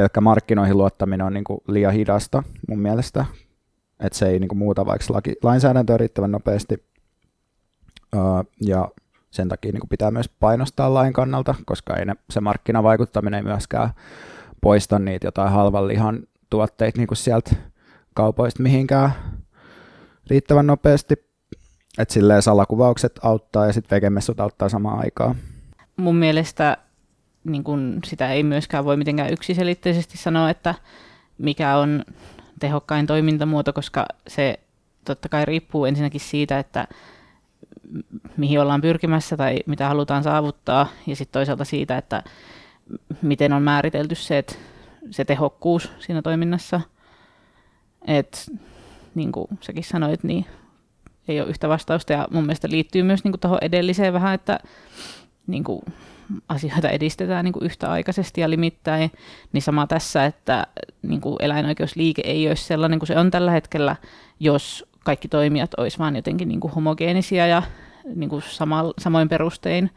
pelkkä 0.00 0.20
markkinoihin 0.20 0.78
luottaminen 0.78 1.26
on 1.26 1.32
niin 1.32 1.44
kuin 1.44 1.60
liian 1.68 1.92
hidasta 1.92 2.42
mun 2.68 2.78
mielestä, 2.78 3.24
että 4.00 4.18
se 4.18 4.28
ei 4.28 4.38
niin 4.38 4.48
kuin 4.48 4.58
muuta 4.58 4.86
vaikka 4.86 5.14
laki, 5.14 5.34
lainsäädäntöä 5.42 5.96
riittävän 5.96 6.30
nopeasti, 6.30 6.84
öö, 8.14 8.20
ja 8.60 8.88
sen 9.30 9.48
takia 9.48 9.72
niin 9.72 9.80
kuin 9.80 9.88
pitää 9.88 10.10
myös 10.10 10.28
painostaa 10.28 10.94
lain 10.94 11.12
kannalta, 11.12 11.54
koska 11.66 11.96
ei 11.96 12.04
ne, 12.04 12.14
se 12.30 12.40
markkinavaikuttaminen 12.40 13.38
ei 13.38 13.42
myöskään 13.42 13.90
poista 14.60 14.98
niitä 14.98 15.26
jotain 15.26 15.52
halvan 15.52 15.88
lihan 15.88 16.22
tuotteita 16.50 16.98
niin 16.98 17.08
kuin 17.08 17.18
sieltä 17.18 17.56
kaupoista 18.14 18.62
mihinkään 18.62 19.12
riittävän 20.30 20.66
nopeasti. 20.66 21.14
Että 21.98 22.14
silleen 22.14 22.42
salakuvaukset 22.42 23.20
auttaa 23.22 23.66
ja 23.66 23.72
sitten 23.72 23.96
vegemessut 23.96 24.40
auttaa 24.40 24.68
samaan 24.68 24.98
aikaan. 24.98 25.36
Mun 25.96 26.16
mielestä 26.16 26.76
niin 27.44 27.64
kun 27.64 27.98
sitä 28.04 28.32
ei 28.32 28.42
myöskään 28.42 28.84
voi 28.84 28.96
mitenkään 28.96 29.32
yksiselitteisesti 29.32 30.18
sanoa, 30.18 30.50
että 30.50 30.74
mikä 31.38 31.76
on 31.76 32.04
tehokkain 32.60 33.06
toimintamuoto, 33.06 33.72
koska 33.72 34.06
se 34.28 34.60
totta 35.04 35.28
kai 35.28 35.44
riippuu 35.44 35.84
ensinnäkin 35.84 36.20
siitä, 36.20 36.58
että 36.58 36.88
mihin 38.36 38.60
ollaan 38.60 38.80
pyrkimässä 38.80 39.36
tai 39.36 39.56
mitä 39.66 39.88
halutaan 39.88 40.22
saavuttaa, 40.22 40.88
ja 41.06 41.16
sitten 41.16 41.32
toisaalta 41.32 41.64
siitä, 41.64 41.98
että 41.98 42.22
miten 43.22 43.52
on 43.52 43.62
määritelty 43.62 44.14
se, 44.14 44.38
että 44.38 44.54
se 45.10 45.24
tehokkuus 45.24 45.92
siinä 45.98 46.22
toiminnassa. 46.22 46.80
Et, 48.06 48.50
niin 49.14 49.32
kuin 49.32 49.46
säkin 49.60 49.84
sanoit, 49.84 50.24
niin 50.24 50.46
ei 51.28 51.40
ole 51.40 51.50
yhtä 51.50 51.68
vastausta, 51.68 52.12
ja 52.12 52.28
mun 52.30 52.44
mielestä 52.44 52.68
liittyy 52.70 53.02
myös 53.02 53.24
niin 53.24 53.40
tuohon 53.40 53.58
edelliseen 53.62 54.12
vähän, 54.12 54.34
että 54.34 54.60
niin 55.46 55.64
kuin, 55.64 55.82
asioita 56.48 56.88
edistetään 56.88 57.44
niin 57.44 57.52
kuin 57.52 57.64
yhtäaikaisesti 57.64 58.40
ja 58.40 58.50
limittäin, 58.50 59.10
niin 59.52 59.62
sama 59.62 59.86
tässä, 59.86 60.24
että 60.24 60.66
niin 61.02 61.20
kuin 61.20 61.36
eläinoikeusliike 61.40 62.22
ei 62.24 62.48
olisi 62.48 62.64
sellainen 62.64 62.98
kuin 62.98 63.06
se 63.06 63.18
on 63.18 63.30
tällä 63.30 63.50
hetkellä, 63.50 63.96
jos 64.40 64.86
kaikki 65.04 65.28
toimijat 65.28 65.70
olisivat 65.76 66.04
vain 66.04 66.16
jotenkin 66.16 66.48
niin 66.48 66.60
kuin 66.60 66.72
homogeenisia 66.72 67.46
ja 67.46 67.62
niin 68.14 68.30
kuin 68.30 68.42
sama, 68.42 68.84
samoin 68.98 69.28
perustein 69.28 69.90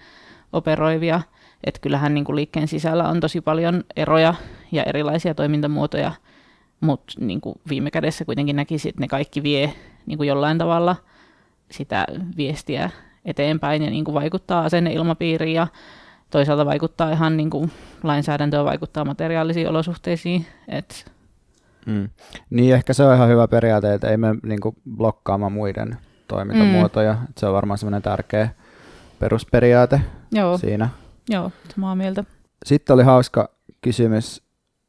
operoivia. 0.54 1.22
Että 1.64 1.82
kyllähän 1.82 2.14
niin 2.14 2.26
kuin 2.26 2.36
liikkeen 2.36 2.68
sisällä 2.68 3.10
on 3.10 3.20
tosi 3.20 3.42
paljon 3.42 3.84
eroja 3.96 4.34
ja 4.72 4.84
erilaisia 4.84 5.36
toimintamuotoja, 5.36 6.12
mutta 6.80 7.14
niin 7.20 7.42
kuin 7.42 7.56
viime 7.70 7.92
kädessä 7.92 8.26
kuitenkin 8.26 8.56
näkisi, 8.56 8.90
että 8.90 9.02
ne 9.02 9.08
kaikki 9.08 9.44
vie 9.44 9.74
niin 10.06 10.18
kuin 10.18 10.28
jollain 10.28 10.58
tavalla 10.58 10.96
sitä 11.72 12.06
viestiä 12.38 12.90
eteenpäin 13.26 13.84
ja 13.84 13.90
niin 13.90 14.06
kuin 14.06 14.16
vaikuttaa 14.16 14.66
asenneilmapiiriin 14.66 15.56
ja 15.56 15.68
toisaalta 16.34 16.66
vaikuttaa 16.66 17.12
ihan 17.12 17.38
niin 17.38 17.50
kuin 17.50 17.72
lainsäädäntöä, 18.04 18.64
vaikuttaa 18.64 19.06
materiaalisiin 19.06 19.70
olosuhteisiin. 19.70 20.46
Et... 20.68 21.12
Mm. 21.86 22.10
Niin, 22.50 22.74
ehkä 22.74 22.94
se 22.94 23.04
on 23.04 23.16
ihan 23.16 23.30
hyvä 23.30 23.48
periaate, 23.48 23.94
että 23.94 24.10
ei 24.10 24.18
me 24.18 24.36
niin 24.44 24.60
kuin 24.60 24.76
blokkaamaan 24.98 25.52
muiden 25.52 25.98
toimintamuotoja. 26.28 27.14
Mm. 27.14 27.28
Se 27.38 27.46
on 27.46 27.54
varmaan 27.54 27.78
semmoinen 27.78 28.02
tärkeä 28.02 28.50
perusperiaate 29.20 30.02
Joo. 30.32 30.58
siinä. 30.58 30.90
Joo, 31.30 31.52
samaa 31.76 31.96
mieltä. 31.96 32.24
Sitten 32.66 32.94
oli 32.94 33.04
hauska 33.04 33.50
kysymys. 33.82 34.44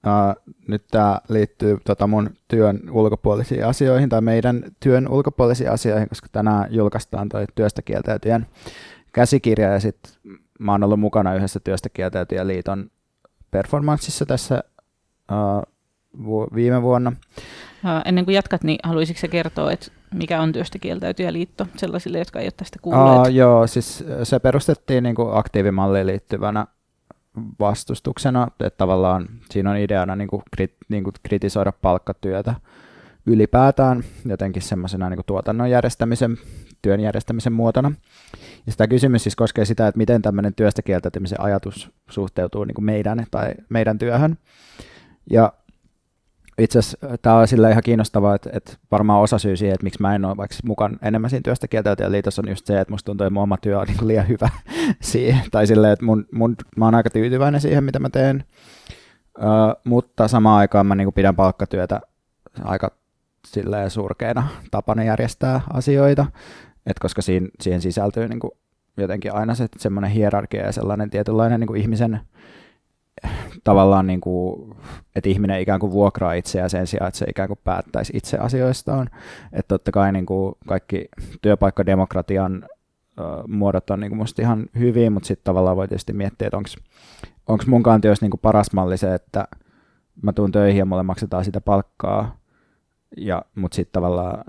Uh, 0.07 0.55
nyt 0.69 0.85
tämä 0.91 1.21
liittyy 1.29 1.79
tota 1.85 2.07
mun 2.07 2.31
työn 2.49 2.81
ulkopuolisiin 2.91 3.67
asioihin 3.67 4.09
tai 4.09 4.21
meidän 4.21 4.63
työn 4.81 5.09
ulkopuolisiin 5.09 5.71
asioihin, 5.71 6.09
koska 6.09 6.29
tänään 6.33 6.75
julkaistaan 6.75 7.29
toi 7.29 7.45
työstä 7.55 7.83
kieltäytyjän 7.83 8.47
käsikirja 9.13 9.73
ja 9.73 9.81
sitten 9.81 10.13
mä 10.59 10.73
oon 10.73 10.85
ollut 10.85 11.01
mukana 11.01 11.35
yhdessä 11.35 11.61
liiton 12.47 12.91
performanssissa 13.51 14.27
tässä 14.27 14.65
uh, 15.33 15.75
vu- 16.25 16.49
viime 16.55 16.83
vuonna. 16.83 17.13
Uh, 17.85 18.03
ennen 18.05 18.25
kuin 18.25 18.35
jatkat, 18.35 18.65
niin 18.65 18.79
haluaisitko 18.83 19.21
se 19.21 19.29
kertoa, 19.29 19.73
että 19.73 19.87
mikä 20.15 20.43
on 20.43 20.53
työstä 20.53 20.79
kieltäytyjä 20.79 21.33
liitto 21.33 21.67
sellaisille, 21.77 22.19
jotka 22.19 22.39
ei 22.39 22.47
ole 22.47 22.53
tästä 22.57 22.79
kuulleet? 22.83 23.29
Uh, 23.29 23.35
joo, 23.35 23.67
siis 23.67 24.05
se 24.23 24.39
perustettiin 24.39 25.03
niin 25.03 25.15
kuin 25.15 25.29
aktiivimalliin 25.33 26.07
liittyvänä 26.07 26.67
vastustuksena, 27.61 28.49
että 28.61 28.79
tavallaan 28.79 29.29
siinä 29.51 29.71
on 29.71 29.77
ideana 29.77 30.17
niin 30.17 30.29
kuin, 30.29 30.43
krit, 30.51 30.77
niin 30.89 31.05
kuin 31.05 31.15
kritisoida 31.23 31.73
palkkatyötä 31.73 32.55
ylipäätään 33.27 34.05
jotenkin 34.27 34.63
semmoisena 34.63 35.11
niin 35.11 35.21
tuotannon 35.27 35.71
järjestämisen, 35.71 36.37
työn 36.83 37.01
järjestämisen 37.01 37.53
muotona. 37.53 37.93
Ja 38.67 38.73
sitä 38.73 38.89
kysymys 38.89 39.23
siis 39.23 39.37
koskee 39.37 39.65
sitä, 39.65 39.89
että 39.89 39.99
miten 39.99 40.23
tämmöinen 40.23 40.55
työstä 40.55 40.83
kieltäytymisen 40.83 41.41
ajatus 41.41 41.91
suhteutuu 42.11 42.65
niin 42.65 42.75
kuin 42.75 42.85
meidän 42.85 43.27
tai 43.31 43.55
meidän 43.69 43.99
työhön. 43.99 44.39
Ja 45.31 45.53
itse 46.59 46.79
asiassa 46.79 46.99
tämä 47.23 47.37
on 47.37 47.49
sillä 47.49 47.71
ihan 47.71 47.83
kiinnostavaa, 47.83 48.35
että, 48.35 48.51
että 48.53 48.73
varmaan 48.91 49.21
osa 49.21 49.39
syy 49.39 49.57
siihen, 49.57 49.75
että 49.75 49.85
miksi 49.85 50.03
mä 50.03 50.15
en 50.15 50.25
ole 50.25 50.37
vaikka 50.37 50.57
mukaan 50.65 50.99
enemmän 51.03 51.31
siinä 51.31 51.43
työstä 51.43 51.69
kieltäytyjän 51.69 52.13
liitossa 52.13 52.43
on 52.43 52.49
just 52.49 52.67
se, 52.67 52.81
että 52.81 52.93
musta 52.93 53.07
tuntuu, 53.07 53.27
että 53.27 53.35
mun 53.35 53.43
oma 53.43 53.57
työ 53.57 53.79
on 53.79 53.87
niin 53.87 54.09
liian 54.09 54.29
hyvä 54.29 54.49
siihen. 55.01 55.45
Tai 55.51 55.67
silleen, 55.67 55.93
että 55.93 56.05
mun, 56.05 56.27
mun, 56.33 56.57
mä 56.77 56.85
oon 56.85 56.95
aika 56.95 57.11
tyytyväinen 57.11 57.61
siihen, 57.61 57.85
mitä 57.85 57.99
mä 57.99 58.11
teen. 58.11 58.45
Uh, 59.39 59.45
mutta 59.85 60.29
samaan 60.29 60.59
aikaan 60.59 60.87
mä 60.87 60.95
niin 60.95 61.07
kuin 61.07 61.15
pidän 61.15 61.37
palkkatyötä 61.37 62.01
aika 62.65 62.91
silleen 63.47 63.91
surkeana 63.91 64.49
tapana 64.71 65.05
järjestää 65.05 65.61
asioita, 65.73 66.27
et 66.87 66.99
koska 66.99 67.23
siinä, 67.23 67.49
siihen 67.61 67.81
sisältyy 67.81 68.29
niin 68.29 68.41
kuin 68.41 68.51
jotenkin 68.97 69.35
aina 69.35 69.55
se 69.55 69.67
semmoinen 69.79 70.11
hierarkia 70.11 70.67
ja 70.67 70.73
sellainen 70.73 71.11
tietynlainen 71.11 71.61
niin 71.61 71.69
kuin 71.69 71.81
ihmisen 71.81 72.21
tavallaan, 73.65 74.07
niin 74.07 74.21
kuin, 74.21 74.75
että 75.17 75.31
ihminen 75.31 75.61
ikään 75.61 75.81
kuin 75.81 75.93
vuokraa 75.93 76.33
itseään 76.33 76.71
sen 76.71 76.87
sijaan, 76.87 77.09
että 77.09 77.19
se 77.19 77.27
ikään 77.29 77.49
kuin 77.49 77.59
päättäisi 77.65 78.13
itse 78.17 78.39
asioistaan. 78.39 79.11
Että 79.53 79.69
totta 79.69 79.93
kai 79.93 80.13
niin 80.13 80.27
kuin 80.27 80.55
kaikki 80.67 81.09
työpaikkademokratian 81.43 82.67
muodot 83.49 83.91
on 83.91 84.01
niin 84.01 84.11
kuin 84.11 84.19
musta 84.19 84.43
ihan 84.43 84.67
hyviä, 84.79 85.11
mutta 85.11 85.27
sitten 85.27 85.45
tavallaan 85.45 85.77
voi 85.77 85.89
tietysti 85.89 86.13
miettiä, 86.13 86.47
että 86.47 86.57
onko 87.47 87.65
mun 87.67 87.83
kantios 87.83 88.21
niin 88.21 88.31
paras 88.43 88.73
malli 88.73 88.97
se, 88.97 89.15
että 89.15 89.49
mä 90.23 90.33
tuun 90.33 90.53
töihin 90.53 90.79
ja 90.79 90.85
mulle 90.85 91.03
maksetaan 91.03 91.45
sitä 91.45 91.61
palkkaa, 91.61 92.37
ja, 93.17 93.43
mutta 93.55 93.75
sitten 93.75 93.93
tavallaan, 93.93 94.45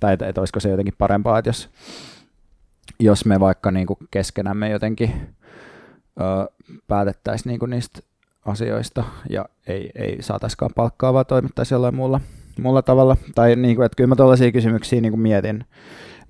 tai 0.00 0.12
että, 0.12 0.28
että 0.28 0.40
olisiko 0.40 0.60
se 0.60 0.70
jotenkin 0.70 0.94
parempaa, 0.98 1.38
että 1.38 1.48
jos, 1.48 1.70
jos 3.00 3.24
me 3.24 3.40
vaikka 3.40 3.70
niin 3.70 3.86
kuin 3.86 3.98
keskenämme 4.10 4.70
jotenkin 4.70 5.12
ö, 6.20 6.50
päätettäisiin 6.88 7.50
niin 7.50 7.58
kuin 7.58 7.70
niistä 7.70 8.00
asioista 8.46 9.04
ja 9.30 9.44
ei, 9.66 9.90
ei 9.94 10.22
saataisikaan 10.22 10.70
palkkaa, 10.76 11.12
vaan 11.12 11.26
toimittaisiin 11.26 11.76
jollain 11.76 11.94
muulla, 11.94 12.20
muulla 12.60 12.82
tavalla. 12.82 13.16
Tai 13.34 13.56
niin 13.56 13.76
kuin, 13.76 13.86
että 13.86 13.96
kyllä 13.96 14.08
mä 14.08 14.16
tuollaisia 14.16 14.52
kysymyksiä 14.52 15.00
niin 15.00 15.12
kuin 15.12 15.20
mietin, 15.20 15.64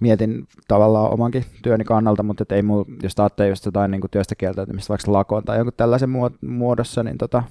mietin 0.00 0.46
tavallaan 0.68 1.12
omankin 1.12 1.44
työni 1.62 1.84
kannalta, 1.84 2.22
mutta 2.22 2.54
ei 2.54 2.62
mulla, 2.62 2.84
jos 3.02 3.20
ajattelee 3.20 3.48
just 3.48 3.64
jotain 3.64 3.90
niin 3.90 4.00
kuin 4.00 4.10
työstä 4.10 4.34
kieltäytymistä 4.34 4.88
vaikka 4.88 5.12
lakoon 5.12 5.44
tai 5.44 5.56
jonkun 5.56 5.72
tällaisen 5.76 6.10
muodossa, 6.40 7.02
niin 7.02 7.18
tota, 7.18 7.42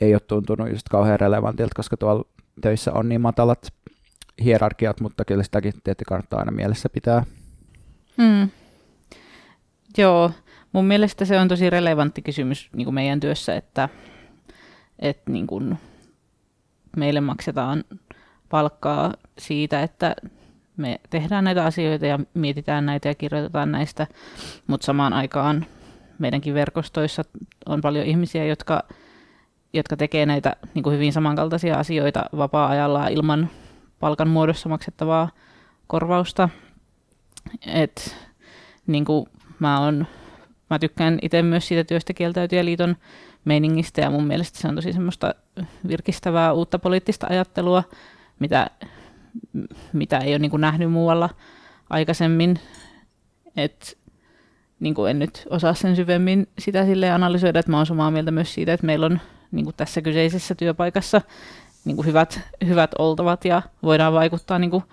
ei 0.00 0.14
ole 0.14 0.20
tuntunut 0.20 0.70
just 0.70 0.88
kauhean 0.90 1.20
relevantilta, 1.20 1.72
koska 1.76 1.96
tuolla 1.96 2.24
töissä 2.60 2.92
on 2.92 3.08
niin 3.08 3.20
matalat 3.20 3.72
hierarkiat, 4.44 5.00
mutta 5.00 5.24
kyllä 5.24 5.42
sitäkin 5.42 5.72
tietysti 5.84 6.04
kannattaa 6.04 6.38
aina 6.38 6.52
mielessä 6.52 6.88
pitää. 6.88 7.24
Hmm. 8.22 8.50
Joo, 9.98 10.30
mun 10.72 10.84
mielestä 10.84 11.24
se 11.24 11.38
on 11.38 11.48
tosi 11.48 11.70
relevantti 11.70 12.22
kysymys 12.22 12.68
niin 12.76 12.84
kuin 12.84 12.94
meidän 12.94 13.20
työssä, 13.20 13.56
että, 13.56 13.88
että 14.98 15.32
niin 15.32 15.46
kuin 15.46 15.78
meille 16.96 17.20
maksetaan 17.20 17.84
palkkaa 18.48 19.14
siitä, 19.38 19.82
että 19.82 20.16
me 20.76 21.00
tehdään 21.10 21.44
näitä 21.44 21.64
asioita 21.64 22.06
ja 22.06 22.18
mietitään 22.34 22.86
näitä 22.86 23.08
ja 23.08 23.14
kirjoitetaan 23.14 23.72
näistä, 23.72 24.06
mutta 24.66 24.84
samaan 24.84 25.12
aikaan 25.12 25.66
meidänkin 26.18 26.54
verkostoissa 26.54 27.24
on 27.66 27.80
paljon 27.80 28.06
ihmisiä, 28.06 28.44
jotka, 28.44 28.84
jotka 29.78 29.96
tekee 29.96 30.26
näitä 30.26 30.56
niin 30.74 30.82
kuin 30.82 30.94
hyvin 30.94 31.12
samankaltaisia 31.12 31.74
asioita 31.74 32.24
vapaa-ajalla 32.36 33.08
ilman 33.08 33.50
palkan 34.00 34.28
muodossa 34.28 34.68
maksettavaa 34.68 35.30
korvausta. 35.86 36.48
Et, 37.66 38.16
niin 38.86 39.04
kuin 39.04 39.26
mä, 39.58 39.80
on, 39.80 40.06
mä 40.70 40.78
tykkään 40.78 41.18
itse 41.22 41.42
myös 41.42 41.68
siitä 41.68 41.84
työstä 41.84 42.12
kieltäytyjäliiton 42.12 42.96
meiningistä 43.44 44.00
ja 44.00 44.10
mun 44.10 44.26
mielestä 44.26 44.58
se 44.58 44.68
on 44.68 44.74
tosi 44.74 44.92
semmoista 44.92 45.34
virkistävää 45.88 46.52
uutta 46.52 46.78
poliittista 46.78 47.26
ajattelua, 47.30 47.82
mitä 48.38 48.70
mitä 49.92 50.18
ei 50.18 50.32
ole 50.32 50.38
niin 50.38 50.50
kuin 50.50 50.60
nähnyt 50.60 50.92
muualla 50.92 51.30
aikaisemmin. 51.90 52.58
Et, 53.56 53.98
niin 54.80 54.94
kuin 54.94 55.10
en 55.10 55.18
nyt 55.18 55.46
osaa 55.50 55.74
sen 55.74 55.96
syvemmin 55.96 56.48
sitä 56.58 56.84
sille 56.84 57.10
analysoida, 57.10 57.58
että 57.58 57.70
mä 57.70 57.76
oon 57.76 57.86
samaa 57.86 58.10
mieltä 58.10 58.30
myös 58.30 58.54
siitä, 58.54 58.72
että 58.72 58.86
meillä 58.86 59.06
on 59.06 59.20
niin 59.52 59.64
kuin 59.64 59.76
tässä 59.76 60.02
kyseisessä 60.02 60.54
työpaikassa 60.54 61.20
niin 61.84 61.96
kuin 61.96 62.06
hyvät, 62.06 62.40
hyvät 62.66 62.90
oltavat 62.98 63.44
ja 63.44 63.62
voidaan 63.82 64.12
vaikuttaa 64.12 64.58
niin 64.58 64.70
kuin 64.70 64.84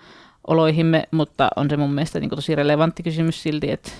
oloihimme, 0.46 1.04
mutta 1.10 1.48
on 1.56 1.70
se 1.70 1.76
mun 1.76 1.94
mielestä 1.94 2.20
niin 2.20 2.30
kuin 2.30 2.36
tosi 2.36 2.54
relevantti 2.54 3.02
kysymys 3.02 3.42
silti, 3.42 3.70
että 3.70 3.92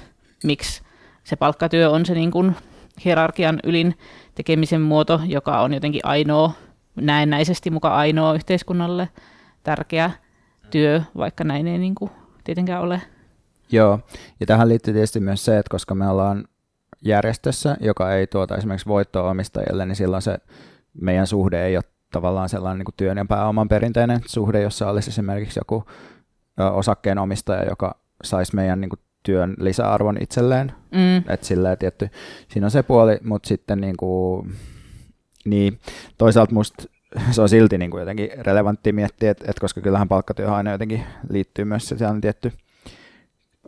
miksi 0.44 0.82
se 1.24 1.36
palkkatyö 1.36 1.90
on 1.90 2.06
se 2.06 2.14
niin 2.14 2.30
kuin 2.30 2.56
hierarkian 3.04 3.60
ylin 3.64 3.98
tekemisen 4.34 4.80
muoto, 4.80 5.20
joka 5.26 5.60
on 5.60 5.74
jotenkin 5.74 6.00
ainoa, 6.04 6.52
näennäisesti 6.94 7.70
mukaan 7.70 7.94
ainoa 7.94 8.34
yhteiskunnalle 8.34 9.08
tärkeä 9.62 10.10
työ, 10.70 11.02
vaikka 11.16 11.44
näin 11.44 11.66
ei 11.66 11.78
niin 11.78 11.94
kuin 11.94 12.10
tietenkään 12.44 12.82
ole. 12.82 13.02
Joo, 13.72 14.00
ja 14.40 14.46
tähän 14.46 14.68
liittyy 14.68 14.94
tietysti 14.94 15.20
myös 15.20 15.44
se, 15.44 15.58
että 15.58 15.70
koska 15.70 15.94
me 15.94 16.08
ollaan 16.08 16.48
järjestössä, 17.02 17.76
joka 17.80 18.12
ei 18.14 18.26
tuota 18.26 18.56
esimerkiksi 18.56 18.88
voittoa 18.88 19.30
omistajille, 19.30 19.86
niin 19.86 19.96
silloin 19.96 20.22
se 20.22 20.38
meidän 21.00 21.26
suhde 21.26 21.66
ei 21.66 21.76
ole 21.76 21.84
tavallaan 22.12 22.48
sellainen 22.48 22.78
niin 22.78 22.84
kuin 22.84 22.94
työn 22.96 23.16
ja 23.16 23.24
pääoman 23.24 23.68
perinteinen 23.68 24.20
suhde, 24.26 24.62
jossa 24.62 24.90
olisi 24.90 25.10
esimerkiksi 25.10 25.60
joku 25.60 25.84
osakkeenomistaja, 26.72 27.64
joka 27.68 27.98
saisi 28.24 28.54
meidän 28.54 28.80
niin 28.80 28.88
kuin 28.88 29.00
työn 29.22 29.54
lisäarvon 29.58 30.16
itselleen. 30.20 30.72
Mm. 30.92 31.32
Et 31.32 31.44
sillä 31.44 31.76
tietty, 31.76 32.08
siinä 32.48 32.66
on 32.66 32.70
se 32.70 32.82
puoli, 32.82 33.18
mutta 33.22 33.48
sitten 33.48 33.80
niin 33.80 33.96
kuin, 33.96 34.52
niin, 35.44 35.78
toisaalta 36.18 36.54
musta 36.54 36.84
se 37.30 37.42
on 37.42 37.48
silti 37.48 37.78
niin 37.78 37.90
kuin 37.90 38.00
jotenkin 38.00 38.28
relevantti 38.38 38.92
miettiä, 38.92 39.30
että, 39.30 39.44
että 39.48 39.60
koska 39.60 39.80
kyllähän 39.80 40.08
palkkatyöhön 40.08 40.54
aina 40.56 40.72
jotenkin 40.72 41.04
liittyy 41.30 41.64
myös 41.64 41.88
se 41.88 41.96
tietty 42.20 42.52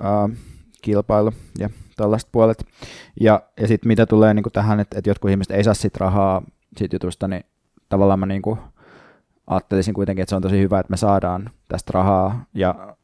uh, 0.00 0.36
kilpailu 0.82 1.32
ja 1.58 1.70
tällaiset 1.99 2.28
puolet. 2.32 2.64
Ja, 3.20 3.42
ja 3.61 3.68
sitten 3.68 3.88
mitä 3.88 4.07
tulee 4.07 4.34
niin 4.34 4.42
kuin 4.42 4.53
tähän, 4.53 4.80
että, 4.80 4.99
että 4.99 5.11
jotkut 5.11 5.30
ihmiset 5.30 5.57
ei 5.57 5.64
saa 5.64 5.74
sit 5.74 5.96
rahaa 5.96 6.42
siitä 6.76 6.94
jutusta, 6.94 7.28
niin 7.28 7.44
tavallaan 7.88 8.18
mä 8.18 8.26
niin 8.26 8.42
kuin 8.42 8.59
ajattelisin 9.46 9.94
kuitenkin, 9.94 10.22
että 10.22 10.30
se 10.30 10.36
on 10.36 10.42
tosi 10.42 10.59
hyvä, 10.59 10.80
että 10.80 10.90
me 10.90 10.96
saadaan 10.96 11.51
tästä 11.68 11.90
rahaa, 11.94 12.44
ja, 12.55 12.96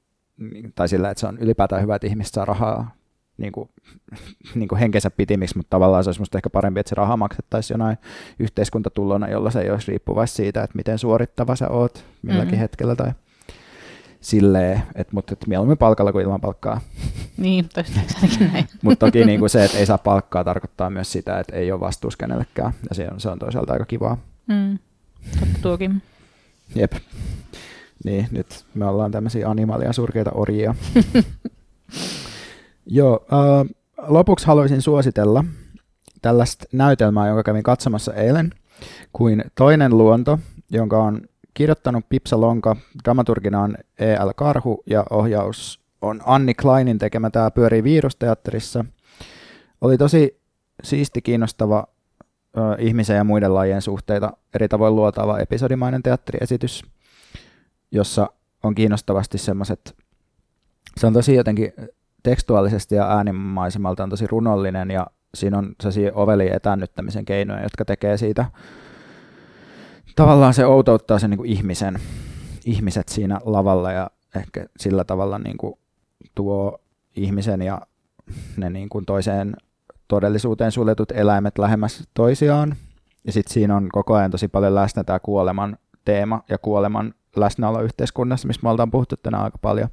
tai 0.74 0.88
sillä, 0.88 1.11
että 1.11 1.20
se 1.20 1.26
on 1.26 1.38
ylipäätään 1.38 1.82
hyvä, 1.82 1.97
että 1.97 2.07
ihmiset 2.07 2.34
saa 2.34 2.45
rahaa 2.45 2.90
niin 3.36 3.53
kuin, 3.53 3.70
niin 4.55 4.68
kuin 4.68 4.78
henkensä 4.78 5.11
pitimiksi, 5.11 5.57
mutta 5.57 5.70
tavallaan 5.70 6.05
se 6.05 6.09
olisi 6.09 6.20
musta 6.20 6.38
ehkä 6.38 6.51
parempi, 6.51 6.80
että 6.80 6.88
se 6.88 6.95
raha 6.95 7.16
maksettaisiin 7.16 7.74
jonain 7.74 7.97
yhteiskuntatulona, 8.38 9.28
jolla 9.28 9.51
se 9.51 9.61
ei 9.61 9.70
olisi 9.70 9.90
riippuvais 9.90 10.36
siitä, 10.36 10.62
että 10.62 10.76
miten 10.76 10.99
suorittava 10.99 11.57
sä 11.57 11.68
oot 11.68 12.05
milläkin 12.22 12.49
mm-hmm. 12.49 12.59
hetkellä 12.59 12.97
tai 12.97 13.12
silleen, 14.20 14.82
että, 14.95 15.14
mutta 15.14 15.32
että 15.32 15.47
mieluummin 15.49 15.78
palkalla 15.78 16.12
kuin 16.12 16.24
ilman 16.24 16.40
palkkaa. 16.40 16.80
Niin, 17.37 17.68
toistaiseksi 17.74 18.45
näin. 18.45 18.68
mutta 18.82 19.07
toki 19.07 19.24
niin 19.24 19.41
kuin 19.41 19.51
se, 19.51 19.64
että 19.64 19.78
ei 19.78 19.87
saa 19.87 19.99
palkkaa, 19.99 20.45
tarkoittaa 20.45 20.91
myös 20.91 21.12
sitä, 21.12 21.39
että 21.39 21.57
ei 21.57 21.72
ole 21.72 21.80
vastuus 21.80 22.16
kenellekään, 22.16 22.72
ja 22.89 22.95
se 22.95 23.09
on, 23.12 23.20
se 23.20 23.28
on 23.28 23.39
toisaalta 23.39 23.72
aika 23.72 23.85
kivaa. 23.85 24.16
Mm, 24.47 24.78
totta 25.41 25.59
tuokin. 25.62 26.03
Jep. 26.74 26.93
Niin, 28.05 28.28
nyt 28.30 28.64
me 28.74 28.87
ollaan 28.87 29.12
tämmöisiä 29.12 29.49
animaalia 29.49 29.93
surkeita 29.93 30.30
orjia. 30.35 30.74
Joo, 32.87 33.26
äh, 33.32 33.74
lopuksi 34.09 34.47
haluaisin 34.47 34.82
suositella 34.82 35.45
tällaista 36.22 36.64
näytelmää, 36.72 37.28
jonka 37.28 37.43
kävin 37.43 37.62
katsomassa 37.62 38.14
eilen, 38.14 38.51
kuin 39.12 39.45
Toinen 39.55 39.99
luonto, 39.99 40.39
jonka 40.70 41.03
on 41.03 41.20
kirjoittanut 41.55 42.05
Pipsa 42.09 42.41
Lonka, 42.41 42.76
dramaturgina 43.05 43.61
on 43.61 43.76
E.L. 43.99 44.30
Karhu 44.37 44.82
ja 44.87 45.05
ohjaus 45.11 45.84
on 46.05 46.20
Anni 46.24 46.55
Kleinin 46.55 46.98
tekemä. 46.98 47.30
Tämä 47.30 47.50
pyörii 47.50 47.84
Viirusteatterissa. 47.84 48.84
Oli 49.80 49.98
tosi 49.98 50.40
siisti, 50.82 51.22
kiinnostava 51.22 51.86
ö, 52.57 52.61
ihmisen 52.78 53.16
ja 53.16 53.24
muiden 53.24 53.55
lajien 53.55 53.82
suhteita 53.82 54.32
eri 54.55 54.68
tavoin 54.68 54.96
luotava 54.96 55.38
episodimainen 55.38 56.02
teatteriesitys, 56.02 56.82
jossa 57.90 58.30
on 58.62 58.74
kiinnostavasti 58.74 59.38
semmoiset, 59.38 59.96
se 60.96 61.07
on 61.07 61.12
tosi 61.12 61.34
jotenkin 61.34 61.72
tekstuaalisesti 62.22 62.94
ja 62.94 63.16
äänimaisemalta 63.16 64.02
on 64.02 64.11
tosi 64.11 64.26
runollinen 64.26 64.90
ja 64.90 65.07
siinä 65.34 65.59
on 65.59 65.74
sellaisia 65.80 66.12
oveli 66.14 66.50
etännyttämisen 66.52 67.24
keinoja, 67.24 67.62
jotka 67.62 67.84
tekee 67.84 68.16
siitä 68.16 68.44
tavallaan 70.16 70.55
se 70.55 70.66
outouttaa 70.66 71.18
sen 71.18 71.30
niin 71.30 71.38
kuin 71.38 71.50
ihmisen, 71.50 71.98
ihmiset 72.64 73.09
siinä 73.09 73.40
lavalla 73.44 73.92
ja 73.92 74.11
ehkä 74.36 74.66
sillä 74.78 75.05
tavalla 75.05 75.38
niin 75.38 75.57
kuin 75.57 75.74
tuo 76.34 76.80
ihmisen 77.16 77.62
ja 77.62 77.80
ne 78.56 78.70
niin 78.70 78.88
kuin 78.88 79.06
toiseen 79.06 79.56
todellisuuteen 80.08 80.72
suljetut 80.72 81.12
eläimet 81.12 81.58
lähemmäs 81.58 82.04
toisiaan. 82.14 82.76
Ja 83.24 83.32
sitten 83.32 83.54
siinä 83.54 83.76
on 83.76 83.88
koko 83.92 84.14
ajan 84.14 84.30
tosi 84.30 84.48
paljon 84.48 84.74
läsnä 84.74 85.04
tämä 85.04 85.18
kuoleman 85.18 85.78
teema 86.04 86.42
ja 86.48 86.58
kuoleman 86.58 87.14
läsnäolo 87.36 87.80
yhteiskunnassa, 87.80 88.48
mistä 88.48 88.66
me 88.66 88.70
ollaan 88.70 88.90
puhuttu 88.90 89.16
tänään 89.16 89.44
aika 89.44 89.58
paljon 89.58 89.88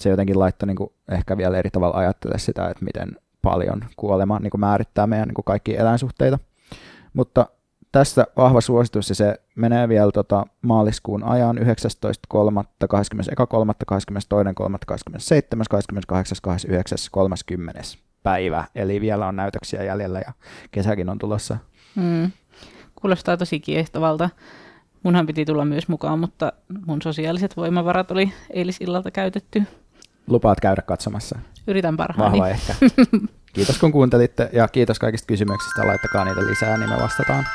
se 0.00 0.10
jotenkin 0.10 0.38
laittoi 0.38 0.66
niin 0.66 0.76
kuin 0.76 0.90
ehkä 1.10 1.36
vielä 1.36 1.58
eri 1.58 1.70
tavalla 1.70 1.96
ajattele 1.96 2.38
sitä, 2.38 2.68
että 2.68 2.84
miten 2.84 3.16
paljon 3.42 3.84
kuolema 3.96 4.38
niin 4.38 4.50
kuin 4.50 4.60
määrittää 4.60 5.06
meidän 5.06 5.28
niin 5.28 5.34
kuin 5.34 5.44
kaikki 5.44 5.76
eläinsuhteita. 5.76 6.38
Mutta 7.12 7.46
tässä 7.92 8.26
vahva 8.36 8.60
suositus 8.60 9.08
ja 9.08 9.14
se 9.14 9.40
menee 9.54 9.88
vielä 9.88 10.12
tota 10.12 10.46
maaliskuun 10.62 11.24
ajan 11.24 11.58
19.3., 11.58 11.62
21.3., 11.62 11.66
30. 17.10 17.80
päivä. 18.22 18.64
Eli 18.74 19.00
vielä 19.00 19.26
on 19.26 19.36
näytöksiä 19.36 19.84
jäljellä 19.84 20.18
ja 20.18 20.32
kesäkin 20.70 21.08
on 21.08 21.18
tulossa. 21.18 21.56
Mm. 21.94 22.32
Kuulostaa 23.00 23.36
tosi 23.36 23.60
kiehtovalta. 23.60 24.30
Munhan 25.02 25.26
piti 25.26 25.44
tulla 25.44 25.64
myös 25.64 25.88
mukaan, 25.88 26.18
mutta 26.18 26.52
mun 26.86 27.02
sosiaaliset 27.02 27.56
voimavarat 27.56 28.10
oli 28.10 28.32
eilisillalta 28.50 29.10
käytetty 29.10 29.62
lupaat 30.26 30.60
käydä 30.60 30.82
katsomassa? 30.82 31.38
Yritän 31.66 31.96
parhaani. 31.96 32.32
Vahva 32.32 32.48
ehkä. 32.48 32.74
kiitos 33.54 33.78
kun 33.78 33.92
kuuntelitte 33.92 34.50
ja 34.52 34.68
kiitos 34.68 34.98
kaikista 34.98 35.26
kysymyksistä. 35.26 35.86
Laittakaa 35.86 36.24
niitä 36.24 36.46
lisää, 36.46 36.78
niin 36.78 36.90
me 36.90 36.96
vastataan. 37.02 37.46